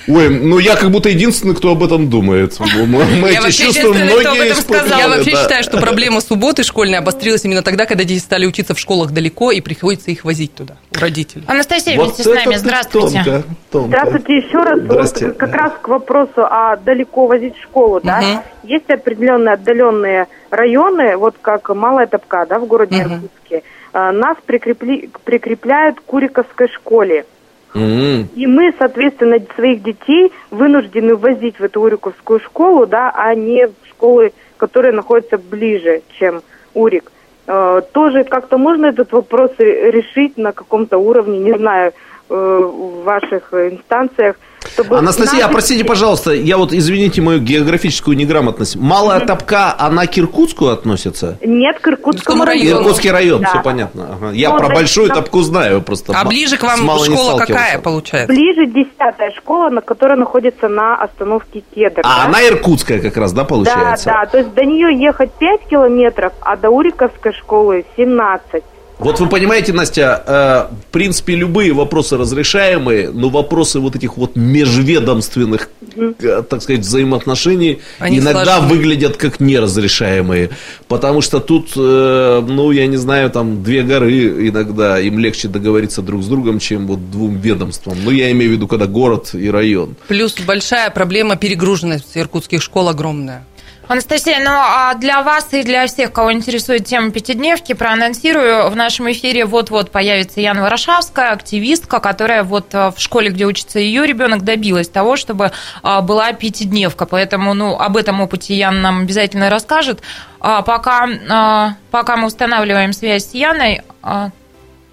Ой, 0.08 0.28
ну 0.28 0.58
я 0.58 0.76
как 0.76 0.90
будто 0.90 1.08
единственный, 1.08 1.54
кто 1.54 1.72
об 1.72 1.82
этом 1.82 2.10
думает. 2.10 2.58
Мы 2.60 3.30
я 3.30 3.40
эти 3.46 3.62
чувства 3.62 3.92
многие 3.92 4.52
испытали. 4.52 5.00
Я 5.00 5.08
вообще 5.08 5.32
да. 5.32 5.42
считаю, 5.42 5.62
что 5.62 5.78
проблема 5.78 6.20
субботы 6.20 6.62
школьной 6.62 6.98
обострилась 6.98 7.44
именно 7.44 7.62
тогда, 7.62 7.86
когда 7.86 8.04
дети 8.04 8.20
стали 8.20 8.46
учиться 8.46 8.74
в 8.74 8.78
школах 8.78 9.12
далеко, 9.12 9.52
и 9.52 9.60
приходится 9.60 10.10
их 10.10 10.24
возить 10.24 10.54
туда, 10.54 10.76
у 10.96 11.00
родителей. 11.00 11.44
Анастасия 11.46 11.96
вот 11.96 12.14
вместе 12.14 12.22
с 12.22 12.26
нами, 12.26 12.56
здравствуйте. 12.56 13.22
Тонко, 13.24 13.42
тонко. 13.70 13.88
Здравствуйте 13.88 14.36
еще 14.36 14.58
раз. 14.58 14.80
Вот, 14.82 15.36
как 15.36 15.54
раз 15.54 15.72
к 15.80 15.88
вопросу 15.88 16.44
о 16.44 16.76
далеко 16.76 17.26
возить 17.26 17.56
в 17.56 17.62
школу, 17.62 18.00
да? 18.02 18.18
Угу. 18.18 18.68
Есть 18.70 18.90
определенные 18.90 19.54
отдаленные 19.54 20.28
районы, 20.50 21.16
вот 21.16 21.36
как 21.40 21.68
Малая 21.74 22.06
Топка, 22.06 22.46
да, 22.48 22.58
в 22.58 22.66
городе 22.66 22.96
угу. 22.96 23.14
Иркутске. 23.14 23.62
А, 23.92 24.12
нас 24.12 24.36
прикрепли, 24.44 25.10
прикрепляют 25.24 26.00
к 26.00 26.04
Куриковской 26.04 26.68
школе. 26.68 27.26
Mm-hmm. 27.74 28.34
И 28.34 28.46
мы, 28.46 28.74
соответственно, 28.78 29.38
своих 29.54 29.82
детей 29.82 30.32
вынуждены 30.50 31.16
возить 31.16 31.58
в 31.58 31.64
эту 31.64 31.80
Уриковскую 31.80 32.40
школу, 32.40 32.86
да, 32.86 33.12
а 33.14 33.34
не 33.34 33.66
в 33.66 33.72
школы, 33.88 34.32
которые 34.58 34.92
находятся 34.92 35.38
ближе, 35.38 36.02
чем 36.18 36.42
Урик. 36.74 37.10
Э, 37.46 37.80
тоже 37.92 38.24
как-то 38.24 38.58
можно 38.58 38.86
этот 38.86 39.12
вопрос 39.12 39.50
решить 39.58 40.36
на 40.36 40.52
каком-то 40.52 40.98
уровне, 40.98 41.38
не 41.38 41.54
знаю, 41.56 41.92
в 42.32 43.02
ваших 43.04 43.52
инстанциях, 43.52 44.36
чтобы 44.74 44.98
Анастасия, 44.98 45.44
а 45.44 45.48
простите, 45.48 45.84
пожалуйста, 45.84 46.32
я 46.32 46.56
вот, 46.56 46.72
извините 46.72 47.20
мою 47.20 47.40
географическую 47.40 48.16
неграмотность. 48.16 48.76
Малая 48.76 49.20
mm 49.20 49.26
Топка, 49.26 49.74
она 49.78 50.06
к 50.06 50.16
Иркутску 50.18 50.68
относится? 50.68 51.38
Нет, 51.42 51.80
к 51.80 51.88
Иркутскому 51.88 52.44
району. 52.44 52.82
Иркутский 52.82 53.10
район, 53.10 53.42
да. 53.42 53.48
все 53.48 53.62
понятно. 53.62 54.08
Ага. 54.12 54.30
Я 54.32 54.50
ну, 54.50 54.58
про 54.58 54.66
значит, 54.66 54.80
Большую 54.80 55.08
там... 55.08 55.16
Топку 55.16 55.40
знаю 55.42 55.82
просто. 55.82 56.12
А 56.16 56.24
ближе 56.24 56.56
к 56.56 56.62
вам 56.62 56.78
школа 56.78 57.38
какая 57.38 57.78
получается? 57.78 58.32
Ближе 58.32 58.66
десятая 58.66 59.32
школа, 59.32 59.70
на 59.70 59.80
которая 59.80 60.16
находится 60.16 60.68
на 60.68 60.96
остановке 60.96 61.62
Кедр. 61.74 62.00
А 62.04 62.22
да? 62.22 62.24
она 62.26 62.46
иркутская 62.46 63.00
как 63.00 63.16
раз, 63.16 63.32
да, 63.32 63.44
получается? 63.44 64.06
Да, 64.06 64.24
да, 64.24 64.26
то 64.26 64.38
есть 64.38 64.54
до 64.54 64.64
нее 64.64 64.96
ехать 64.98 65.32
5 65.32 65.68
километров, 65.68 66.32
а 66.40 66.56
до 66.56 66.70
Уриковской 66.70 67.32
школы 67.32 67.84
17. 67.96 68.62
Вот 69.02 69.18
вы 69.18 69.28
понимаете, 69.28 69.72
Настя, 69.72 70.22
э, 70.26 70.74
в 70.88 70.92
принципе, 70.92 71.34
любые 71.34 71.72
вопросы 71.72 72.16
разрешаемые, 72.16 73.10
но 73.10 73.28
вопросы 73.30 73.80
вот 73.80 73.96
этих 73.96 74.16
вот 74.16 74.36
межведомственных, 74.36 75.70
э, 75.96 76.42
так 76.48 76.62
сказать, 76.62 76.82
взаимоотношений 76.82 77.80
Они 77.98 78.18
иногда 78.18 78.58
сложны. 78.58 78.68
выглядят 78.68 79.16
как 79.16 79.40
неразрешаемые. 79.40 80.50
Потому 80.88 81.20
что 81.20 81.40
тут, 81.40 81.72
э, 81.76 82.44
ну, 82.46 82.70
я 82.70 82.86
не 82.86 82.96
знаю, 82.96 83.30
там 83.30 83.62
две 83.62 83.82
горы 83.82 84.48
иногда, 84.48 85.00
им 85.00 85.18
легче 85.18 85.48
договориться 85.48 86.00
друг 86.02 86.22
с 86.22 86.26
другом, 86.26 86.60
чем 86.60 86.86
вот 86.86 87.10
двум 87.10 87.36
ведомствам. 87.38 87.96
Ну, 88.04 88.10
я 88.10 88.30
имею 88.30 88.50
в 88.50 88.54
виду, 88.54 88.68
когда 88.68 88.86
город 88.86 89.30
и 89.34 89.50
район. 89.50 89.96
Плюс 90.08 90.34
большая 90.46 90.90
проблема 90.90 91.36
перегруженности 91.36 92.18
иркутских 92.18 92.62
школ 92.62 92.88
огромная. 92.88 93.44
Анастасия, 93.88 94.38
ну 94.38 94.50
а 94.50 94.94
для 94.94 95.22
вас 95.22 95.48
и 95.52 95.64
для 95.64 95.86
всех, 95.86 96.12
кого 96.12 96.32
интересует 96.32 96.86
тема 96.86 97.10
пятидневки, 97.10 97.72
проанонсирую, 97.72 98.70
в 98.70 98.76
нашем 98.76 99.10
эфире 99.10 99.44
вот-вот 99.44 99.90
появится 99.90 100.40
Яна 100.40 100.62
Ворошавская, 100.62 101.32
активистка, 101.32 101.98
которая 101.98 102.44
вот 102.44 102.72
э, 102.74 102.92
в 102.94 103.00
школе, 103.00 103.30
где 103.30 103.44
учится 103.44 103.80
ее 103.80 104.06
ребенок, 104.06 104.42
добилась 104.42 104.88
того, 104.88 105.16
чтобы 105.16 105.50
э, 105.82 106.00
была 106.00 106.32
пятидневка. 106.32 107.06
Поэтому, 107.06 107.54
ну, 107.54 107.76
об 107.76 107.96
этом 107.96 108.20
опыте 108.20 108.54
Яна 108.54 108.80
нам 108.80 109.00
обязательно 109.02 109.50
расскажет. 109.50 110.00
А 110.38 110.62
пока, 110.62 111.08
э, 111.08 111.74
пока 111.90 112.16
мы 112.16 112.28
устанавливаем 112.28 112.92
связь 112.92 113.30
с 113.30 113.34
Яной, 113.34 113.82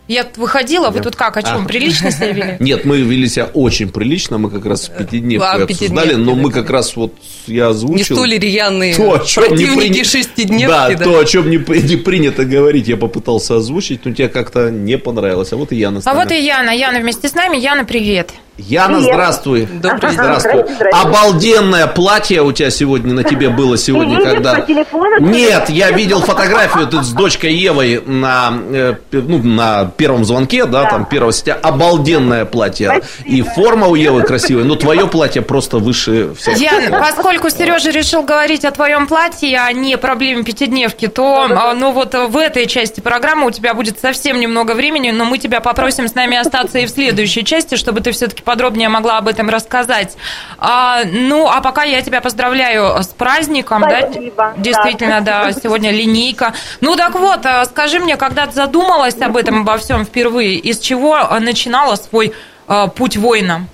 я 0.10 0.28
выходила, 0.36 0.90
вы 0.90 1.02
тут 1.02 1.16
как, 1.16 1.38
о 1.38 1.44
чем, 1.44 1.66
а. 1.66 1.68
прилично 1.68 2.12
себя 2.12 2.32
вели? 2.32 2.58
Нет, 2.60 2.84
мы 2.84 3.00
вели 3.02 3.28
себя 3.28 3.46
очень 3.54 3.90
прилично, 3.90 4.40
мы 4.40 4.50
как 4.50 4.66
раз 4.66 4.90
пятидневку 4.90 5.46
обсуждали, 5.46 6.16
но 6.16 6.36
мы 6.36 6.52
как 6.52 6.70
раз 6.70 6.96
вот, 6.96 7.14
я 7.46 7.68
озвучил... 7.70 7.96
Не 7.96 8.04
столь 8.04 8.38
рьяные 8.40 8.96
то, 8.96 9.14
о 9.14 9.20
чем 9.20 9.44
противники 9.46 9.98
не 10.00 10.04
шестидневки. 10.04 10.68
Да, 10.68 10.90
да, 10.90 11.04
то, 11.04 11.20
о 11.20 11.26
чем 11.26 11.50
не, 11.50 11.58
не 11.58 11.96
принято 11.96 12.44
говорить, 12.44 12.88
я 12.88 12.98
попытался 12.98 13.58
озвучить, 13.58 14.04
но 14.04 14.14
тебе 14.14 14.30
как-то 14.30 14.72
не 14.72 14.98
понравилось. 14.98 15.54
А 15.54 15.58
вот 15.58 15.72
и 15.72 15.76
Яна. 15.76 16.02
А 16.04 16.14
вот 16.16 16.32
и 16.32 16.44
Яна. 16.44 16.72
Яна 16.72 17.00
вместе 17.00 17.30
с 17.30 17.36
нами. 17.36 17.58
Яна, 17.58 17.86
привет. 17.86 18.34
Яна, 18.68 18.98
Привет. 18.98 19.14
здравствуй. 19.14 19.66
Добрый 19.66 20.12
здравствуй. 20.12 20.52
Здравствуй, 20.52 20.76
здравствуй. 20.76 21.02
Обалденное 21.02 21.88
платье 21.88 22.42
у 22.42 22.52
тебя 22.52 22.70
сегодня 22.70 23.14
на 23.14 23.24
тебе 23.24 23.50
было 23.50 23.78
сегодня, 23.78 24.18
Ты 24.18 24.24
когда. 24.24 24.56
По 24.56 24.62
телефону, 24.62 25.20
Нет, 25.20 25.70
я 25.70 25.92
видел 25.92 26.22
фотографию 26.22 26.88
ты 26.88 27.02
с 27.02 27.10
дочкой 27.10 27.54
Евой 27.54 28.04
на, 28.06 28.52
э, 28.72 28.96
ну, 29.12 29.42
на 29.42 29.86
первом 29.96 30.26
звонке, 30.26 30.66
да, 30.66 30.84
да. 30.84 30.90
там 30.90 31.06
первого 31.06 31.32
сетя. 31.32 31.54
Обалденное 31.54 32.46
платье. 32.46 32.88
Спасибо. 32.88 33.30
И 33.30 33.42
форма 33.42 33.88
у 33.88 33.96
Евы 33.96 34.24
красивая, 34.24 34.66
но 34.66 34.76
твое 34.76 35.08
платье 35.08 35.42
просто 35.42 35.78
выше 35.78 36.34
всех. 36.36 36.58
Яна, 36.58 37.00
поскольку 37.00 37.50
Сережа 37.50 37.92
решил 37.92 38.24
говорить 38.24 38.66
о 38.66 38.72
твоем 38.72 39.08
платье, 39.08 39.58
а 39.60 39.72
не 39.72 39.98
проблеме 39.98 40.44
пятидневки, 40.44 41.08
то, 41.08 41.48
а, 41.50 41.74
ну 41.74 41.92
вот 41.92 42.14
в 42.14 42.38
этой 42.38 42.66
части 42.66 43.00
программы 43.00 43.48
у 43.48 43.52
тебя 43.52 43.74
будет 43.74 44.00
совсем 44.00 44.40
немного 44.40 44.74
времени, 44.74 45.12
но 45.12 45.24
мы 45.24 45.38
тебя 45.38 45.62
попросим 45.62 46.08
с 46.08 46.16
нами 46.16 46.38
остаться 46.38 46.80
и 46.80 46.86
в 46.86 46.90
следующей 46.90 47.46
части, 47.46 47.76
чтобы 47.76 48.02
ты 48.02 48.12
все-таки 48.12 48.44
подробнее 48.50 48.90
могла 48.90 49.20
об 49.20 49.28
этом 49.28 49.48
рассказать. 49.48 50.18
А, 50.58 51.04
ну, 51.06 51.48
а 51.48 51.62
пока 51.62 51.84
я 51.84 52.02
тебя 52.02 52.20
поздравляю 52.20 52.98
с 53.04 53.10
праздником. 53.10 53.84
Спасибо. 53.88 54.36
Да? 54.36 54.54
Действительно, 54.58 55.22
да. 55.22 55.44
да, 55.44 55.52
сегодня 55.52 55.92
линейка. 55.92 56.54
Ну, 56.82 56.96
так 56.96 57.14
вот, 57.14 57.46
а, 57.46 57.64
скажи 57.66 58.00
мне, 58.00 58.18
когда 58.18 58.48
ты 58.48 58.54
задумалась 58.54 59.22
об 59.22 59.38
этом, 59.38 59.62
обо 59.62 59.78
всем 59.78 60.04
впервые, 60.04 60.56
из 60.56 60.80
чего 60.80 61.20
начинала 61.40 61.94
свой 61.96 62.34
а, 62.68 62.88
путь 62.88 63.18
воина? 63.18 63.68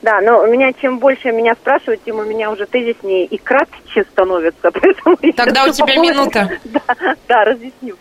Да, 0.00 0.22
но 0.22 0.40
у 0.40 0.46
меня 0.46 0.72
чем 0.72 0.98
больше 0.98 1.30
меня 1.30 1.52
спрашивают, 1.54 2.02
тем 2.04 2.20
у 2.20 2.24
меня 2.24 2.50
уже 2.50 2.64
тезиснее 2.64 3.26
и 3.26 3.36
кратче 3.36 4.04
становится. 4.12 4.70
Тогда 5.36 5.64
у 5.64 5.72
тебя 5.72 5.96
минута. 5.96 6.48
Да, 6.64 7.14
да, 7.28 7.44
разъясню. 7.44 7.96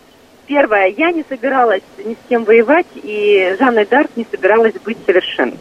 Первое, 0.48 0.88
я 0.88 1.12
не 1.12 1.26
собиралась 1.28 1.84
ни 1.98 2.14
с 2.14 2.30
кем 2.30 2.46
воевать, 2.46 2.88
и 2.96 3.56
Жанна 3.60 3.86
Дарк 3.86 4.12
не 4.16 4.26
собиралась 4.32 4.74
быть 4.86 4.98
совершенной. 5.06 5.60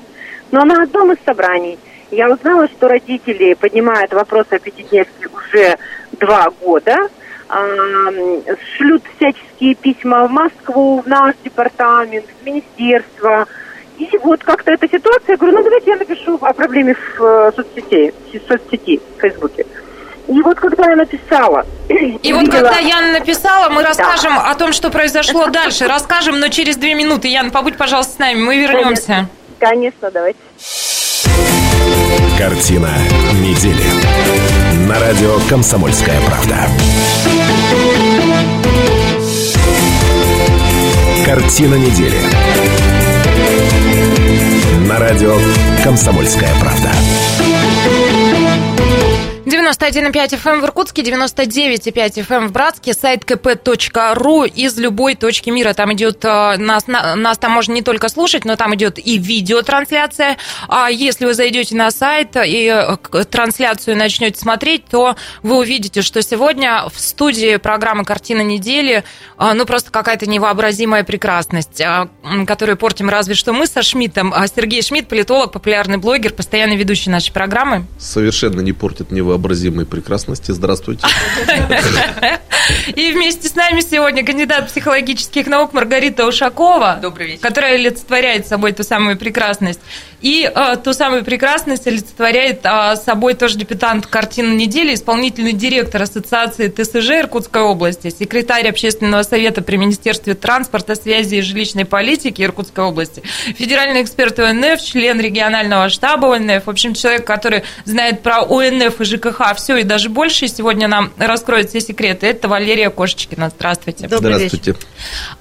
Но 0.53 0.65
на 0.65 0.85
одном 0.85 1.11
из 1.13 1.19
собраний 1.27 1.77
я 2.13 2.31
узнала, 2.31 2.69
что 2.69 2.87
родители 2.87 3.55
поднимают 3.55 4.13
вопрос 4.13 4.47
о 4.51 4.61
пятидневке 4.61 5.27
уже 5.27 5.77
два 6.13 6.47
года, 6.63 6.97
шлют 8.77 9.03
всяческие 9.17 9.75
письма 9.75 10.29
в 10.29 10.31
Москву, 10.31 11.01
в 11.01 11.09
наш 11.09 11.35
департамент, 11.43 12.27
в 12.27 12.47
министерство. 12.47 13.47
И 13.99 14.09
вот 14.23 14.45
как-то 14.45 14.73
эта 14.73 14.89
ситуация, 14.89 15.33
я 15.33 15.37
говорю, 15.37 15.57
ну 15.57 15.65
давайте 15.65 15.91
я 15.91 15.97
напишу 15.97 16.39
о 16.41 16.53
проблеме 16.53 16.95
в 16.95 17.23
э, 17.23 17.53
соцсети, 17.57 18.13
в 18.33 18.47
соцсети, 18.47 19.01
в 19.17 19.21
Фейсбуке. 19.21 19.65
И 20.29 20.43
вот 20.43 20.59
когда 20.59 20.91
я 20.91 20.97
написала... 20.97 21.67
И 21.89 22.33
вот 22.33 22.51
когда 22.51 22.79
Яна 22.79 23.13
написала, 23.13 23.69
мы 23.69 23.83
расскажем 23.83 24.35
да. 24.35 24.51
о 24.51 24.55
том, 24.57 24.73
что 24.73 24.91
произошло 24.91 25.47
дальше. 25.47 25.87
Расскажем, 25.87 26.41
но 26.41 26.49
через 26.49 26.77
две 26.77 26.95
минуты. 26.95 27.29
Яна, 27.29 27.51
побудь, 27.51 27.77
пожалуйста, 27.77 28.15
с 28.15 28.19
нами. 28.19 28.41
Мы 28.41 28.57
вернемся. 28.59 29.29
Конечно, 29.59 30.11
Конечно 30.11 30.11
давайте. 30.11 30.39
Картина 32.39 32.91
недели. 33.41 33.85
На 34.89 34.99
радио 34.99 35.39
«Комсомольская 35.49 36.21
правда». 36.27 36.57
Картина 41.25 41.75
недели. 41.77 42.19
На 44.89 44.99
радио 44.99 45.37
«Комсомольская 45.83 46.51
правда». 46.61 46.91
91,5 49.67 50.41
FM 50.41 50.53
эм 50.53 50.61
в 50.61 50.65
Иркутске, 50.65 51.03
99,5 51.03 52.25
FM 52.25 52.37
эм 52.37 52.49
в 52.49 52.53
Братске, 52.53 52.95
сайт 52.95 53.25
kp.ru 53.25 54.47
из 54.47 54.79
любой 54.79 55.17
точки 55.17 55.51
мира. 55.51 55.73
Там 55.73 55.93
идет, 55.93 56.25
э, 56.25 56.57
нас, 56.57 56.87
нас 56.87 57.39
там 57.39 57.51
можно 57.51 57.73
не 57.73 57.83
только 57.83 58.09
слушать, 58.09 58.45
но 58.45 58.55
там 58.55 58.77
идет 58.77 59.01
и 59.05 59.19
видеотрансляция. 59.19 60.37
А 60.69 60.89
если 60.89 61.27
вы 61.27 61.35
зайдете 61.35 61.75
на 61.75 61.91
сайт 61.91 62.37
и 62.37 62.73
э, 62.73 63.25
трансляцию 63.25 63.97
начнете 63.97 64.39
смотреть, 64.39 64.85
то 64.85 65.17
вы 65.43 65.59
увидите, 65.59 66.03
что 66.03 66.23
сегодня 66.23 66.85
в 66.89 67.01
студии 67.01 67.57
программы 67.57 68.05
«Картина 68.05 68.43
недели» 68.43 69.03
э, 69.37 69.53
ну 69.53 69.67
просто 69.67 69.91
какая-то 69.91 70.27
невообразимая 70.27 71.03
прекрасность, 71.03 71.83
которую 72.47 72.77
портим 72.77 73.09
разве 73.09 73.35
что 73.35 73.53
мы 73.53 73.67
со 73.67 73.83
Шмидтом. 73.83 74.33
А 74.33 74.47
Сергей 74.47 74.83
Шмидт, 74.83 75.09
политолог, 75.09 75.51
популярный 75.51 75.97
блогер, 75.97 76.33
постоянный 76.33 76.77
ведущий 76.77 77.11
нашей 77.11 77.33
программы. 77.33 77.85
Совершенно 77.99 78.61
не 78.61 78.73
портит 78.73 79.11
невообразимая 79.11 79.56
вообразимой 79.57 79.87
прекрасности. 79.87 80.53
Здравствуйте. 80.53 81.07
И 82.95 83.13
вместе 83.13 83.49
с 83.49 83.55
нами 83.55 83.81
сегодня 83.81 84.25
кандидат 84.25 84.69
психологических 84.69 85.47
наук 85.47 85.73
Маргарита 85.73 86.27
Ушакова. 86.27 86.99
Добрый 87.01 87.29
вечер. 87.29 87.43
Которая 87.43 87.75
олицетворяет 87.75 88.47
собой 88.47 88.73
ту 88.73 88.83
самую 88.83 89.17
прекрасность. 89.17 89.81
И 90.21 90.51
э, 90.53 90.77
ту 90.83 90.93
самую 90.93 91.25
прекрасность 91.25 91.87
олицетворяет 91.87 92.61
э, 92.65 92.97
собой 92.97 93.35
тоже 93.35 93.59
депутат 93.59 94.07
картины 94.07 94.55
недели, 94.55 94.95
исполнительный 94.95 95.53
директор 95.53 96.03
Ассоциации 96.03 96.69
ТСЖ 96.69 97.11
Иркутской 97.21 97.63
области, 97.63 98.11
секретарь 98.11 98.69
общественного 98.69 99.23
совета 99.23 99.63
при 99.63 99.77
Министерстве 99.77 100.35
транспорта, 100.35 100.95
связи 100.95 101.37
и 101.37 101.41
жилищной 101.43 101.85
политики 101.85 102.43
Иркутской 102.43 102.85
области, 102.85 103.23
федеральный 103.57 104.03
эксперт 104.03 104.39
ОНФ, 104.39 104.81
член 104.83 105.21
регионального 105.21 105.89
штаба 105.89 106.35
ОНФ, 106.37 106.67
в 106.67 106.71
общем, 106.71 106.95
человек, 106.95 107.27
который 107.27 107.63
знает 107.85 108.23
про 108.23 108.43
ОНФ 108.43 109.01
и 109.01 109.05
ЖКХ 109.05 109.55
все 109.57 109.77
и 109.77 109.83
даже 109.83 110.09
больше. 110.09 110.49
Сегодня 110.49 110.89
нам 110.89 111.13
раскроет 111.19 111.71
все 111.71 111.81
секреты. 111.81 112.27
Это 112.27 112.49
Валерия 112.49 112.91
Кошечкина. 112.91 113.51
Здравствуйте. 113.51 114.09
Добрый 114.09 114.35
Здравствуйте. 114.35 114.73
Вечер. 114.73 114.87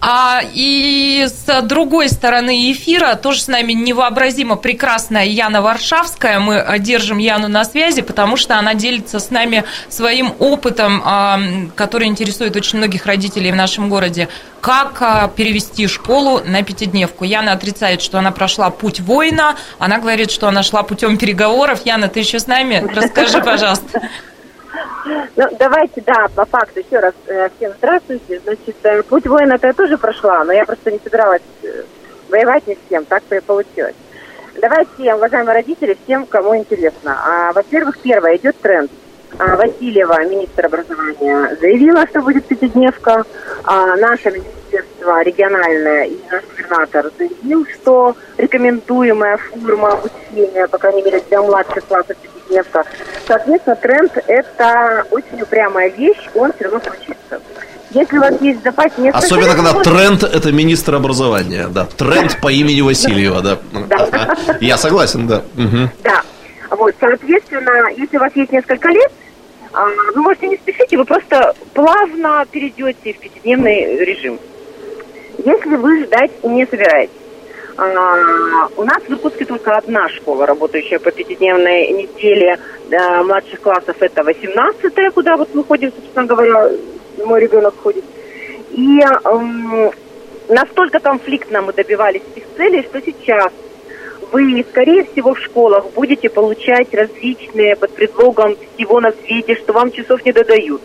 А, 0.01 0.41
и 0.53 1.28
с 1.28 1.61
другой 1.61 2.09
стороны 2.09 2.71
эфира 2.71 3.15
тоже 3.15 3.41
с 3.41 3.47
нами 3.47 3.73
невообразимо 3.73 4.55
прекрасная 4.66 5.26
Яна 5.26 5.61
Варшавская. 5.61 6.39
Мы 6.39 6.66
держим 6.80 7.20
Яну 7.20 7.47
на 7.47 7.66
связи, 7.66 8.01
потому 8.01 8.36
что 8.36 8.57
она 8.57 8.74
делится 8.74 9.20
с 9.20 9.30
нами 9.30 9.63
своим 9.89 10.34
опытом, 10.39 11.03
а, 11.05 11.39
который 11.76 12.07
интересует 12.07 12.55
очень 12.55 12.80
многих 12.80 13.05
родителей 13.05 13.51
в 13.51 13.55
нашем 13.55 13.89
городе. 13.89 14.28
Как 14.61 14.99
а, 15.01 15.28
перевести 15.28 15.86
школу 15.86 16.41
на 16.43 16.63
пятидневку? 16.63 17.26
Яна 17.26 17.51
отрицает, 17.51 18.01
что 18.01 18.18
она 18.18 18.32
прошла 18.32 18.72
путь 18.72 19.01
воина. 19.01 19.55
Она 19.78 19.99
говорит, 19.99 20.32
что 20.32 20.47
она 20.47 20.63
шла 20.63 20.82
путем 20.82 21.20
переговоров. 21.20 21.86
Яна, 21.86 22.07
ты 22.07 22.22
еще 22.22 22.39
с 22.39 22.47
нами? 22.47 22.84
Расскажи, 22.91 23.43
пожалуйста. 23.43 24.01
Ну, 25.36 25.45
давайте, 25.59 26.01
да, 26.01 26.26
по 26.34 26.45
факту 26.45 26.80
еще 26.80 26.97
раз 26.97 27.13
э, 27.28 27.49
всем 27.55 27.72
здравствуйте. 27.78 28.41
Значит, 28.43 28.78
э, 28.82 29.03
путь 29.03 29.28
воина-то 29.28 29.68
я 29.68 29.74
тоже 29.74 29.99
прошла, 29.99 30.43
но 30.43 30.53
я 30.53 30.66
просто 30.66 30.89
не 30.89 30.99
собиралась 31.03 31.43
э, 31.61 31.84
воевать 32.30 32.66
ни 32.66 32.74
с 32.74 32.80
кем, 32.89 33.05
так-то 33.05 33.36
и 33.36 33.41
получилось. 33.41 33.93
Давайте, 34.62 35.14
уважаемые 35.14 35.53
родители, 35.53 35.97
всем, 36.06 36.26
кому 36.26 36.56
интересно. 36.56 37.18
А, 37.26 37.53
во-первых, 37.53 37.99
первое, 37.99 38.38
идет 38.38 38.58
тренд. 38.62 38.89
А, 39.38 39.58
Васильева, 39.58 40.24
министр 40.26 40.68
образования, 40.68 41.58
заявила, 41.60 42.08
что 42.08 42.22
будет 42.22 42.45
пятидневка. 42.45 43.26
А, 43.66 43.97
наше 43.97 44.32
министерство 44.32 45.22
региональное 45.24 46.06
и 46.06 46.18
наш 46.32 46.43
губернатор 46.45 47.12
заявил, 47.18 47.66
что 47.74 48.16
рекомендуемая 48.38 49.38
форма 49.38 49.93
обучения, 49.93 50.68
по 50.68 50.78
крайней 50.78 51.03
мере, 51.03 51.22
для 51.30 51.41
младших 51.41 51.86
классов 51.86 52.16
пятидневка. 52.18 52.86
Соответственно, 53.28 53.76
тренд– 53.76 54.18
это 54.28 55.06
очень 55.12 55.41
упрямая 55.41 55.89
вещь, 55.89 56.30
он 56.34 56.53
все 56.53 56.64
равно 56.66 56.80
случится. 56.80 57.41
Если 57.96 58.18
у 58.18 58.20
вас 58.20 58.41
есть 58.41 58.60
в 58.60 58.64
запасе 58.64 58.93
несколько... 58.98 59.26
Особенно, 59.26 59.56
когда 59.56 59.74
тренд– 59.82 60.24
это 60.24 60.52
министр 60.52 60.96
образования, 60.96 61.68
да. 61.70 61.86
Тренд 61.86 62.38
по 62.41 62.52
имени 62.52 62.82
Васильева, 62.82 63.41
да. 63.41 63.58
да. 63.88 64.36
Я 64.60 64.78
согласен, 64.78 65.28
да. 65.28 65.43
Да. 66.04 66.22
Вот, 66.72 66.93
соответственно, 67.00 67.89
если 67.96 68.18
у 68.18 68.20
вас 68.20 68.32
есть 68.36 68.52
несколько 68.52 68.89
лет, 68.89 69.12
а, 69.72 69.86
вы 70.14 70.22
можете 70.22 70.48
не 70.50 70.58
спешите, 70.58 70.98
вы 70.98 71.06
просто 71.06 71.54
плавно 71.74 72.46
перейдете 72.52 73.14
в 73.14 73.18
пятидневный 73.18 74.04
режим. 74.04 74.39
Если 75.38 75.76
вы 75.78 76.04
ждать 76.04 76.32
не 76.43 76.66
собираетесь. 76.66 77.16
А, 77.78 78.68
у 78.76 78.84
нас 78.84 79.04
в 79.04 79.10
Иркутске 79.10 79.46
только 79.46 79.72
одна 79.78 80.10
школа, 80.10 80.46
работающая 80.46 81.00
по 81.00 81.12
пятидневной 81.12 81.88
неделе 81.91 82.60
младших 83.24 83.62
классов. 83.62 83.96
Это 84.02 84.22
18-я, 84.22 85.12
куда 85.12 85.38
вот 85.38 85.56
мы 85.56 85.64
ходим, 85.64 85.93
собственно 85.96 86.26
говоря, 86.26 86.72
мой 87.24 87.41
ребенок 87.41 87.76
ходит. 87.82 88.03
И 88.72 88.99
эм, 88.99 89.91
настолько 90.49 90.99
конфликтно 90.99 91.61
мы 91.61 91.74
добивались 91.74 92.22
этих 92.36 92.43
целей, 92.57 92.84
что 92.84 93.01
сейчас 93.01 93.51
вы, 94.32 94.66
скорее 94.70 95.05
всего, 95.05 95.34
в 95.34 95.39
школах 95.39 95.86
будете 95.93 96.30
получать 96.30 96.93
различные 96.93 97.76
под 97.76 97.91
предлогом 97.91 98.57
всего 98.74 98.99
на 98.99 99.11
свете, 99.11 99.55
что 99.55 99.74
вам 99.74 99.91
часов 99.91 100.26
не 100.26 100.34
додают, 100.34 100.82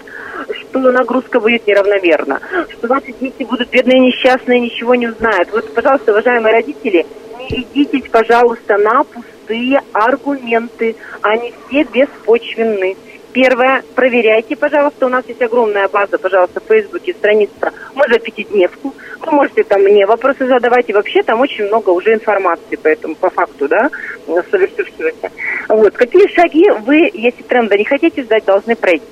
что 0.52 0.78
нагрузка 0.92 1.40
будет 1.40 1.66
неравномерна, 1.66 2.40
что 2.70 2.86
ваши 2.86 3.12
дети 3.20 3.42
будут 3.42 3.70
бедные, 3.70 4.00
несчастные, 4.00 4.60
ничего 4.60 4.94
не 4.94 5.08
узнают. 5.08 5.50
Вот, 5.52 5.72
пожалуйста, 5.74 6.12
уважаемые 6.12 6.54
родители, 6.54 7.06
не 7.50 7.66
ведитесь, 7.74 8.08
пожалуйста, 8.10 8.76
на 8.76 9.04
пустые 9.04 9.82
аргументы. 9.92 10.94
Они 11.22 11.52
все 11.66 11.84
беспочвенны. 11.84 12.96
Первое, 13.32 13.84
проверяйте, 13.94 14.56
пожалуйста, 14.56 15.06
у 15.06 15.08
нас 15.08 15.24
есть 15.28 15.40
огромная 15.40 15.86
база, 15.88 16.18
пожалуйста, 16.18 16.60
в 16.60 16.64
Фейсбуке, 16.64 17.12
страница 17.12 17.72
«Мы 17.94 18.04
за 18.08 18.18
пятидневку». 18.18 18.92
Вы 19.20 19.32
можете 19.32 19.62
там 19.62 19.82
мне 19.82 20.04
вопросы 20.04 20.46
задавать, 20.48 20.88
и 20.88 20.92
вообще 20.92 21.22
там 21.22 21.40
очень 21.40 21.66
много 21.66 21.90
уже 21.90 22.14
информации, 22.14 22.76
поэтому 22.82 23.14
по 23.14 23.30
факту, 23.30 23.68
да, 23.68 23.88
совершившегося. 24.26 25.30
Вот, 25.68 25.94
какие 25.94 26.26
шаги 26.34 26.70
вы, 26.84 27.08
если 27.14 27.42
тренда 27.42 27.78
не 27.78 27.84
хотите 27.84 28.24
сдать, 28.24 28.44
должны 28.46 28.74
пройти? 28.74 29.04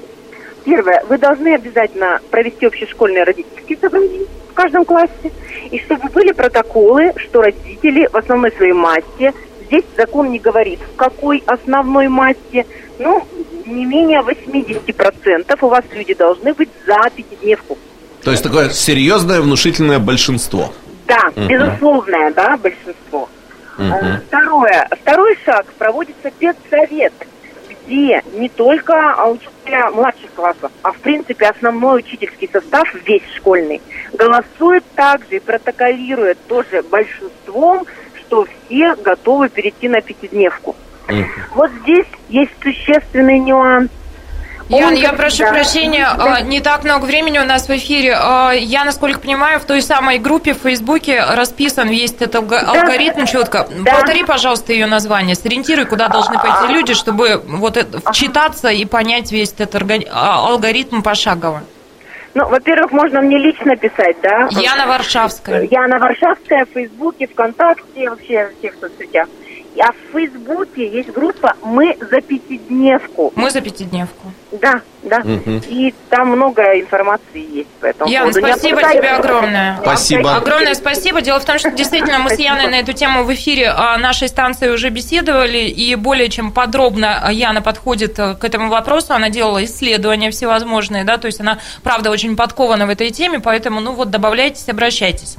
Первое, 0.64 1.05
вы 1.09 1.19
должны 1.19 1.55
обязательно 1.55 2.21
провести 2.31 2.66
общешкольные 2.66 3.23
родительские 3.23 3.79
собрания 3.79 4.27
в 4.51 4.55
каждом 4.55 4.85
классе, 4.85 5.31
и 5.71 5.79
чтобы 5.79 6.09
были 6.09 6.33
протоколы, 6.33 7.12
что 7.19 7.43
родители 7.43 8.09
в 8.11 8.16
основной 8.16 8.51
своей 8.51 8.73
массе, 8.73 9.33
здесь 9.66 9.85
закон 9.97 10.33
не 10.33 10.41
говорит, 10.41 10.81
в 10.81 10.97
какой 10.97 11.45
основной 11.47 12.09
массе, 12.09 12.66
ну, 12.99 13.25
не 13.69 13.85
менее 13.85 14.21
80% 14.21 15.59
у 15.61 15.69
вас 15.69 15.85
люди 15.93 16.14
должны 16.14 16.55
быть 16.55 16.71
за 16.87 17.11
пятидневку. 17.11 17.79
То 18.23 18.31
есть 18.31 18.43
такое 18.43 18.71
серьезное 18.71 19.41
внушительное 19.41 19.99
большинство. 19.99 20.73
Да, 21.07 21.31
угу. 21.35 21.47
безусловное, 21.47 22.33
да, 22.33 22.57
большинство. 22.57 23.29
Угу. 23.79 24.21
Второе. 24.27 24.89
Второй 25.01 25.39
шаг 25.45 25.66
проводится 25.79 26.31
педсовет, 26.31 27.12
где 27.87 28.23
не 28.35 28.49
только 28.49 29.14
учителя 29.25 29.91
младших 29.91 30.31
классов, 30.35 30.71
а 30.83 30.93
в 30.93 30.99
принципе 30.99 31.47
основной 31.47 32.01
учительский 32.01 32.51
состав, 32.53 32.93
весь 33.07 33.23
школьный, 33.37 33.81
голосует 34.12 34.85
также 34.95 35.37
и 35.37 35.41
протоколирует 35.41 36.39
тоже 36.49 36.83
большинством, 36.83 37.87
что 38.21 38.47
все 38.66 38.95
готовы 38.97 39.49
перейти 39.49 39.89
на 39.89 40.01
пятидневку. 40.01 40.77
Вот 41.55 41.71
здесь 41.83 42.07
есть 42.29 42.53
существенный 42.63 43.39
нюанс. 43.39 43.91
Ян, 44.69 44.95
я 44.95 45.15
прошу 45.15 45.45
да. 45.45 45.53
прощения, 45.53 46.07
да. 46.17 46.43
не 46.43 46.61
так 46.61 46.85
много 46.85 47.07
времени 47.07 47.39
у 47.39 47.45
нас 47.45 47.69
в 47.69 47.71
эфире. 47.71 48.15
А, 48.15 48.53
я, 48.53 48.85
насколько 48.85 49.19
понимаю, 49.19 49.61
в 49.61 49.65
той 49.65 49.81
самой 49.81 50.19
группе 50.19 50.53
в 50.53 50.59
Фейсбуке 50.59 51.25
расписан 51.25 51.89
весь 51.89 52.13
этот 52.13 52.35
алгоритм 52.35 53.21
да. 53.21 53.27
четко. 53.27 53.67
Да. 53.83 53.93
Повтори, 53.93 54.25
пожалуйста, 54.25 54.75
ее 54.75 54.87
название. 54.87 55.37
Сориентируй, 55.37 55.87
куда 55.87 56.09
должны 56.09 56.37
пойти 56.39 56.73
люди, 56.73 56.93
чтобы 56.93 57.43
вот 57.47 57.79
это, 57.79 57.99
вчитаться 58.11 58.69
и 58.69 58.85
понять 58.85 59.33
весь 59.33 59.55
этот 59.57 59.75
а, 60.11 60.47
алгоритм 60.47 61.01
пошагово. 61.01 61.63
Ну, 62.35 62.47
во-первых, 62.47 62.93
можно 62.93 63.23
мне 63.23 63.39
лично 63.39 63.75
писать, 63.75 64.17
да? 64.23 64.49
Яна 64.51 64.87
Варшавская. 64.87 65.63
Яна 65.71 65.99
Варшавская 65.99 66.67
в 66.67 66.75
Фейсбуке, 66.75 67.27
ВКонтакте, 67.27 68.11
вообще 68.11 68.49
в 68.49 68.59
всех 68.59 68.75
соцсетях. 68.79 69.29
А 69.81 69.93
в 69.93 70.12
Фейсбуке 70.12 70.89
есть 70.89 71.11
группа 71.11 71.55
«Мы 71.62 71.97
за 72.01 72.20
пятидневку». 72.20 73.33
«Мы 73.37 73.51
за 73.51 73.61
пятидневку». 73.61 74.33
Да, 74.51 74.81
да. 75.03 75.18
Угу. 75.18 75.62
И 75.68 75.95
там 76.09 76.31
много 76.31 76.62
информации 76.81 77.47
есть 77.59 77.68
по 77.81 77.87
этому 77.87 78.11
Ян, 78.11 78.33
поводу. 78.33 78.47
спасибо 78.47 78.81
тебе 78.81 79.11
огромное. 79.11 79.79
Спасибо. 79.83 80.37
Огромное 80.37 80.74
спасибо. 80.74 81.20
Дело 81.20 81.39
в 81.39 81.45
том, 81.45 81.59
что 81.59 81.70
действительно 81.70 82.18
мы 82.18 82.31
с 82.31 82.39
Яной 82.39 82.68
на 82.68 82.81
эту 82.81 82.95
тему 82.95 83.24
в 83.24 83.35
эфире 83.35 83.68
а, 83.68 83.99
нашей 83.99 84.29
станции 84.29 84.70
уже 84.70 84.89
беседовали, 84.89 85.68
и 85.68 85.95
более 85.97 86.31
чем 86.31 86.51
подробно 86.51 87.29
Яна 87.31 87.61
подходит 87.61 88.18
э, 88.18 88.35
к 88.35 88.45
этому 88.45 88.70
вопросу. 88.70 89.12
Она 89.12 89.29
делала 89.29 89.62
исследования 89.64 90.31
всевозможные, 90.31 91.05
да, 91.05 91.18
то 91.18 91.26
есть 91.26 91.41
она, 91.41 91.59
правда, 91.83 92.11
очень 92.11 92.35
подкована 92.35 92.87
в 92.87 92.91
этой 92.91 93.11
теме, 93.11 93.41
поэтому, 93.41 93.81
ну 93.81 93.93
вот, 93.93 94.11
добавляйтесь, 94.11 94.68
обращайтесь. 94.68 95.37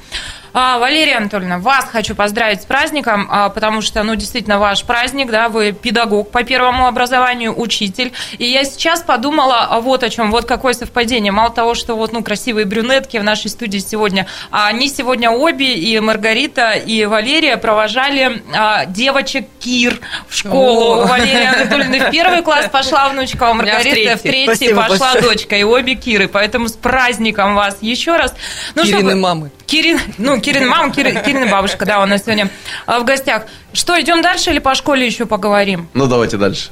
А, 0.54 0.80
Валерия 0.80 1.18
Анатольевна, 1.18 1.60
вас 1.60 1.86
хочу 1.86 2.16
поздравить 2.16 2.62
с 2.62 2.66
праздником, 2.66 3.28
а, 3.30 3.50
потому 3.50 3.82
что, 3.82 4.04
ну, 4.04 4.16
действительно, 4.16 4.60
ваш 4.60 4.84
праздник, 4.84 5.30
да, 5.30 5.50
вы 5.50 5.72
педагог 5.72 6.32
по 6.32 6.44
первому 6.44 6.88
образованию, 6.88 7.60
учитель. 7.60 8.12
И 8.38 8.46
я 8.46 8.64
сейчас 8.64 9.02
подумала 9.02 9.80
вот 9.82 10.04
о 10.04 10.10
чем, 10.10 10.32
вот 10.32 10.46
какое 10.46 10.74
совпадение. 10.74 11.32
Мало 11.32 11.52
того, 11.52 11.76
что 11.76 11.96
вот, 11.96 12.14
ну, 12.14 12.24
красивые 12.24 12.66
брюнетки 12.66 13.18
в 13.18 13.24
нашей 13.24 13.50
студии 13.50 13.80
сегодня, 13.80 14.28
а 14.52 14.68
они 14.68 14.90
сегодня 14.90 15.30
обе, 15.30 15.76
и 15.76 16.00
Маргарита, 16.00 16.72
и 16.72 17.06
Валерия 17.06 17.58
провожали 17.58 18.42
а, 18.54 18.86
девочек 18.86 19.48
Кир 19.60 20.00
в 20.28 20.36
школу. 20.36 21.02
О. 21.02 21.06
Валерия 21.06 21.50
Анатольевна 21.50 22.10
в 22.10 22.12
первый 22.12 22.42
класс 22.42 22.68
пошла 22.72 23.10
внучка, 23.10 23.50
а 23.50 23.54
Маргарита 23.54 24.18
в 24.18 24.22
третий, 24.22 24.50
в 24.54 24.58
третий 24.58 24.74
пошла 24.74 25.14
большое. 25.14 25.22
дочка, 25.22 25.56
и 25.56 25.64
обе 25.64 25.96
Киры. 25.96 26.28
Поэтому 26.28 26.68
с 26.68 26.74
праздником 26.74 27.56
вас 27.56 27.78
еще 27.82 28.16
раз. 28.16 28.34
Ну, 28.76 28.84
Кирины 28.84 29.00
чтобы... 29.00 29.16
мамы. 29.16 29.52
Кирин, 29.66 30.00
ну, 30.18 30.39
Кирин 30.40 30.68
мама, 30.68 30.94
Кирин, 30.94 31.22
Кирина 31.24 31.48
бабушка, 31.48 31.86
да, 31.86 32.02
у 32.02 32.06
нас 32.06 32.24
сегодня 32.24 32.50
в 32.88 33.04
гостях. 33.04 33.44
Что, 33.74 34.00
идем 34.02 34.22
дальше 34.22 34.52
или 34.52 34.60
по 34.60 34.76
школе 34.76 35.06
еще 35.06 35.26
поговорим? 35.26 35.88
Ну, 35.94 36.08
давайте 36.08 36.38
дальше. 36.38 36.70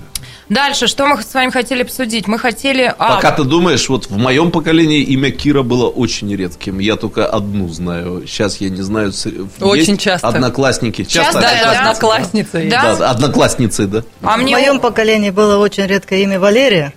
Дальше, 0.49 0.87
что 0.87 1.05
мы 1.05 1.21
с 1.21 1.33
вами 1.33 1.51
хотели 1.51 1.81
обсудить? 1.81 2.27
Мы 2.27 2.39
хотели... 2.39 2.93
А... 2.97 3.15
Пока 3.15 3.31
ты 3.31 3.43
думаешь, 3.43 3.89
вот 3.89 4.09
в 4.09 4.17
моем 4.17 4.51
поколении 4.51 5.01
имя 5.01 5.29
Кира 5.29 5.61
было 5.61 5.87
очень 5.89 6.33
редким. 6.33 6.79
Я 6.79 6.95
только 6.95 7.27
одну 7.27 7.67
знаю. 7.67 8.23
Сейчас 8.25 8.61
я 8.61 8.69
не 8.69 8.81
знаю. 8.81 9.11
Очень 9.59 9.93
Есть 9.93 10.01
часто. 10.01 10.27
Одноклассники. 10.29 11.03
Часто, 11.03 11.41
часто 11.41 11.41
да, 11.41 11.79
одноклассницы. 11.79 12.67
Да? 12.69 12.95
да, 12.95 13.09
одноклассницы, 13.11 13.87
да. 13.87 14.03
А 14.21 14.37
мне... 14.37 14.55
В 14.55 14.59
моем 14.59 14.79
поколении 14.79 15.31
было 15.31 15.57
очень 15.57 15.85
редкое 15.85 16.23
имя 16.23 16.39
Валерия, 16.39 16.93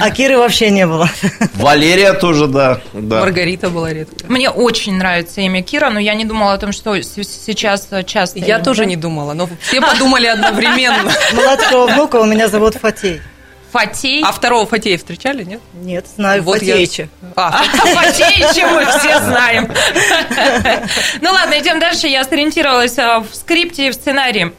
а 0.00 0.10
Киры 0.10 0.38
вообще 0.38 0.70
не 0.70 0.86
было. 0.86 1.08
Валерия 1.54 2.12
тоже, 2.12 2.46
да. 2.46 2.80
да. 2.92 3.20
Маргарита 3.20 3.68
была 3.68 3.92
редкая. 3.92 4.30
Мне 4.30 4.48
очень 4.48 4.96
нравится 4.96 5.40
имя 5.40 5.62
Кира, 5.62 5.90
но 5.90 5.98
я 5.98 6.14
не 6.14 6.24
думала 6.24 6.52
о 6.52 6.58
том, 6.58 6.72
что 6.72 7.00
сейчас 7.02 7.88
часто. 8.06 8.38
Я 8.38 8.60
тоже 8.60 8.86
не 8.86 8.96
думала, 8.96 9.32
но 9.32 9.48
все 9.60 9.80
подумали 9.80 10.26
одновременно. 10.26 11.10
Младшего 11.32 11.86
внука 11.86 12.16
у 12.16 12.24
меня 12.26 12.48
зовут 12.48 12.74
Фатима. 12.74 12.91
Фатей. 12.92 13.20
Фатей. 13.72 14.22
А 14.22 14.32
второго 14.32 14.66
Фатея 14.66 14.98
встречали, 14.98 15.44
нет? 15.44 15.60
Нет, 15.72 16.06
знаю 16.14 16.42
вот 16.42 16.58
Фатеича. 16.58 17.08
Я... 17.22 17.32
А, 17.36 17.62
Фатеича 17.72 18.68
мы 18.68 18.84
все 18.84 19.18
знаем. 19.20 19.72
Ну 21.22 21.30
ладно, 21.30 21.58
идем 21.58 21.80
дальше. 21.80 22.06
Я 22.06 22.24
сориентировалась 22.24 22.98
а, 22.98 23.20
в 23.20 23.34
скрипте 23.34 23.86
и 23.86 23.90
в 23.90 23.94
сценарии. 23.94 24.52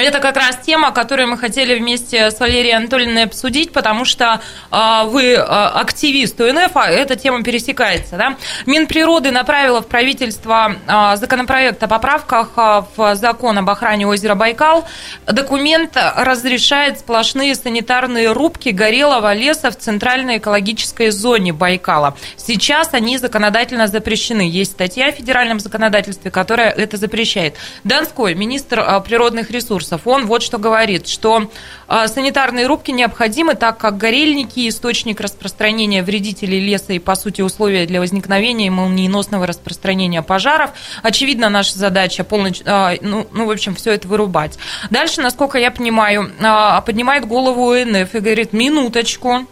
Это 0.00 0.20
как 0.20 0.36
раз 0.36 0.58
тема, 0.64 0.92
которую 0.92 1.28
мы 1.28 1.36
хотели 1.36 1.76
вместе 1.76 2.30
с 2.30 2.38
Валерией 2.38 2.76
Анатольевной 2.76 3.24
обсудить, 3.24 3.72
потому 3.72 4.04
что 4.04 4.40
э, 4.70 5.02
вы 5.06 5.32
э, 5.32 5.40
активист 5.40 6.40
УНФ, 6.40 6.70
а 6.74 6.88
эта 6.88 7.16
тема 7.16 7.42
пересекается. 7.42 8.16
Да? 8.16 8.36
Минприроды 8.66 9.32
направила 9.32 9.82
в 9.82 9.88
правительство 9.88 10.76
э, 10.86 11.16
законопроект 11.16 11.82
о 11.82 11.88
поправках 11.88 12.50
в 12.96 13.14
закон 13.16 13.58
об 13.58 13.68
охране 13.68 14.06
озера 14.06 14.36
Байкал. 14.36 14.86
Документ 15.26 15.96
разрешает 16.16 17.00
сплошные 17.00 17.54
санитарные 17.56 18.32
рубки 18.32 18.68
горелого 18.68 19.34
леса 19.34 19.70
в 19.70 19.76
центральной 19.76 20.38
экологической 20.38 21.10
зоне 21.10 21.52
Байкала. 21.52 22.16
Сейчас 22.36 22.90
они 22.92 23.18
законодательно 23.18 23.88
запрещены. 23.88 24.48
Есть 24.48 24.72
статья 24.72 25.10
в 25.10 25.16
федеральном 25.16 25.58
законодательстве, 25.58 26.30
которая 26.30 26.70
это 26.70 26.96
запрещает. 26.96 27.56
Донской 27.82 28.34
министр 28.34 29.02
природных 29.02 29.50
ресурсов 29.50 29.87
ресурсов. 29.88 30.06
Он 30.06 30.26
вот 30.26 30.42
что 30.42 30.58
говорит, 30.58 31.08
что 31.08 31.50
а, 31.86 32.08
санитарные 32.08 32.66
рубки 32.66 32.90
необходимы, 32.90 33.54
так 33.54 33.78
как 33.78 33.96
горельники– 33.96 34.68
источник 34.68 35.20
распространения 35.20 36.02
вредителей 36.02 36.60
леса 36.60 36.92
и, 36.92 36.98
по 36.98 37.14
сути, 37.14 37.42
условия 37.42 37.86
для 37.86 38.00
возникновения 38.00 38.70
молниеносного 38.70 39.46
распространения 39.46 40.22
пожаров. 40.22 40.70
Очевидно, 41.02 41.48
наша 41.48 41.78
задача 41.78 42.24
полностью, 42.24 42.66
а, 42.68 42.94
ну, 43.00 43.26
ну, 43.32 43.46
в 43.46 43.50
общем, 43.50 43.74
все 43.74 43.92
это 43.92 44.08
вырубать. 44.08 44.58
Дальше, 44.90 45.20
насколько 45.22 45.58
я 45.58 45.70
понимаю, 45.70 46.30
а, 46.40 46.80
поднимает 46.80 47.26
голову 47.26 47.72
ОНФ 47.72 48.14
и 48.14 48.20
говорит, 48.20 48.52
минуточку, 48.52 49.46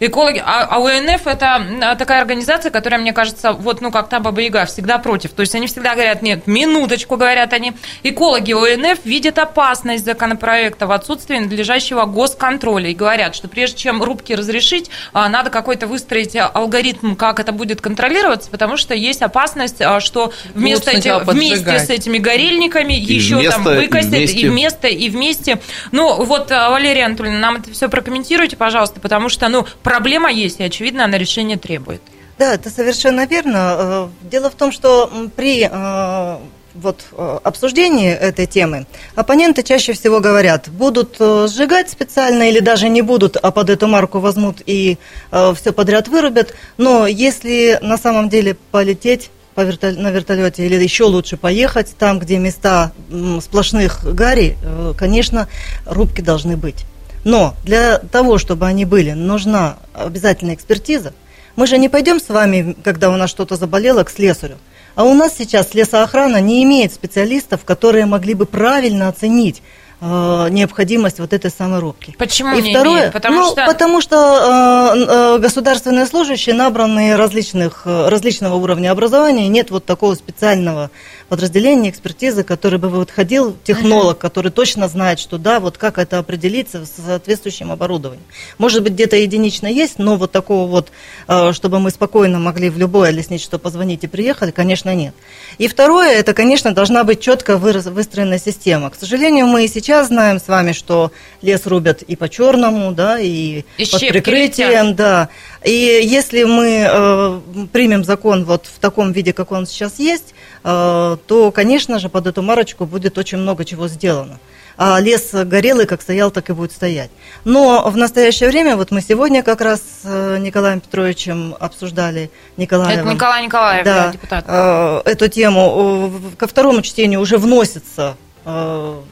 Экологи, 0.00 0.42
а, 0.44 0.66
а 0.70 0.78
УНФ 0.78 1.26
это 1.26 1.96
такая 1.98 2.20
организация, 2.20 2.70
которая, 2.70 3.00
мне 3.00 3.12
кажется, 3.12 3.52
вот, 3.52 3.80
ну, 3.80 3.90
как 3.90 4.08
та 4.08 4.20
Баба 4.20 4.40
Яга, 4.40 4.64
всегда 4.66 4.98
против. 4.98 5.32
То 5.32 5.40
есть 5.40 5.54
они 5.54 5.66
всегда 5.66 5.94
говорят, 5.94 6.22
нет, 6.22 6.46
минуточку, 6.46 7.16
говорят 7.16 7.52
они. 7.52 7.72
Экологи 8.04 8.52
УНФ 8.52 9.04
видят 9.04 9.38
опасность 9.38 10.04
законопроекта 10.04 10.86
в 10.86 10.92
отсутствии 10.92 11.38
надлежащего 11.38 12.04
госконтроля 12.04 12.90
и 12.90 12.94
говорят, 12.94 13.34
что 13.34 13.48
прежде 13.48 13.78
чем 13.78 14.02
рубки 14.02 14.32
разрешить, 14.32 14.90
а, 15.12 15.28
надо 15.28 15.50
какой-то 15.50 15.86
выстроить 15.86 16.36
алгоритм, 16.36 17.16
как 17.16 17.40
это 17.40 17.52
будет 17.52 17.80
контролироваться, 17.80 18.50
потому 18.50 18.76
что 18.76 18.94
есть 18.94 19.22
опасность, 19.22 19.80
а, 19.80 20.00
что 20.00 20.32
вместо 20.54 20.92
этих, 20.92 21.26
вместе 21.26 21.78
с 21.78 21.90
этими 21.90 22.18
горельниками 22.18 22.94
и 22.94 23.14
еще 23.14 23.36
вместо, 23.36 23.64
там 23.64 23.64
выкосят, 23.64 24.12
и 24.12 24.18
вместе... 24.18 24.38
и 24.38 24.48
вместе, 24.48 24.90
и 24.90 25.10
вместе. 25.10 25.60
Ну, 25.90 26.24
вот, 26.24 26.50
Валерия 26.50 27.06
Анатольевна, 27.06 27.38
нам 27.38 27.56
это 27.56 27.72
все 27.72 27.88
прокомментируйте, 27.88 28.56
пожалуйста, 28.56 29.00
потому 29.00 29.28
что, 29.28 29.48
ну, 29.48 29.66
проблема 29.88 30.30
есть, 30.30 30.60
и, 30.60 30.64
очевидно, 30.64 31.04
она 31.04 31.16
решение 31.16 31.56
требует. 31.56 32.02
Да, 32.38 32.54
это 32.54 32.68
совершенно 32.70 33.26
верно. 33.26 33.56
Э, 33.78 34.08
дело 34.30 34.50
в 34.50 34.54
том, 34.54 34.70
что 34.70 35.10
при 35.34 35.66
э, 35.70 36.36
вот, 36.74 37.04
э, 37.12 37.38
обсуждении 37.42 38.10
этой 38.10 38.46
темы 38.46 38.86
оппоненты 39.16 39.62
чаще 39.62 39.94
всего 39.94 40.20
говорят, 40.20 40.68
будут 40.68 41.16
сжигать 41.18 41.88
специально 41.90 42.50
или 42.50 42.60
даже 42.60 42.90
не 42.90 43.00
будут, 43.00 43.36
а 43.38 43.50
под 43.50 43.70
эту 43.70 43.88
марку 43.88 44.20
возьмут 44.20 44.58
и 44.66 44.98
все 45.30 45.72
подряд 45.72 46.08
вырубят. 46.08 46.54
Но 46.76 47.06
если 47.06 47.78
на 47.80 47.96
самом 47.96 48.28
деле 48.28 48.56
полететь 48.70 49.30
по 49.54 49.62
вертол- 49.62 49.98
на 49.98 50.10
вертолете 50.10 50.66
или 50.66 50.80
еще 50.80 51.04
лучше 51.04 51.36
поехать 51.36 51.96
там, 51.98 52.18
где 52.18 52.38
места 52.38 52.92
сплошных 53.40 54.04
гарей, 54.14 54.56
конечно, 54.96 55.48
рубки 55.86 56.20
должны 56.20 56.56
быть. 56.56 56.84
Но 57.28 57.54
для 57.62 57.98
того, 57.98 58.38
чтобы 58.38 58.64
они 58.64 58.86
были, 58.86 59.10
нужна 59.10 59.76
обязательная 59.92 60.54
экспертиза. 60.54 61.12
Мы 61.56 61.66
же 61.66 61.76
не 61.76 61.90
пойдем 61.90 62.20
с 62.20 62.30
вами, 62.30 62.74
когда 62.82 63.10
у 63.10 63.16
нас 63.16 63.28
что-то 63.28 63.56
заболело, 63.56 64.02
к 64.02 64.08
слесарю. 64.08 64.56
А 64.94 65.04
у 65.04 65.12
нас 65.12 65.34
сейчас 65.36 65.74
лесоохрана 65.74 66.40
не 66.40 66.64
имеет 66.64 66.94
специалистов, 66.94 67.66
которые 67.66 68.06
могли 68.06 68.32
бы 68.32 68.46
правильно 68.46 69.08
оценить 69.08 69.62
э, 70.00 70.48
необходимость 70.50 71.20
вот 71.20 71.34
этой 71.34 71.50
самой 71.50 71.80
рубки. 71.80 72.14
Почему 72.16 72.56
и 72.56 72.62
не 72.62 72.70
второе, 72.70 73.00
имеет? 73.00 73.12
Потому 73.12 73.40
ну, 73.40 73.50
что, 73.50 73.66
потому 73.66 74.00
что 74.00 74.16
э, 74.16 75.36
э, 75.36 75.38
государственные 75.38 76.06
служащие, 76.06 76.54
набранные 76.54 77.14
различных, 77.16 77.82
э, 77.84 78.08
различного 78.08 78.54
уровня 78.54 78.90
образования, 78.90 79.48
нет 79.48 79.70
вот 79.70 79.84
такого 79.84 80.14
специального 80.14 80.90
подразделение 81.28 81.90
экспертизы, 81.90 82.42
который 82.42 82.78
бы 82.78 82.88
выходил 82.88 83.56
технолог, 83.64 84.16
uh-huh. 84.16 84.20
который 84.20 84.50
точно 84.50 84.88
знает, 84.88 85.18
что 85.18 85.38
да, 85.38 85.60
вот 85.60 85.78
как 85.78 85.98
это 85.98 86.18
определиться 86.18 86.84
с 86.84 86.92
соответствующим 87.04 87.70
оборудованием. 87.70 88.24
Может 88.56 88.82
быть, 88.82 88.94
где-то 88.94 89.16
единично 89.16 89.66
есть, 89.66 89.98
но 89.98 90.16
вот 90.16 90.32
такого 90.32 90.68
вот, 90.68 90.90
э, 91.26 91.52
чтобы 91.52 91.80
мы 91.80 91.90
спокойно 91.90 92.38
могли 92.38 92.70
в 92.70 92.78
любое 92.78 93.10
лесничество 93.10 93.58
позвонить 93.58 94.04
и 94.04 94.06
приехали, 94.06 94.50
конечно, 94.50 94.94
нет. 94.94 95.14
И 95.58 95.68
второе, 95.68 96.12
это, 96.12 96.34
конечно, 96.34 96.74
должна 96.74 97.04
быть 97.04 97.20
четко 97.20 97.58
выстроенная 97.58 98.38
система. 98.38 98.90
К 98.90 98.94
сожалению, 98.94 99.46
мы 99.46 99.64
и 99.64 99.68
сейчас 99.68 100.08
знаем 100.08 100.40
с 100.40 100.48
вами, 100.48 100.72
что 100.72 101.12
лес 101.42 101.66
рубят 101.66 102.02
и 102.02 102.16
по 102.16 102.28
черному, 102.28 102.92
да, 102.92 103.18
и, 103.18 103.64
и 103.76 103.86
под 103.86 104.00
прикрытием, 104.00 104.94
да. 104.94 105.28
И 105.64 106.00
если 106.04 106.44
мы 106.44 106.86
э, 106.88 107.40
примем 107.72 108.04
закон 108.04 108.44
вот 108.44 108.66
в 108.66 108.78
таком 108.78 109.12
виде, 109.12 109.32
как 109.32 109.52
он 109.52 109.66
сейчас 109.66 109.98
есть, 109.98 110.34
э, 110.64 111.16
то, 111.26 111.50
конечно 111.50 111.98
же, 111.98 112.08
под 112.08 112.26
эту 112.26 112.42
марочку 112.42 112.86
будет 112.86 113.18
очень 113.18 113.38
много 113.38 113.64
чего 113.64 113.88
сделано. 113.88 114.38
А 114.80 115.00
лес 115.00 115.30
горелый 115.32 115.86
как 115.86 116.02
стоял, 116.02 116.30
так 116.30 116.50
и 116.50 116.52
будет 116.52 116.70
стоять. 116.70 117.10
Но 117.44 117.90
в 117.90 117.96
настоящее 117.96 118.48
время, 118.48 118.76
вот 118.76 118.92
мы 118.92 119.00
сегодня 119.00 119.42
как 119.42 119.60
раз 119.60 119.82
с 120.04 120.38
Николаем 120.38 120.78
Петровичем 120.78 121.56
обсуждали, 121.58 122.30
Николаевым, 122.56 123.06
Это 123.06 123.14
Николай 123.14 123.44
Николаев, 123.44 123.84
да, 123.84 124.04
да 124.04 124.12
депутат. 124.12 124.44
Э, 124.46 125.00
эту 125.04 125.28
тему. 125.28 126.12
Ко 126.38 126.46
второму 126.46 126.82
чтению 126.82 127.20
уже 127.20 127.38
вносится 127.38 128.16
э, 128.16 128.27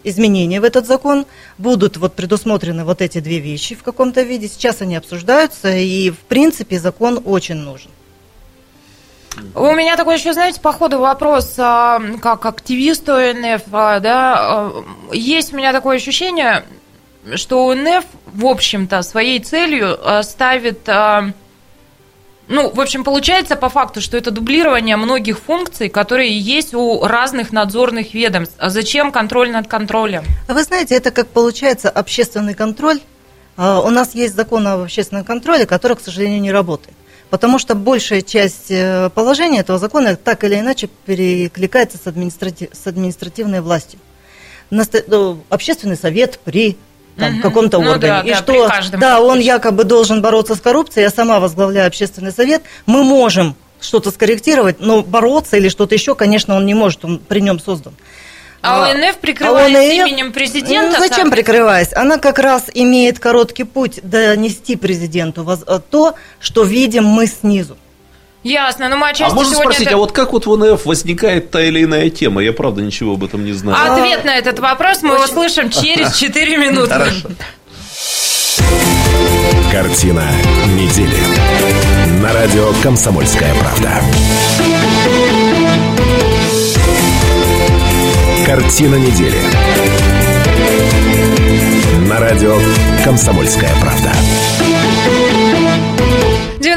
изменения 0.05 0.61
в 0.61 0.65
этот 0.65 0.87
закон. 0.87 1.27
Будут 1.59 1.97
вот 1.97 2.15
предусмотрены 2.15 2.85
вот 2.85 3.03
эти 3.03 3.21
две 3.21 3.39
вещи 3.39 3.75
в 3.75 3.83
каком-то 3.83 4.23
виде. 4.23 4.49
Сейчас 4.49 4.83
они 4.83 4.97
обсуждаются, 4.97 5.77
и 5.77 6.11
в 6.11 6.19
принципе 6.19 6.79
закон 6.79 7.21
очень 7.25 7.57
нужен. 7.57 7.91
У 9.55 9.73
меня 9.75 9.97
такой 9.97 10.17
еще, 10.17 10.33
знаете, 10.33 10.61
по 10.61 10.73
ходу 10.73 10.99
вопрос, 10.99 11.55
а, 11.59 12.01
как 12.23 12.47
активисту 12.47 13.13
ОНФ, 13.13 13.63
а, 13.71 14.01
да, 14.01 14.37
а, 14.39 14.85
есть 15.13 15.53
у 15.53 15.57
меня 15.57 15.73
такое 15.73 15.97
ощущение, 15.97 16.65
что 17.35 17.69
ОНФ, 17.69 18.05
в 18.33 18.47
общем-то, 18.47 19.03
своей 19.03 19.41
целью 19.41 19.99
ставит, 20.23 20.89
ну, 22.49 22.71
в 22.71 22.81
общем, 22.81 23.03
получается 23.03 23.57
по 23.57 23.69
факту, 23.69 24.01
что 24.01 24.17
это 24.17 24.31
дублирование 24.31 24.97
многих 24.97 25.39
функций, 25.41 25.89
которые 25.89 26.39
есть 26.39 26.75
у 26.75 27.05
разных 27.05 27.53
надзорных 27.53 28.15
ведомств. 28.15 28.55
А 28.59 28.71
зачем 28.71 29.11
контроль 29.11 29.51
над 29.51 29.67
контролем? 29.67 30.25
Вы 30.49 30.63
знаете, 30.63 30.95
это 30.95 31.11
как 31.11 31.27
получается 31.29 31.91
общественный 31.91 32.55
контроль. 32.55 33.01
У 33.57 33.91
нас 33.91 34.15
есть 34.15 34.37
закон 34.37 34.67
об 34.69 34.83
общественном 34.83 35.25
контроле, 35.25 35.67
который, 35.67 35.97
к 35.97 36.01
сожалению, 36.01 36.41
не 36.41 36.53
работает. 36.53 36.95
Потому 37.31 37.59
что 37.59 37.75
большая 37.75 38.23
часть 38.23 38.71
э, 38.71 39.11
положения 39.13 39.61
этого 39.61 39.79
закона 39.81 40.15
так 40.15 40.45
или 40.45 40.61
иначе 40.61 40.89
перекликается 41.07 41.99
с, 41.99 42.07
административ, 42.07 42.69
с 42.73 42.87
административной 42.87 43.63
властью. 43.63 43.99
Ну, 44.71 45.43
общественный 45.49 45.97
совет 45.97 46.39
при 46.45 46.77
там, 47.17 47.35
угу. 47.35 47.43
каком-то 47.43 47.79
ну, 47.81 47.91
органе. 47.91 48.13
Да, 48.13 48.21
и 48.23 48.31
да, 48.31 48.37
что, 48.83 48.99
да, 48.99 49.21
он 49.21 49.39
якобы 49.39 49.85
должен 49.85 50.23
бороться 50.23 50.55
с 50.55 50.61
коррупцией, 50.61 51.05
я 51.05 51.11
сама 51.11 51.41
возглавляю 51.41 51.87
общественный 51.87 52.33
совет, 52.33 52.63
мы 52.87 53.05
можем 53.05 53.57
что-то 53.81 54.11
скорректировать, 54.11 54.81
но 54.81 55.03
бороться 55.03 55.57
или 55.57 55.69
что-то 55.69 55.95
еще, 55.95 56.15
конечно, 56.15 56.57
он 56.57 56.67
не 56.67 56.75
может, 56.75 57.05
он 57.05 57.19
при 57.19 57.41
нем 57.41 57.61
создан. 57.61 57.95
А, 58.63 58.87
а 58.87 58.91
ОНФ, 58.91 59.19
прикрываясь 59.19 59.75
а 59.75 59.79
ОНФ, 59.79 60.09
именем 60.09 60.33
президента... 60.33 60.99
Ну, 60.99 61.09
зачем 61.09 61.31
прикрываясь? 61.31 61.93
Она 61.95 62.19
как 62.19 62.39
раз 62.39 62.65
имеет 62.75 63.19
короткий 63.19 63.65
путь 63.65 64.01
донести 64.03 64.77
президенту 64.77 65.47
то, 65.91 66.15
что 66.41 66.65
видим 66.65 67.05
мы 67.05 67.27
снизу. 67.27 67.77
Ясно, 68.47 68.89
ну 68.89 68.97
мы 68.97 69.09
отчасти 69.09 69.33
А 69.33 69.35
можно 69.35 69.57
спросить, 69.57 69.89
это... 69.89 69.97
а 69.97 69.99
вот 69.99 70.13
как 70.13 70.33
вот 70.33 70.47
в 70.47 70.53
ОНФ 70.53 70.87
возникает 70.87 71.51
та 71.51 71.61
или 71.63 71.83
иная 71.83 72.11
тема? 72.11 72.41
Я 72.41 72.53
правда 72.53 72.81
ничего 72.81 73.15
об 73.15 73.25
этом 73.25 73.45
не 73.45 73.53
знаю. 73.53 73.77
А 73.77 73.95
ответ 73.97 74.25
на 74.25 74.37
этот 74.37 74.61
вопрос 74.61 75.03
мы 75.03 75.15
Очень... 75.15 75.25
услышим 75.25 75.71
через 75.71 76.17
4 76.19 76.57
минуты. 76.57 76.89
Хорошо. 76.89 77.29
Картина 79.73 80.23
недели. 80.77 81.19
На 82.23 82.33
радио 82.33 82.73
«Комсомольская 82.85 83.53
правда». 83.55 84.01
Картина 88.47 88.95
недели. 88.95 89.41
На 92.09 92.21
радио 92.21 92.57
«Комсомольская 93.05 93.73
правда». 93.81 94.13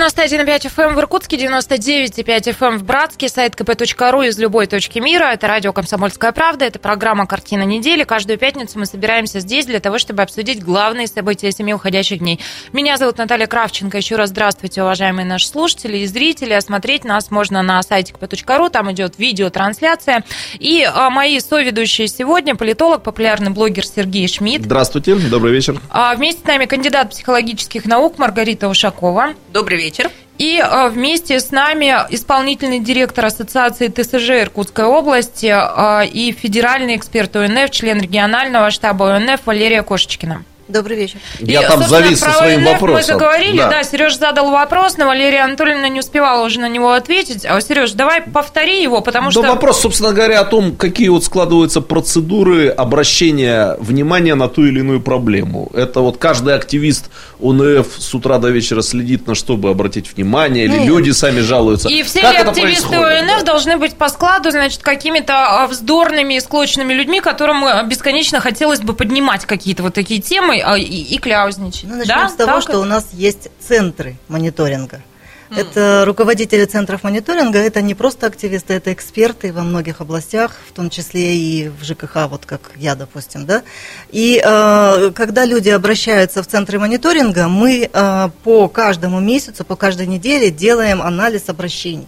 91,5 0.09 0.75
FM 0.75 0.95
в 0.95 0.99
Иркутске, 0.99 1.37
99,5 1.37 2.57
FM 2.57 2.77
в 2.77 2.83
Братске, 2.83 3.29
сайт 3.29 3.53
kp.ru 3.53 4.27
из 4.27 4.39
любой 4.39 4.65
точки 4.65 4.97
мира. 4.99 5.25
Это 5.25 5.47
радио 5.47 5.71
«Комсомольская 5.71 6.31
правда», 6.31 6.65
это 6.65 6.79
программа 6.79 7.27
«Картина 7.27 7.63
недели». 7.63 8.03
Каждую 8.03 8.39
пятницу 8.39 8.79
мы 8.79 8.85
собираемся 8.85 9.39
здесь 9.39 9.65
для 9.67 9.79
того, 9.79 9.99
чтобы 9.99 10.23
обсудить 10.23 10.63
главные 10.63 11.07
события 11.07 11.51
семи 11.51 11.73
уходящих 11.73 12.19
дней. 12.19 12.39
Меня 12.73 12.97
зовут 12.97 13.17
Наталья 13.19 13.45
Кравченко. 13.45 13.97
Еще 13.97 14.15
раз 14.15 14.29
здравствуйте, 14.29 14.81
уважаемые 14.81 15.25
наши 15.25 15.47
слушатели 15.47 15.97
и 15.97 16.05
зрители. 16.05 16.53
Осмотреть 16.53 17.03
нас 17.03 17.29
можно 17.29 17.61
на 17.61 17.81
сайте 17.83 18.13
kp.ru, 18.13 18.69
там 18.69 18.91
идет 18.91 19.19
видеотрансляция. 19.19 20.23
И 20.57 20.83
а, 20.91 21.09
мои 21.09 21.39
соведущие 21.39 22.07
сегодня 22.07 22.55
политолог, 22.55 23.03
популярный 23.03 23.51
блогер 23.51 23.85
Сергей 23.85 24.27
Шмидт. 24.27 24.65
Здравствуйте, 24.65 25.15
добрый 25.15 25.53
вечер. 25.53 25.79
А, 25.89 26.15
вместе 26.15 26.41
с 26.41 26.45
нами 26.45 26.65
кандидат 26.65 27.11
психологических 27.11 27.85
наук 27.85 28.17
Маргарита 28.17 28.67
Ушакова. 28.69 29.33
Добрый 29.51 29.77
вечер. 29.77 29.98
И 30.37 30.57
а, 30.57 30.87
вместе 30.87 31.39
с 31.39 31.51
нами 31.51 31.93
исполнительный 32.09 32.79
директор 32.79 33.25
Ассоциации 33.25 33.87
ТСЖ 33.87 34.41
Иркутской 34.41 34.85
области 34.85 35.51
а, 35.51 36.03
и 36.03 36.31
федеральный 36.31 36.95
эксперт 36.95 37.35
ОНФ, 37.35 37.69
член 37.71 37.99
регионального 37.99 38.71
штаба 38.71 39.15
ОНФ 39.17 39.41
Валерия 39.45 39.83
Кошечкина. 39.83 40.45
Добрый 40.69 40.97
вечер. 40.97 41.17
Я 41.39 41.63
и, 41.63 41.67
там 41.67 41.81
завис 41.81 42.19
со 42.19 42.31
своим 42.31 42.63
вопросом. 42.63 42.95
Мы 42.97 43.01
заговорили, 43.01 43.57
да. 43.57 43.69
да, 43.69 43.83
Сереж 43.83 44.15
задал 44.15 44.51
вопрос, 44.51 44.97
но 44.97 45.07
Валерия 45.07 45.41
Анатольевна 45.41 45.89
не 45.89 45.99
успевала 45.99 46.45
уже 46.45 46.59
на 46.59 46.69
него 46.69 46.93
ответить. 46.93 47.43
А, 47.43 47.59
Сереж, 47.59 47.93
давай 47.93 48.21
повтори 48.21 48.83
его, 48.83 49.01
потому 49.01 49.27
да, 49.27 49.31
что... 49.31 49.41
вопрос, 49.41 49.81
собственно 49.81 50.13
говоря, 50.13 50.41
о 50.41 50.45
том, 50.45 50.75
какие 50.75 51.09
вот 51.09 51.23
складываются 51.23 51.81
процедуры 51.81 52.69
обращения 52.69 53.77
внимания 53.79 54.35
на 54.35 54.47
ту 54.47 54.63
или 54.63 54.81
иную 54.81 55.01
проблему. 55.01 55.71
Это 55.73 56.01
вот 56.01 56.17
каждый 56.17 56.53
активист 56.53 57.09
ОНФ 57.41 57.87
с 57.97 58.13
утра 58.13 58.37
до 58.37 58.49
вечера 58.49 58.81
следит 58.81 59.27
на 59.27 59.35
чтобы 59.35 59.69
обратить 59.69 60.13
внимание, 60.13 60.65
или 60.65 60.79
Нет. 60.79 60.87
люди 60.87 61.11
сами 61.11 61.39
жалуются. 61.39 61.89
И 61.89 62.03
все 62.03 62.21
как 62.21 62.47
активисты 62.47 62.95
ОНФ 62.95 63.43
должны 63.43 63.77
быть 63.77 63.95
по 63.95 64.09
складу, 64.09 64.51
значит, 64.51 64.81
какими-то 64.81 65.63
а, 65.63 65.67
вздорными 65.67 66.35
и 66.35 66.39
склочными 66.39 66.93
людьми, 66.93 67.21
которым 67.21 67.65
э, 67.65 67.85
бесконечно 67.85 68.39
хотелось 68.39 68.81
бы 68.81 68.93
поднимать 68.93 69.45
какие-то 69.45 69.83
вот 69.83 69.93
такие 69.93 70.21
темы, 70.21 70.61
а, 70.63 70.77
и, 70.77 70.83
и 70.83 71.17
кляузничать. 71.17 71.89
Ну, 71.89 71.95
начнем 71.97 72.15
да? 72.15 72.29
с 72.29 72.33
того, 72.33 72.51
так 72.53 72.61
что 72.61 72.71
это? 72.73 72.81
у 72.81 72.85
нас 72.85 73.07
есть 73.13 73.49
центры 73.59 74.17
мониторинга. 74.27 75.01
Mm. 75.49 75.59
Это 75.59 76.03
руководители 76.05 76.65
центров 76.65 77.03
мониторинга, 77.03 77.57
это 77.57 77.81
не 77.81 77.95
просто 77.95 78.27
активисты, 78.27 78.75
это 78.75 78.93
эксперты 78.93 79.51
во 79.51 79.63
многих 79.63 79.99
областях, 79.99 80.55
в 80.67 80.71
том 80.73 80.91
числе 80.91 81.35
и 81.35 81.69
в 81.69 81.83
ЖКХ, 81.83 82.27
вот 82.29 82.45
как 82.45 82.71
я, 82.75 82.93
допустим, 82.93 83.45
да. 83.47 83.63
И 84.11 84.39
э, 84.43 85.11
когда 85.15 85.45
люди 85.45 85.69
обращаются 85.69 86.43
в 86.43 86.47
центры 86.47 86.77
мониторинга, 86.77 87.47
мы 87.47 87.89
э, 87.91 88.29
по 88.43 88.67
каждому 88.67 89.19
месяцу, 89.19 89.65
по 89.65 89.75
каждой 89.75 90.05
неделе 90.05 90.51
делаем 90.51 91.01
анализ 91.01 91.49
обращений. 91.49 92.07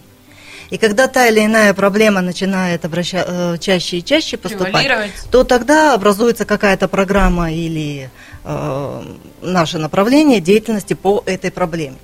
И 0.70 0.78
когда 0.78 1.06
та 1.06 1.26
или 1.26 1.44
иная 1.44 1.74
проблема 1.74 2.22
начинает 2.22 2.84
обраща... 2.84 3.24
Э, 3.26 3.56
чаще 3.58 3.98
и 3.98 4.04
чаще 4.04 4.36
поступать, 4.36 5.10
то 5.30 5.44
тогда 5.44 5.94
образуется 5.94 6.44
какая-то 6.44 6.86
программа 6.88 7.52
или 7.52 8.08
э, 8.44 9.02
наше 9.42 9.78
направление 9.78 10.40
деятельности 10.40 10.94
по 10.94 11.22
этой 11.26 11.50
проблеме. 11.50 11.96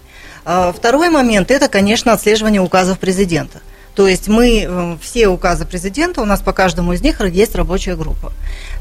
А 0.51 0.73
второй 0.73 1.11
момент– 1.11 1.51
это, 1.51 1.69
конечно, 1.69 2.15
отслеживание 2.15 2.63
указов 2.63 2.99
президента. 2.99 3.61
То 3.95 4.09
есть 4.09 4.29
мы, 4.29 4.65
э, 4.67 4.97
все 4.99 5.29
указы 5.29 5.67
президента, 5.67 6.23
у 6.23 6.25
нас 6.25 6.41
по 6.41 6.55
каждому 6.55 6.95
из 6.95 7.03
них 7.03 7.21
есть 7.21 7.55
рабочая 7.55 7.97
группа. 7.97 8.33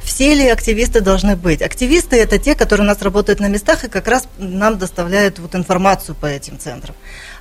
Все 0.01 0.33
ли 0.33 0.47
активисты 0.47 1.01
должны 1.01 1.35
быть? 1.35 1.61
Активисты– 1.61 2.15
это 2.21 2.37
те, 2.37 2.55
которые 2.55 2.85
у 2.85 2.87
нас 2.87 3.01
работают 3.01 3.41
на 3.41 3.47
местах 3.47 3.83
и 3.83 3.89
как 3.89 4.07
раз 4.07 4.29
нам 4.37 4.77
доставляют 4.77 5.39
вот 5.39 5.55
информацию 5.55 6.15
по 6.15 6.25
этим 6.25 6.57
центрам. 6.57 6.95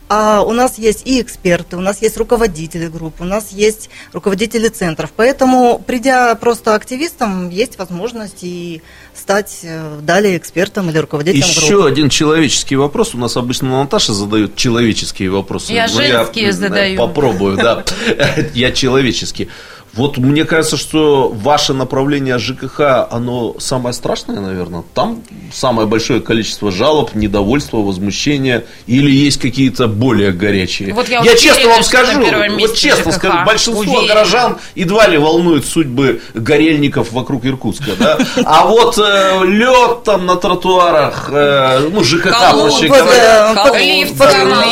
А 0.09 0.43
у 0.43 0.53
нас 0.53 0.79
есть 0.79 1.07
и 1.07 1.20
эксперты, 1.20 1.77
у 1.77 1.81
нас 1.81 2.03
есть 2.03 2.16
руководители 2.16 2.87
групп, 2.87 3.20
у 3.20 3.24
нас 3.24 3.51
есть 3.51 3.91
руководители 4.12 4.68
центров. 4.68 5.12
Поэтому, 5.14 5.79
придя 5.79 6.35
просто 6.37 6.74
активистом, 6.74 7.51
есть 7.51 7.79
возможность 7.79 8.43
и 8.43 8.83
стать 9.27 9.59
э, 9.64 9.99
далее 10.03 10.37
экспертом 10.37 10.89
или 10.89 10.99
руководителем 10.99 11.45
Еще 11.45 11.68
группы. 11.74 11.89
один 11.89 12.09
человеческий 12.09 12.77
вопрос. 12.77 13.12
У 13.12 13.18
нас 13.18 13.37
обычно 13.37 13.70
Наташа 13.70 14.12
задает 14.12 14.55
человеческие 14.55 15.31
вопросы. 15.31 15.72
Я 15.72 15.89
Но 15.89 16.01
женские 16.01 16.45
я 16.45 16.53
задаю. 16.53 16.97
Попробую, 16.97 17.57
да. 17.57 17.85
Я 18.55 18.70
человеческий. 18.70 19.49
Вот 19.97 20.18
мне 20.18 20.44
кажется, 20.44 20.76
что 20.76 21.28
ваше 21.34 21.72
направление 21.72 22.38
ЖКХ, 22.38 22.80
оно 23.11 23.57
самое 23.59 23.94
страшное, 23.94 24.40
наверное. 24.40 24.84
Там 24.94 25.22
самое 25.53 25.88
большое 25.88 26.20
количество 26.20 26.70
жалоб, 26.70 27.14
недовольства, 27.14 27.78
возмущения. 27.78 28.64
Или 28.86 29.11
есть 29.11 29.40
какие-то 29.40 29.88
более 29.88 30.32
горячие. 30.32 30.92
Вот 30.92 31.09
я, 31.09 31.20
я 31.22 31.34
честно 31.34 31.70
вам 31.70 31.82
скажу, 31.82 32.20
вот 32.59 32.74
честно 32.74 33.12
ЖКХ. 33.12 33.18
скажу, 33.18 33.38
большинство 33.47 33.80
Уверена. 33.80 34.14
горожан 34.14 34.57
едва 34.74 35.07
ли 35.07 35.16
волнуют 35.16 35.64
судьбы 35.64 36.20
горельников 36.34 37.12
вокруг 37.12 37.47
Иркутска. 37.47 37.92
Да? 37.99 38.18
А 38.44 38.66
вот 38.66 38.99
э, 38.99 39.44
лед 39.47 40.05
там 40.05 40.26
на 40.26 40.36
тротуарах, 40.36 41.30
э, 41.32 41.88
ну, 41.90 42.05
ЖКХ, 42.05 42.53
проще 42.53 42.88
говоря. 42.88 43.55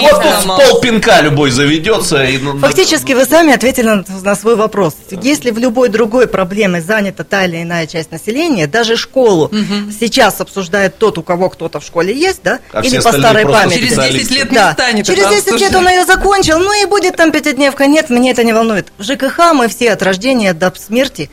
Вот 0.03 0.23
тут 0.23 0.47
пол 0.47 0.81
пинка 0.81 1.21
любой 1.23 1.51
заведется. 1.51 2.27
Фактически 2.61 3.13
вы 3.13 3.25
сами 3.25 3.55
ответили 3.55 4.05
на 4.23 4.37
свой 4.37 4.57
вопрос 4.57 4.95
если 5.23 5.51
в 5.51 5.59
любой 5.59 5.89
другой 5.89 6.27
проблеме 6.27 6.81
занята 6.81 7.25
та 7.25 7.45
или 7.45 7.63
иная 7.63 7.87
часть 7.87 8.11
населения, 8.11 8.67
даже 8.67 8.97
школу 8.97 9.47
угу. 9.47 9.93
сейчас 9.99 10.41
обсуждает 10.41 10.99
тот, 10.99 11.19
у 11.19 11.23
кого 11.23 11.49
кто-то 11.51 11.81
в 11.81 11.85
школе 11.85 12.15
есть, 12.15 12.41
да, 12.43 12.61
а 12.73 12.83
или 12.83 12.99
по 12.99 13.13
старой 13.13 13.45
памяти. 13.45 13.79
Через 13.79 13.97
10 13.97 14.31
лет 14.31 14.51
не 14.51 14.55
да. 14.57 14.73
станет. 14.73 15.07
Через 15.07 15.29
10 15.29 15.61
лет 15.61 15.75
он 15.75 15.89
ее 15.89 16.05
закончил, 16.05 16.59
ну 16.59 16.83
и 16.83 16.87
будет 16.87 17.17
там 17.17 17.33
пятидневка. 17.33 17.87
Нет, 17.87 18.11
мне 18.11 18.31
это 18.31 18.45
не 18.45 18.53
волнует. 18.53 18.93
В 18.99 19.05
ЖКХ 19.05 19.53
мы 19.55 19.69
все 19.69 19.93
от 19.93 20.03
рождения 20.03 20.53
до 20.53 20.73
смерти 20.77 21.31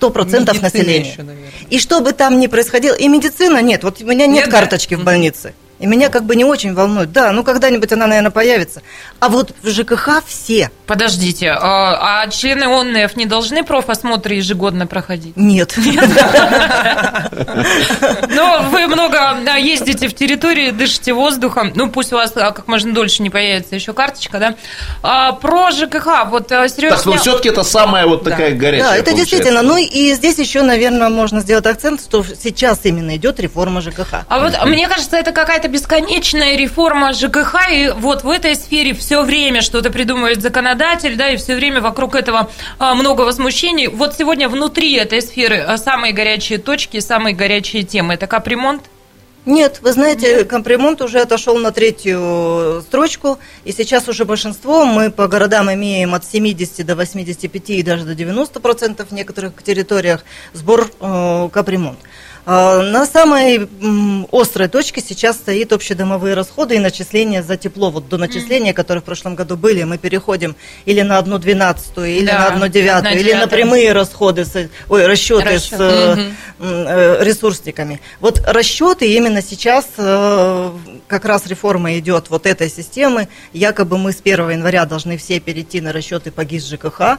100% 0.00 0.60
населения. 0.60 1.10
Еще, 1.10 1.26
и 1.70 1.78
что 1.78 2.00
бы 2.00 2.12
там 2.12 2.40
ни 2.40 2.46
происходило, 2.46 2.94
и 2.94 3.08
медицина 3.08 3.62
нет, 3.62 3.84
вот 3.84 4.00
у 4.00 4.04
меня 4.04 4.26
нет, 4.26 4.46
нет 4.46 4.50
карточки 4.50 4.94
да? 4.94 5.00
в 5.00 5.04
больнице. 5.04 5.54
И 5.82 5.86
меня 5.86 6.10
как 6.10 6.22
бы 6.26 6.36
не 6.36 6.44
очень 6.44 6.74
волнует. 6.74 7.10
Да, 7.10 7.32
ну 7.32 7.42
когда-нибудь 7.42 7.90
она, 7.92 8.06
наверное, 8.06 8.30
появится. 8.30 8.82
А 9.18 9.28
вот 9.28 9.52
в 9.64 9.68
ЖКХ 9.68 10.22
все. 10.24 10.70
Подождите, 10.86 11.50
а, 11.50 12.22
а 12.22 12.28
члены 12.28 12.66
ОНФ 12.66 13.16
не 13.16 13.26
должны 13.26 13.64
профосмотры 13.64 14.34
ежегодно 14.34 14.86
проходить? 14.86 15.36
Нет. 15.36 15.74
Но 18.28 18.62
вы 18.70 18.86
много 18.86 19.56
ездите 19.56 20.06
в 20.06 20.14
территории, 20.14 20.70
дышите 20.70 21.14
воздухом. 21.14 21.72
Ну, 21.74 21.90
пусть 21.90 22.12
у 22.12 22.16
вас 22.16 22.32
а, 22.36 22.52
как 22.52 22.68
можно 22.68 22.94
дольше 22.94 23.24
не 23.24 23.30
появится 23.30 23.74
еще 23.74 23.92
карточка, 23.92 24.38
да? 24.38 24.54
А, 25.02 25.32
про 25.32 25.72
ЖКХ, 25.72 26.26
вот 26.26 26.50
серьезно. 26.50 26.96
Так, 26.96 27.06
но 27.06 27.16
все-таки 27.16 27.48
это 27.48 27.64
самая 27.64 28.06
вот 28.06 28.22
такая 28.22 28.54
горячая. 28.54 28.88
Да, 28.88 28.96
это 28.96 29.12
действительно. 29.14 29.62
Ну 29.62 29.76
и 29.78 30.14
здесь 30.14 30.38
еще, 30.38 30.62
наверное, 30.62 31.08
можно 31.08 31.40
сделать 31.40 31.66
акцент, 31.66 32.02
что 32.02 32.22
сейчас 32.22 32.78
именно 32.84 33.16
идет 33.16 33.40
реформа 33.40 33.80
ЖКХ. 33.80 34.26
А 34.28 34.38
вот 34.38 34.64
мне 34.66 34.86
кажется, 34.86 35.16
это 35.16 35.32
какая-то 35.32 35.71
бесконечная 35.72 36.56
реформа 36.56 37.12
ЖКХ, 37.12 37.54
и 37.72 37.92
вот 37.96 38.22
в 38.22 38.28
этой 38.28 38.54
сфере 38.54 38.92
все 38.92 39.22
время 39.22 39.62
что-то 39.62 39.90
придумывает 39.90 40.42
законодатель, 40.42 41.16
да, 41.16 41.30
и 41.30 41.36
все 41.36 41.56
время 41.56 41.80
вокруг 41.80 42.14
этого 42.14 42.50
а, 42.78 42.94
много 42.94 43.22
возмущений. 43.22 43.88
Вот 43.88 44.14
сегодня 44.16 44.48
внутри 44.48 44.94
этой 44.94 45.22
сферы 45.22 45.58
а, 45.58 45.78
самые 45.78 46.12
горячие 46.12 46.58
точки, 46.58 47.00
самые 47.00 47.34
горячие 47.34 47.82
темы. 47.82 48.14
Это 48.14 48.26
капремонт? 48.26 48.82
Нет, 49.44 49.80
вы 49.82 49.92
знаете, 49.92 50.44
капремонт 50.44 51.02
уже 51.02 51.18
отошел 51.18 51.58
на 51.58 51.72
третью 51.72 52.82
строчку, 52.82 53.40
и 53.64 53.72
сейчас 53.72 54.08
уже 54.08 54.24
большинство, 54.24 54.84
мы 54.84 55.10
по 55.10 55.26
городам 55.26 55.72
имеем 55.72 56.14
от 56.14 56.24
70 56.24 56.86
до 56.86 56.94
85 56.94 57.70
и 57.70 57.82
даже 57.82 58.04
до 58.04 58.14
90 58.14 58.60
процентов 58.60 59.08
в 59.08 59.12
некоторых 59.12 59.60
территориях 59.64 60.24
сбор 60.52 60.88
э, 61.00 61.48
капремонт. 61.52 61.98
А, 62.44 62.82
на 62.82 63.06
самой 63.06 63.68
острой 64.32 64.68
точке 64.68 65.00
сейчас 65.00 65.36
стоит 65.36 65.72
общедомовые 65.72 66.34
расходы 66.34 66.74
и 66.74 66.78
начисления 66.80 67.42
за 67.42 67.56
тепло. 67.56 67.90
Вот 67.90 68.08
до 68.08 68.18
начисления, 68.18 68.72
которые 68.72 69.00
в 69.00 69.04
прошлом 69.04 69.36
году 69.36 69.56
были, 69.56 69.84
мы 69.84 69.96
переходим 69.96 70.56
или 70.84 71.02
на 71.02 71.18
одну 71.18 71.38
двенадцатую, 71.38 72.08
или 72.08 72.26
да, 72.26 72.38
на 72.38 72.46
одну 72.48 72.68
девятую, 72.68 73.18
или 73.18 73.32
на 73.32 73.46
прямые 73.46 73.92
расходы, 73.92 74.44
с, 74.44 74.68
ой, 74.88 75.06
расчеты 75.06 75.54
Расчет. 75.54 75.78
с 75.78 76.34
угу. 76.58 77.22
ресурсниками. 77.22 78.00
Вот 78.18 78.40
расчеты 78.44 79.12
именно 79.12 79.40
сейчас 79.40 79.86
э, 79.98 80.70
как 81.06 81.24
раз 81.24 81.46
реформа 81.46 81.96
идет 81.98 82.28
вот 82.28 82.46
этой 82.46 82.68
системы. 82.68 83.28
Якобы 83.52 83.98
мы 83.98 84.12
с 84.12 84.20
1 84.20 84.50
января 84.50 84.84
должны 84.84 85.16
все 85.16 85.38
перейти 85.38 85.80
на 85.80 85.92
расчеты 85.92 86.32
по 86.32 86.44
ГИС 86.44 86.66
ЖКХ. 86.66 87.18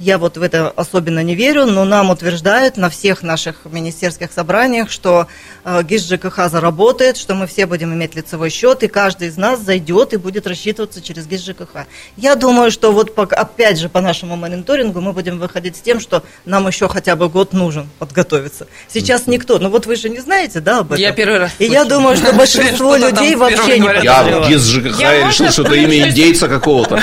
Я 0.00 0.18
вот 0.18 0.36
в 0.36 0.42
это 0.42 0.70
особенно 0.74 1.22
не 1.22 1.36
верю, 1.36 1.66
но 1.66 1.84
нам 1.84 2.10
утверждают 2.10 2.76
на 2.76 2.90
всех 2.90 3.22
наших 3.22 3.64
министерских 3.64 4.32
собраниях, 4.32 4.90
что 4.90 5.28
э, 5.64 5.82
ГИС 5.84 6.08
ЖКХ 6.08 6.48
заработает, 6.48 7.16
что 7.16 7.34
мы 7.34 7.46
все 7.46 7.66
будем 7.66 7.94
иметь 7.94 8.16
лицевой 8.16 8.50
счет, 8.50 8.82
и 8.82 8.88
каждый 8.88 9.28
из 9.28 9.36
нас 9.36 9.60
зайдет 9.60 10.12
и 10.12 10.16
будет 10.16 10.48
рассчитываться 10.48 11.00
через 11.00 11.28
ГИС 11.28 11.44
ЖКХ. 11.44 11.86
Я 12.16 12.34
думаю, 12.34 12.72
что 12.72 12.90
вот 12.90 13.16
опять 13.16 13.78
же 13.78 13.88
по 13.88 14.00
нашему 14.00 14.34
мониторингу 14.34 15.00
мы 15.00 15.12
будем 15.12 15.38
выходить 15.38 15.76
с 15.76 15.80
тем, 15.80 16.00
что 16.00 16.24
нам 16.44 16.66
еще 16.66 16.88
хотя 16.88 17.14
бы 17.14 17.28
год 17.28 17.52
нужен 17.52 17.88
подготовиться. 18.00 18.66
Сейчас 18.88 19.28
никто, 19.28 19.60
ну 19.60 19.68
вот 19.68 19.86
вы 19.86 19.94
же 19.94 20.08
не 20.08 20.18
знаете, 20.18 20.58
да, 20.58 20.78
об 20.78 20.92
этом? 20.92 21.02
Я 21.02 21.12
первый 21.12 21.38
раз. 21.38 21.52
И 21.60 21.66
я 21.66 21.84
думаю, 21.84 22.16
что 22.16 22.32
большинство 22.36 22.96
людей 22.96 23.36
вообще 23.36 23.78
не 23.78 23.86
Я 24.02 24.48
ГИС 24.48 24.64
ЖКХ 24.64 25.00
решил, 25.00 25.50
что 25.52 25.62
это 25.62 25.74
имя 25.74 26.08
индейца 26.08 26.48
какого-то. 26.48 27.00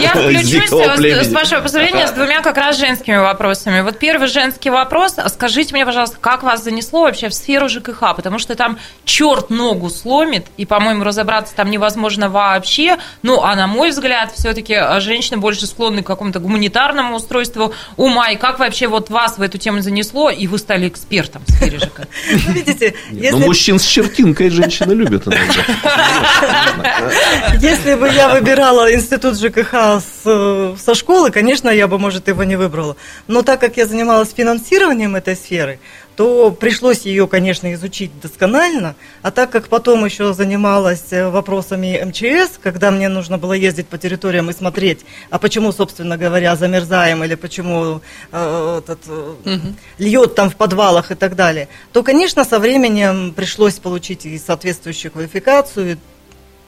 Я 0.00 0.10
включусь, 0.16 0.68
с 0.68 1.32
вашего 1.32 1.67
позволения, 1.68 2.06
с 2.06 2.12
двумя 2.12 2.40
как 2.40 2.56
раз 2.56 2.78
женскими 2.78 3.16
вопросами. 3.16 3.82
Вот 3.82 3.98
первый 3.98 4.28
женский 4.28 4.70
вопрос. 4.70 5.16
Скажите 5.28 5.74
мне, 5.74 5.84
пожалуйста, 5.84 6.16
как 6.20 6.42
вас 6.42 6.64
занесло 6.64 7.02
вообще 7.02 7.28
в 7.28 7.34
сферу 7.34 7.68
ЖКХ? 7.68 8.16
Потому 8.16 8.38
что 8.38 8.54
там 8.54 8.78
черт 9.04 9.50
ногу 9.50 9.90
сломит, 9.90 10.46
и, 10.56 10.64
по-моему, 10.64 11.04
разобраться 11.04 11.54
там 11.54 11.70
невозможно 11.70 12.30
вообще. 12.30 12.96
Ну, 13.22 13.42
а 13.42 13.54
на 13.54 13.66
мой 13.66 13.90
взгляд, 13.90 14.32
все-таки 14.34 14.74
а, 14.74 15.00
женщины 15.00 15.38
больше 15.38 15.66
склонны 15.66 16.02
к 16.02 16.06
какому-то 16.06 16.40
гуманитарному 16.40 17.16
устройству 17.16 17.74
ума. 17.96 18.30
И 18.30 18.36
как 18.36 18.58
вообще 18.58 18.86
вот 18.86 19.10
вас 19.10 19.38
в 19.38 19.42
эту 19.42 19.58
тему 19.58 19.80
занесло, 19.80 20.30
и 20.30 20.46
вы 20.46 20.58
стали 20.58 20.88
экспертом 20.88 21.42
в 21.46 21.50
сфере 21.50 21.78
ЖКХ? 21.78 22.06
Ну, 22.48 22.52
видите, 22.52 22.94
если... 23.10 23.36
мужчин 23.36 23.78
с 23.78 23.84
чертинкой 23.84 24.50
женщины 24.50 24.92
любят 24.92 25.26
Если 27.60 27.94
бы 27.94 28.08
я 28.08 28.28
выбирала 28.28 28.94
институт 28.94 29.38
ЖКХ 29.38 30.00
со 30.22 30.94
школы, 30.94 31.30
конечно, 31.30 31.57
я 31.70 31.88
бы, 31.88 31.98
может, 31.98 32.28
его 32.28 32.44
не 32.44 32.56
выбрала. 32.56 32.96
Но 33.26 33.42
так 33.42 33.60
как 33.60 33.76
я 33.76 33.86
занималась 33.86 34.32
финансированием 34.32 35.16
этой 35.16 35.36
сферы, 35.36 35.80
то 36.16 36.50
пришлось 36.50 37.02
ее, 37.02 37.28
конечно, 37.28 37.72
изучить 37.74 38.10
досконально. 38.20 38.96
А 39.22 39.30
так 39.30 39.50
как 39.50 39.68
потом 39.68 40.04
еще 40.04 40.32
занималась 40.34 41.12
э, 41.12 41.28
вопросами 41.28 42.02
МЧС, 42.04 42.58
когда 42.60 42.90
мне 42.90 43.08
нужно 43.08 43.38
было 43.38 43.52
ездить 43.52 43.86
по 43.86 43.98
территориям 43.98 44.50
и 44.50 44.52
смотреть, 44.52 45.04
а 45.30 45.38
почему, 45.38 45.70
собственно 45.70 46.16
говоря, 46.16 46.56
замерзаем 46.56 47.22
или 47.22 47.36
почему 47.36 48.00
э, 48.32 48.80
этот, 48.82 49.06
угу. 49.06 49.74
льет 49.98 50.34
там 50.34 50.50
в 50.50 50.56
подвалах 50.56 51.12
и 51.12 51.14
так 51.14 51.36
далее, 51.36 51.68
то, 51.92 52.02
конечно, 52.02 52.44
со 52.44 52.58
временем 52.58 53.32
пришлось 53.32 53.74
получить 53.74 54.26
и 54.26 54.38
соответствующую 54.38 55.12
квалификацию, 55.12 55.92
и 55.92 55.96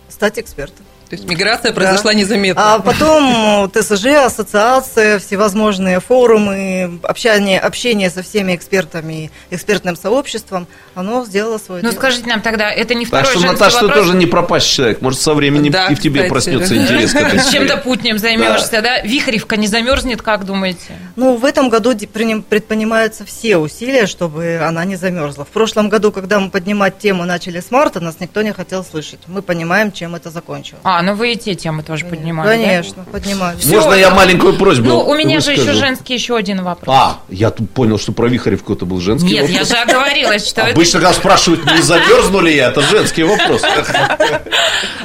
стать 0.09 0.39
экспертом. 0.39 0.87
То 1.11 1.17
есть 1.17 1.29
миграция 1.29 1.73
произошла 1.73 2.13
да. 2.13 2.19
незаметно. 2.19 2.75
А 2.75 2.79
потом 2.79 3.69
ТСЖ, 3.73 4.07
ассоциация, 4.27 5.19
всевозможные 5.19 5.99
форумы, 5.99 7.01
общение, 7.03 7.59
общение 7.59 8.11
со 8.11 8.23
всеми 8.23 8.55
экспертами, 8.55 9.33
экспертным 9.51 9.97
сообществом, 9.97 10.69
оно 10.95 11.25
сделало 11.25 11.59
свое 11.59 11.83
Ну, 11.83 11.91
дело. 11.91 12.01
скажите 12.01 12.29
нам 12.29 12.41
тогда, 12.41 12.71
это 12.71 12.95
не 12.95 13.07
второй 13.07 13.25
Так 13.25 13.35
что, 13.35 13.45
Наташа, 13.45 13.83
вопрос? 13.83 13.93
ты 13.93 13.99
тоже 13.99 14.17
не 14.19 14.27
пропащий 14.27 14.77
человек. 14.77 15.01
Может, 15.01 15.21
со 15.21 15.35
временем 15.35 15.73
да, 15.73 15.89
и 15.89 15.97
в 15.97 16.01
тебе 16.01 16.21
кстати. 16.21 16.29
проснется 16.29 16.77
интерес 16.77 17.13
к 17.13 17.17
этой 17.17 17.51
Чем-то 17.51 17.79
путнем 17.79 18.17
займешься, 18.17 18.81
да? 18.81 19.01
Вихревка 19.01 19.57
не 19.57 19.67
замерзнет, 19.67 20.23
как 20.23 20.45
думаете? 20.47 20.95
Ну, 21.17 21.35
в 21.37 21.45
этом 21.45 21.71
году 21.71 21.93
предпринимаются 21.99 23.25
все 23.25 23.57
усилия, 23.57 24.07
чтобы 24.07 24.61
она 24.65 24.85
не 24.85 24.95
замерзла. 24.95 25.45
В 25.45 25.49
прошлом 25.49 25.89
году, 25.89 26.13
когда 26.13 26.39
мы 26.39 26.51
поднимать 26.51 26.99
тему 26.99 27.25
начали 27.25 27.59
с 27.59 27.73
марта, 27.73 27.99
нас 27.99 28.21
никто 28.21 28.43
не 28.43 28.53
хотел 28.53 28.85
слышать. 28.85 29.19
Мы 29.27 29.43
понимаем, 29.43 29.91
чем 29.91 30.15
это 30.15 30.31
закончилось. 30.31 30.83
А, 30.85 31.00
ну 31.03 31.15
вы 31.15 31.33
и 31.33 31.37
те 31.37 31.55
темы 31.55 31.83
тоже 31.83 32.05
поднимаете. 32.07 32.65
Конечно, 32.65 33.05
да? 33.05 33.13
поднимаю. 33.13 33.59
Все, 33.59 33.75
Можно 33.75 33.95
я 33.95 34.11
маленькую 34.11 34.57
просьбу? 34.57 34.89
Ну, 34.89 35.01
у 35.01 35.15
меня 35.15 35.37
выскажу? 35.37 35.63
же 35.63 35.71
еще 35.71 35.79
женский 35.79 36.15
еще 36.15 36.37
один 36.37 36.63
вопрос. 36.63 36.95
А, 36.97 37.21
я 37.29 37.51
тут 37.51 37.71
понял, 37.71 37.99
что 37.99 38.13
про 38.13 38.29
Вихаревку 38.29 38.73
это 38.73 38.85
был 38.85 39.01
женский 39.01 39.33
Нет, 39.35 39.49
вопрос. 39.49 39.71
я 39.71 39.77
же 39.77 39.83
оговорилась, 39.83 40.49
что 40.49 40.67
Обычно, 40.67 41.01
когда 41.01 41.13
спрашивают, 41.13 41.65
не 41.65 41.83
замерзну 41.83 42.41
ли 42.41 42.55
я, 42.57 42.69
это 42.69 42.83
женский 42.83 43.23
вопрос. 43.23 43.63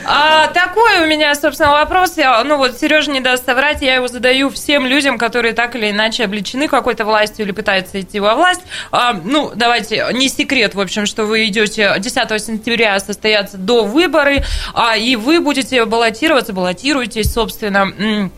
А, 0.07 0.47
такой 0.47 1.03
у 1.03 1.07
меня, 1.07 1.33
собственно, 1.33 1.71
вопрос. 1.71 2.17
Я, 2.17 2.43
ну 2.43 2.57
вот 2.57 2.77
Сережа 2.79 3.11
не 3.11 3.21
даст 3.21 3.45
соврать, 3.45 3.81
я 3.81 3.95
его 3.95 4.07
задаю 4.07 4.49
всем 4.51 4.85
людям, 4.85 5.17
которые 5.17 5.53
так 5.53 5.75
или 5.75 5.89
иначе 5.89 6.25
обличены 6.25 6.67
какой-то 6.67 7.05
властью 7.05 7.45
или 7.45 7.51
пытаются 7.51 7.99
идти 7.99 8.19
во 8.19 8.35
власть. 8.35 8.61
А, 8.91 9.13
ну, 9.13 9.51
давайте, 9.55 10.05
не 10.13 10.29
секрет, 10.29 10.75
в 10.75 10.79
общем, 10.79 11.05
что 11.05 11.25
вы 11.25 11.47
идете 11.47 11.95
10 11.97 12.41
сентября 12.41 12.99
состоятся 12.99 13.57
до 13.57 13.83
выборы, 13.83 14.43
а, 14.73 14.95
и 14.95 15.15
вы 15.15 15.39
будете 15.39 15.84
баллотироваться, 15.85 16.53
баллотируетесь, 16.53 17.31
собственно, 17.31 18.29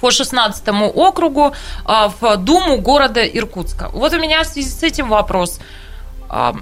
по 0.00 0.10
16 0.10 0.68
округу 0.94 1.54
а, 1.84 2.12
в 2.20 2.36
Думу 2.36 2.78
города 2.78 3.24
Иркутска. 3.24 3.88
Вот 3.92 4.12
у 4.12 4.18
меня 4.18 4.42
в 4.42 4.46
связи 4.46 4.68
с 4.68 4.82
этим 4.82 5.08
вопрос. 5.08 5.60
А, 6.28 6.56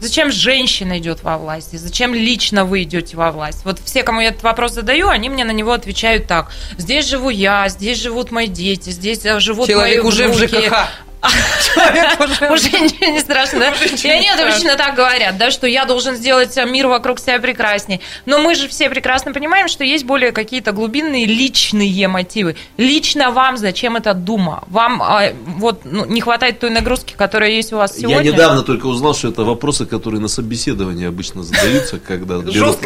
зачем 0.00 0.30
женщина 0.30 0.98
идет 0.98 1.24
во 1.24 1.36
власть? 1.36 1.76
Зачем 1.76 2.14
лично 2.14 2.64
вы 2.64 2.84
идете 2.84 3.16
во 3.16 3.32
власть? 3.32 3.64
Вот 3.64 3.80
все, 3.84 4.04
кому 4.04 4.20
я 4.20 4.28
этот 4.28 4.44
вопрос 4.44 4.72
задаю, 4.72 5.08
они 5.08 5.28
мне 5.28 5.44
на 5.44 5.50
него 5.50 5.72
отвечают 5.72 6.28
так. 6.28 6.52
Здесь 6.76 7.06
живу 7.06 7.28
я, 7.28 7.68
здесь 7.68 7.98
живут 7.98 8.30
мои 8.30 8.46
дети, 8.46 8.90
здесь 8.90 9.22
живут 9.38 9.66
Человек 9.66 10.04
мои 10.04 10.08
уже 10.08 10.28
внуки. 10.28 10.56
в 10.56 10.66
ЖКХ. 10.66 10.88
Уже 11.22 12.70
ничего 12.70 13.10
не 13.10 13.20
страшно, 13.20 13.58
да? 13.58 13.72
И 13.72 14.08
они 14.08 14.28
обычно 14.28 14.76
так 14.76 14.94
говорят, 14.94 15.36
да, 15.36 15.50
что 15.50 15.66
я 15.66 15.84
должен 15.84 16.16
сделать 16.16 16.56
мир 16.66 16.86
вокруг 16.86 17.18
себя 17.18 17.38
прекрасней. 17.40 18.00
Но 18.26 18.38
мы 18.38 18.54
же 18.54 18.68
все 18.68 18.88
прекрасно 18.88 19.32
понимаем, 19.32 19.68
что 19.68 19.84
есть 19.84 20.04
более 20.04 20.32
какие-то 20.32 20.72
глубинные 20.72 21.26
личные 21.26 22.08
мотивы. 22.08 22.56
Лично 22.76 23.30
вам 23.30 23.56
зачем 23.56 23.96
эта 23.96 24.14
дума? 24.14 24.64
Вам 24.68 25.02
а, 25.02 25.32
вот 25.56 25.80
ну, 25.84 26.04
не 26.04 26.20
хватает 26.20 26.60
той 26.60 26.70
нагрузки, 26.70 27.14
которая 27.16 27.50
есть 27.50 27.72
у 27.72 27.76
вас 27.76 27.96
сегодня? 27.96 28.22
Я 28.22 28.32
недавно 28.32 28.62
только 28.62 28.86
узнал, 28.86 29.14
что 29.14 29.28
это 29.28 29.42
вопросы, 29.42 29.86
которые 29.86 30.20
на 30.20 30.28
собеседовании 30.28 31.06
обычно 31.06 31.42
задаются, 31.42 31.98
когда 31.98 32.38
берут 32.38 32.78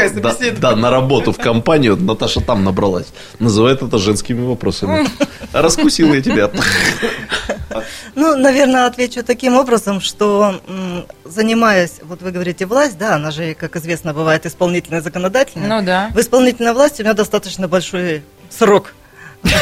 да, 0.58 0.76
на 0.76 0.90
работу 0.90 1.32
в 1.32 1.38
компанию. 1.38 1.96
Наташа 1.96 2.40
там 2.40 2.64
набралась. 2.64 3.08
Называют 3.38 3.82
это 3.82 3.98
женскими 3.98 4.44
вопросами. 4.44 5.06
Раскусила 5.52 6.14
я 6.14 6.22
тебя. 6.22 6.50
Ну, 8.22 8.36
наверное, 8.36 8.86
отвечу 8.86 9.24
таким 9.24 9.56
образом, 9.56 10.00
что 10.00 10.54
занимаясь, 11.24 11.94
вот 12.04 12.22
вы 12.22 12.30
говорите, 12.30 12.66
власть, 12.66 12.96
да, 12.96 13.16
она 13.16 13.32
же, 13.32 13.54
как 13.54 13.74
известно, 13.74 14.14
бывает 14.14 14.46
исполнительная 14.46 15.00
законодательная. 15.00 15.68
Ну 15.68 15.84
да. 15.84 16.08
В 16.14 16.20
исполнительной 16.20 16.72
власти 16.72 17.02
у 17.02 17.04
меня 17.04 17.14
достаточно 17.14 17.66
большой 17.66 18.22
срок. 18.48 18.94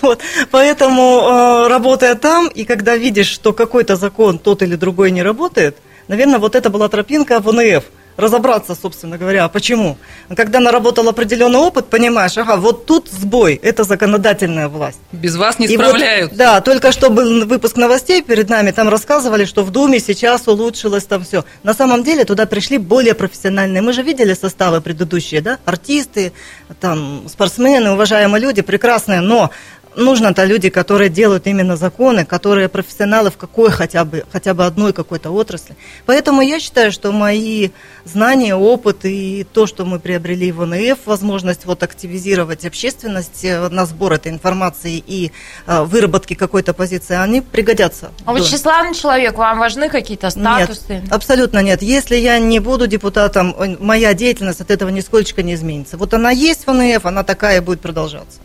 Вот. 0.00 0.20
Поэтому, 0.52 1.02
э, 1.02 1.68
работая 1.68 2.14
там, 2.14 2.46
и 2.46 2.64
когда 2.64 2.96
видишь, 2.96 3.26
что 3.26 3.52
какой-то 3.52 3.96
закон, 3.96 4.38
тот 4.38 4.62
или 4.62 4.76
другой 4.76 5.10
не 5.10 5.24
работает, 5.24 5.76
наверное, 6.06 6.38
вот 6.38 6.54
это 6.54 6.70
была 6.70 6.88
тропинка 6.88 7.40
в 7.40 7.48
ОНФ– 7.48 7.84
разобраться, 8.16 8.74
собственно 8.74 9.18
говоря, 9.18 9.44
а 9.44 9.48
почему. 9.48 9.96
Когда 10.36 10.60
наработал 10.60 11.08
определенный 11.08 11.58
опыт, 11.58 11.86
понимаешь, 11.86 12.36
ага, 12.38 12.56
вот 12.56 12.86
тут 12.86 13.08
сбой, 13.08 13.54
это 13.62 13.84
законодательная 13.84 14.68
власть. 14.68 14.98
Без 15.12 15.36
вас 15.36 15.58
не 15.58 15.68
справляются. 15.68 16.30
Вот, 16.30 16.38
да, 16.38 16.60
только 16.60 16.92
что 16.92 17.10
был 17.10 17.46
выпуск 17.46 17.76
новостей 17.76 18.22
перед 18.22 18.48
нами, 18.48 18.70
там 18.70 18.88
рассказывали, 18.88 19.44
что 19.44 19.62
в 19.62 19.70
Думе 19.70 20.00
сейчас 20.00 20.46
улучшилось 20.46 21.04
там 21.04 21.24
все. 21.24 21.44
На 21.62 21.74
самом 21.74 22.04
деле 22.04 22.24
туда 22.24 22.46
пришли 22.46 22.78
более 22.78 23.14
профессиональные. 23.14 23.82
Мы 23.82 23.92
же 23.92 24.02
видели 24.02 24.34
составы 24.34 24.80
предыдущие, 24.80 25.40
да, 25.40 25.58
артисты, 25.64 26.32
там, 26.80 27.24
спортсмены, 27.28 27.92
уважаемые 27.92 28.40
люди, 28.40 28.62
прекрасные, 28.62 29.20
но 29.20 29.50
нужно-то 29.96 30.44
люди, 30.44 30.70
которые 30.70 31.10
делают 31.10 31.46
именно 31.46 31.76
законы, 31.76 32.24
которые 32.24 32.68
профессионалы 32.68 33.30
в 33.30 33.36
какой 33.36 33.70
хотя 33.70 34.04
бы, 34.04 34.24
хотя 34.32 34.54
бы 34.54 34.66
одной 34.66 34.92
какой-то 34.92 35.30
отрасли. 35.30 35.76
Поэтому 36.06 36.42
я 36.42 36.60
считаю, 36.60 36.92
что 36.92 37.12
мои 37.12 37.70
знания, 38.04 38.54
опыт 38.54 39.04
и 39.04 39.46
то, 39.52 39.66
что 39.66 39.84
мы 39.84 39.98
приобрели 39.98 40.52
в 40.52 40.62
ОНФ, 40.62 40.98
возможность 41.06 41.64
вот 41.64 41.82
активизировать 41.82 42.64
общественность 42.64 43.44
э, 43.44 43.68
на 43.68 43.86
сбор 43.86 44.14
этой 44.14 44.32
информации 44.32 45.02
и 45.06 45.32
а, 45.66 45.84
выработки 45.84 46.34
какой-то 46.34 46.72
позиции, 46.74 47.16
они 47.16 47.40
пригодятся. 47.40 48.10
А 48.24 48.32
вот 48.32 48.44
тщеславный 48.44 48.94
человек, 48.94 49.36
вам 49.36 49.58
важны 49.58 49.88
какие-то 49.88 50.30
статусы? 50.30 50.84
Нет, 50.88 51.12
абсолютно 51.12 51.62
нет. 51.62 51.82
Если 51.82 52.16
я 52.16 52.38
не 52.38 52.60
буду 52.60 52.86
депутатом, 52.86 53.54
моя 53.80 54.14
деятельность 54.14 54.60
от 54.60 54.70
этого 54.70 54.88
нисколько 54.90 55.42
не 55.42 55.54
изменится. 55.54 55.96
Вот 55.96 56.14
она 56.14 56.30
есть 56.30 56.66
в 56.66 56.70
ОНФ, 56.70 57.04
она 57.06 57.22
такая 57.22 57.62
будет 57.62 57.80
продолжаться. 57.80 58.40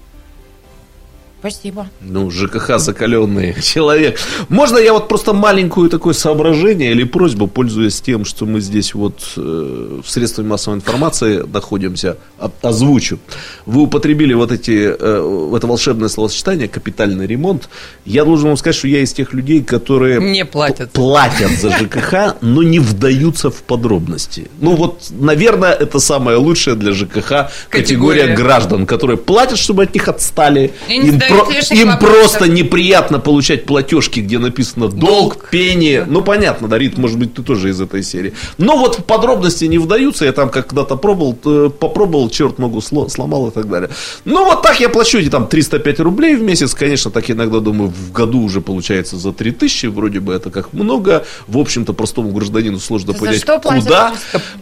Спасибо. 1.40 1.88
Ну, 2.02 2.30
ЖКХ 2.30 2.80
закаленный 2.80 3.56
человек. 3.62 4.20
Можно 4.50 4.78
я 4.78 4.94
вот 4.94 5.08
просто 5.08 5.34
маленькую 5.34 5.90
такое 5.90 6.14
соображение 6.14 6.92
или 6.92 7.04
просьбу, 7.06 7.48
пользуясь 7.48 8.02
тем, 8.02 8.26
что 8.26 8.46
мы 8.46 8.60
здесь 8.60 8.94
вот 8.94 9.22
э, 9.38 10.02
в 10.04 10.10
средствах 10.10 10.48
массовой 10.48 10.78
информации 10.78 11.46
находимся, 11.54 12.18
озвучу. 12.62 13.20
Вы 13.66 13.84
употребили 13.84 14.34
вот 14.34 14.52
эти, 14.52 14.94
э, 15.00 15.54
это 15.56 15.68
волшебное 15.68 16.10
словосочетание 16.10 16.68
«капитальный 16.68 17.26
ремонт». 17.26 17.70
Я 18.04 18.26
должен 18.26 18.50
вам 18.50 18.58
сказать, 18.58 18.76
что 18.76 18.90
я 18.90 19.00
из 19.00 19.14
тех 19.14 19.34
людей, 19.34 19.64
которые... 19.64 20.20
Не 20.32 20.44
платят. 20.44 20.92
Платят 20.92 21.52
за 21.52 21.72
ЖКХ, 21.72 22.36
но 22.42 22.64
не 22.64 22.80
вдаются 22.80 23.50
в 23.50 23.64
подробности. 23.64 24.50
Ну 24.60 24.76
вот, 24.76 25.06
наверное, 25.10 25.72
это 25.72 26.00
самая 26.00 26.38
лучшая 26.38 26.76
для 26.76 26.92
ЖКХ 26.92 27.10
категория, 27.10 27.50
категория 27.70 28.36
граждан, 28.36 28.86
которые 28.86 29.18
платят, 29.18 29.58
чтобы 29.58 29.84
от 29.84 29.94
них 29.94 30.08
отстали. 30.10 30.72
Им 30.90 31.20
про, 31.30 31.76
им 31.76 31.98
просто 31.98 32.48
неприятно 32.48 33.20
получать 33.20 33.66
платежки, 33.66 34.20
где 34.20 34.40
написано 34.40 34.88
долг, 34.88 35.00
долг. 35.00 35.50
пение. 35.50 36.06
Ну, 36.08 36.22
понятно, 36.22 36.68
Дарит, 36.68 36.98
может 36.98 37.18
быть, 37.18 37.34
ты 37.34 37.44
тоже 37.44 37.70
из 37.70 37.80
этой 37.80 38.04
серии. 38.04 38.34
Но 38.58 38.78
вот 38.78 39.00
в 39.00 39.04
подробности 39.04 39.66
не 39.66 39.78
вдаются. 39.78 40.26
Я 40.26 40.34
там 40.34 40.50
когда-то 40.50 40.96
пробовал, 40.96 41.38
э, 41.46 41.70
попробовал, 41.70 42.30
черт 42.30 42.60
ногу 42.60 42.82
сломал 42.82 43.48
и 43.48 43.52
так 43.52 43.70
далее. 43.70 43.90
Ну, 44.26 44.46
вот 44.46 44.62
так 44.62 44.80
я 44.80 44.90
плачу 44.90 45.20
эти 45.20 45.30
там 45.30 45.48
305 45.48 46.00
рублей 46.00 46.36
в 46.36 46.42
месяц. 46.42 46.74
Конечно, 46.74 47.12
так 47.12 47.30
иногда 47.30 47.60
думаю, 47.60 47.90
в 47.90 48.12
году 48.12 48.42
уже 48.42 48.62
получается 48.62 49.18
за 49.18 49.32
3000. 49.32 49.88
Вроде 49.88 50.20
бы 50.20 50.34
это 50.34 50.50
как 50.50 50.74
много. 50.74 51.26
В 51.48 51.58
общем-то, 51.58 51.94
простому 51.94 52.32
гражданину 52.32 52.80
сложно 52.80 53.14
за 53.14 53.20
понять, 53.20 53.46
куда. 53.46 54.14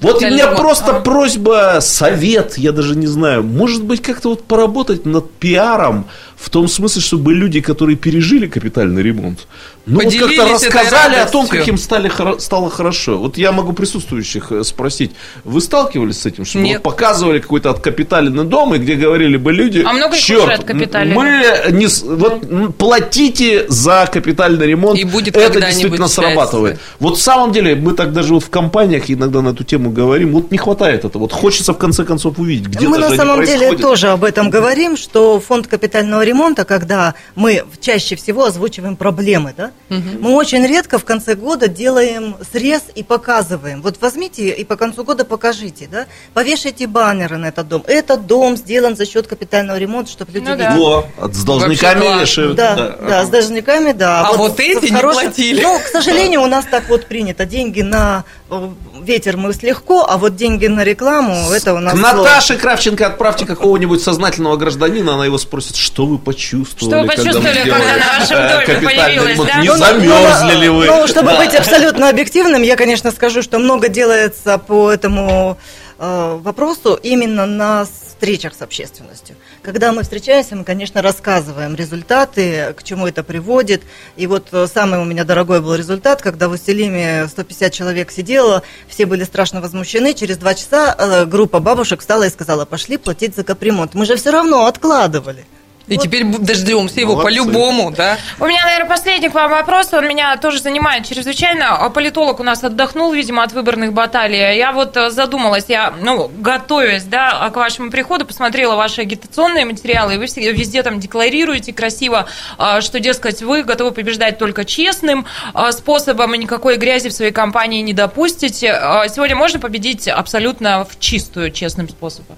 Вот 0.01 0.22
у 0.22 0.26
меня 0.26 0.47
просто 0.51 0.97
а? 0.97 0.99
просьба, 0.99 1.80
совет, 1.82 2.57
я 2.57 2.72
даже 2.72 2.95
не 2.95 3.07
знаю. 3.07 3.43
Может 3.43 3.84
быть, 3.84 4.01
как-то 4.01 4.30
вот 4.30 4.43
поработать 4.43 5.05
над 5.05 5.32
пиаром 5.32 6.05
в 6.38 6.49
том 6.49 6.67
смысле, 6.67 7.01
чтобы 7.01 7.33
люди, 7.33 7.61
которые 7.61 7.97
пережили 7.97 8.47
капитальный 8.47 9.01
ремонт, 9.01 9.47
ну 9.88 10.01
вот 10.03 10.13
как-то 10.13 10.47
рассказали 10.47 11.15
о 11.15 11.25
том, 11.25 11.47
как 11.47 11.67
им 11.67 11.77
стали, 11.77 12.11
стало 12.39 12.69
хорошо. 12.69 13.17
Вот 13.17 13.38
я 13.38 13.51
могу 13.51 13.73
присутствующих 13.73 14.51
э, 14.51 14.63
спросить, 14.63 15.11
вы 15.43 15.61
сталкивались 15.61 16.19
с 16.19 16.25
этим, 16.25 16.45
что 16.45 16.59
Нет. 16.59 16.77
вы 16.77 16.83
показывали 16.83 17.39
какой-то 17.39 17.71
откапиталенный 17.71 18.43
дом, 18.43 18.75
и 18.75 18.77
где 18.77 18.95
говорили 18.95 19.38
бы 19.38 19.51
люди, 19.51 19.83
а 19.85 19.93
много 19.93 20.17
черт, 20.17 20.63
мы 20.67 21.43
не, 21.71 21.88
вот, 22.15 22.75
платите 22.77 23.65
за 23.69 24.07
капитальный 24.11 24.67
ремонт, 24.67 24.99
и 24.99 25.05
будет 25.05 25.35
это 25.35 25.59
действительно 25.59 26.07
срабатывает. 26.07 26.79
Вот 26.99 27.17
в 27.17 27.21
самом 27.21 27.51
деле, 27.51 27.75
мы 27.75 27.93
так 27.93 28.13
даже 28.13 28.33
вот 28.33 28.43
в 28.43 28.49
компаниях 28.49 29.09
иногда 29.09 29.41
на 29.41 29.49
эту 29.49 29.63
тему 29.63 29.89
говорим, 29.89 30.33
вот 30.33 30.51
не 30.51 30.57
хватает 30.57 31.05
этого, 31.05 31.23
вот 31.23 31.33
хочется 31.33 31.73
в 31.73 31.77
конце 31.77 32.03
концов 32.03 32.38
увидеть, 32.38 32.67
где 32.67 32.88
Мы 32.88 32.99
на 32.99 33.15
самом 33.15 33.43
деле 33.43 33.75
тоже 33.77 34.09
об 34.09 34.23
этом 34.23 34.49
говорим, 34.49 34.97
что 34.97 35.39
фонд 35.39 35.67
капитального 35.67 36.26
ремонта, 36.28 36.65
когда 36.65 37.15
мы 37.36 37.65
чаще 37.80 38.15
всего 38.15 38.45
озвучиваем 38.45 38.95
проблемы, 38.95 39.53
да, 39.55 39.71
Угу. 39.89 40.19
Мы 40.19 40.34
очень 40.34 40.65
редко 40.65 40.99
в 40.99 41.05
конце 41.05 41.36
года 41.36 41.67
делаем 41.67 42.36
срез 42.51 42.84
и 42.93 43.03
показываем. 43.03 43.82
Вот 43.82 43.97
возьмите 44.01 44.49
и 44.49 44.65
по 44.65 44.75
концу 44.75 45.03
года 45.05 45.23
покажите, 45.23 45.88
да, 45.89 46.07
повешайте 46.34 46.88
баннеры 46.88 47.38
на 47.38 47.47
этот 47.47 47.69
дом. 47.69 47.84
Этот 47.88 48.28
дом 48.28 48.57
сделан 48.57 48.97
за 48.97 49.05
счет 49.05 49.28
капитального 49.28 49.78
ремонта, 49.78 50.11
чтобы 50.11 50.34
люди 50.34 50.49
ну, 50.49 50.57
да. 50.57 50.69
видели. 50.69 50.84
Во, 50.84 51.32
с 51.32 51.43
должниками 51.43 52.19
вешают. 52.19 52.57
Да, 52.57 52.75
да, 52.75 52.97
да, 53.07 53.25
с 53.25 53.30
должниками, 53.30 53.93
да. 53.93 54.28
А 54.28 54.34
вот, 54.34 54.49
вот 54.49 54.59
эти 54.59 54.91
хорошим... 54.91 55.21
не 55.21 55.28
платили. 55.28 55.61
Ну, 55.61 55.80
к 55.80 55.88
сожалению, 55.88 56.41
у 56.41 56.47
нас 56.47 56.65
так 56.69 56.89
вот 56.89 57.05
принято. 57.05 57.45
Деньги 57.45 57.82
на 57.82 58.25
э, 58.49 58.69
ветер 59.01 59.38
мы 59.38 59.53
легко, 59.61 60.05
а 60.07 60.17
вот 60.17 60.36
деньги 60.36 60.67
на 60.67 60.84
рекламу, 60.84 61.34
это 61.51 61.73
у 61.73 61.80
нас 61.80 61.93
К 61.93 61.97
Наташе 61.97 62.57
Кравченко 62.57 63.07
отправьте 63.07 63.45
какого-нибудь 63.45 64.03
сознательного 64.03 64.57
гражданина, 64.57 65.13
она 65.13 65.25
его 65.25 65.38
спросит, 65.38 65.78
что 65.78 66.05
вы 66.05 66.16
почувствовали, 66.18 66.93
что 66.93 67.01
вы 67.01 67.07
почувствовали, 67.07 67.70
когда, 67.70 67.80
когда 67.80 67.97
на 67.97 68.20
вашем 68.20 68.38
э, 68.38 68.65
доме 68.65 68.88
появилась, 68.88 69.38
да? 69.38 69.61
Не 69.61 69.78
замерзли 69.78 70.59
ли 70.59 70.70
вы? 70.70 70.86
Ну, 70.86 71.07
чтобы 71.07 71.36
быть 71.38 71.55
абсолютно 71.55 72.09
объективным, 72.09 72.61
я, 72.61 72.76
конечно, 72.76 73.11
скажу, 73.11 73.41
что 73.41 73.59
много 73.59 73.89
делается 73.89 74.57
по 74.57 74.91
этому 74.91 75.57
э, 75.99 76.39
вопросу 76.41 76.99
именно 77.01 77.45
на 77.45 77.86
встречах 78.18 78.55
с 78.55 78.61
общественностью. 78.61 79.36
Когда 79.61 79.91
мы 79.91 80.01
встречаемся, 80.01 80.55
мы, 80.55 80.63
конечно, 80.63 81.01
рассказываем 81.01 81.76
результаты, 81.76 82.74
к 82.76 82.84
чему 82.84 83.07
это 83.07 83.24
приводит. 83.24 83.84
И 84.15 84.26
вот 84.26 84.47
э, 84.51 84.68
самый 84.74 84.99
у 84.99 85.05
меня 85.05 85.24
дорогой 85.24 85.61
был 85.61 85.76
результат, 85.76 86.22
когда 86.22 86.49
в 86.49 86.53
Уселиме 86.53 87.28
150 87.28 87.72
человек 87.72 88.11
сидело, 88.11 88.63
все 88.88 89.05
были 89.05 89.24
страшно 89.24 89.61
возмущены. 89.61 90.13
Через 90.13 90.38
два 90.38 90.55
часа 90.55 90.95
э, 90.97 91.26
группа 91.26 91.59
бабушек 91.59 91.99
встала 91.99 92.24
и 92.24 92.30
сказала, 92.30 92.65
пошли 92.65 92.97
платить 92.97 93.36
за 93.36 93.43
капремонт. 93.43 93.93
Мы 93.93 94.05
же 94.05 94.15
все 94.15 94.32
равно 94.32 94.65
откладывали. 94.65 95.45
И 95.88 95.95
вот. 95.95 96.03
теперь 96.03 96.25
дождемся 96.25 96.99
его 96.99 97.15
по-любому, 97.15 97.91
да? 97.91 98.17
У 98.39 98.45
меня, 98.45 98.63
наверное, 98.65 98.89
последний 98.89 99.29
к 99.29 99.33
вам 99.33 99.51
вопрос. 99.51 99.93
Он 99.93 100.05
меня 100.07 100.35
тоже 100.38 100.59
занимает 100.59 101.07
чрезвычайно. 101.07 101.77
А 101.77 101.89
политолог 101.89 102.41
у 102.41 102.43
нас 102.43 102.63
отдохнул, 102.63 103.13
видимо, 103.13 103.43
от 103.43 103.53
выборных 103.53 103.93
баталий. 103.93 104.57
Я 104.57 104.73
вот 104.73 104.97
э, 104.97 105.09
задумалась, 105.09 105.65
я, 105.69 105.93
ну, 106.01 106.29
готовясь, 106.39 107.03
да, 107.03 107.49
к 107.49 107.55
вашему 107.55 107.89
приходу, 107.89 108.25
посмотрела 108.25 108.75
ваши 108.75 109.01
агитационные 109.01 109.63
материалы, 109.63 110.15
и 110.15 110.17
вы 110.17 110.25
везде 110.25 110.83
там 110.83 110.99
декларируете 110.99 111.71
красиво, 111.71 112.27
а, 112.57 112.81
что, 112.81 112.99
дескать, 112.99 113.41
вы 113.41 113.63
готовы 113.63 113.91
побеждать 113.91 114.38
только 114.38 114.65
честным 114.65 115.25
а, 115.53 115.71
способом, 115.71 116.35
и 116.35 116.38
никакой 116.38 116.75
грязи 116.77 117.07
в 117.07 117.13
своей 117.13 117.31
компании 117.31 117.81
не 117.81 117.93
допустите. 117.93 118.77
Сегодня 119.13 119.38
можно 119.38 119.59
победить 119.59 120.07
абсолютно 120.09 120.83
в 120.83 120.99
чистую, 120.99 121.51
честным 121.51 121.88
способом? 121.88 122.35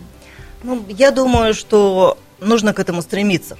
Ну, 0.61 0.85
я 0.89 1.11
думаю, 1.11 1.53
что 1.53 2.17
нужно 2.41 2.73
к 2.73 2.79
этому 2.79 3.01
стремиться. 3.01 3.57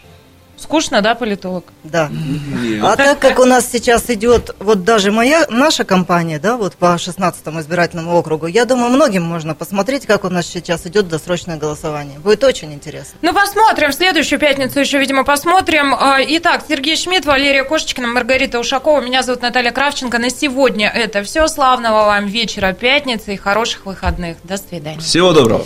Скучно, 0.59 1.01
да, 1.01 1.15
политолог? 1.15 1.63
Да. 1.85 2.09
Нет. 2.11 2.83
А 2.83 2.97
так 2.97 3.19
как 3.19 3.39
у 3.39 3.45
нас 3.45 3.69
сейчас 3.71 4.09
идет, 4.09 4.53
вот 4.59 4.83
даже 4.83 5.09
моя, 5.11 5.45
наша 5.49 5.85
компания, 5.85 6.37
да, 6.37 6.57
вот 6.57 6.75
по 6.75 6.95
16-му 6.95 7.61
избирательному 7.61 8.13
округу, 8.17 8.45
я 8.47 8.65
думаю, 8.65 8.91
многим 8.91 9.23
можно 9.23 9.55
посмотреть, 9.55 10.05
как 10.05 10.25
у 10.25 10.29
нас 10.29 10.45
сейчас 10.45 10.85
идет 10.85 11.07
досрочное 11.07 11.55
голосование. 11.55 12.19
Будет 12.19 12.43
очень 12.43 12.73
интересно. 12.73 13.17
Ну, 13.21 13.33
посмотрим. 13.33 13.91
В 13.91 13.95
следующую 13.95 14.37
пятницу 14.37 14.81
еще, 14.81 14.99
видимо, 14.99 15.23
посмотрим. 15.23 15.95
А, 15.95 16.17
итак, 16.21 16.65
Сергей 16.67 16.97
Шмидт, 16.97 17.25
Валерия 17.25 17.63
Кошечкина, 17.63 18.07
Маргарита 18.07 18.59
Ушакова. 18.59 18.99
Меня 18.99 19.23
зовут 19.23 19.41
Наталья 19.41 19.71
Кравченко. 19.71 20.19
На 20.19 20.29
сегодня 20.29 20.89
это 20.89 21.23
все. 21.23 21.47
Славного 21.47 22.05
вам 22.05 22.25
вечера 22.25 22.73
пятницы 22.73 23.33
и 23.33 23.37
хороших 23.37 23.85
выходных. 23.85 24.37
До 24.43 24.57
свидания. 24.57 24.99
Всего 24.99 25.31
доброго. 25.31 25.65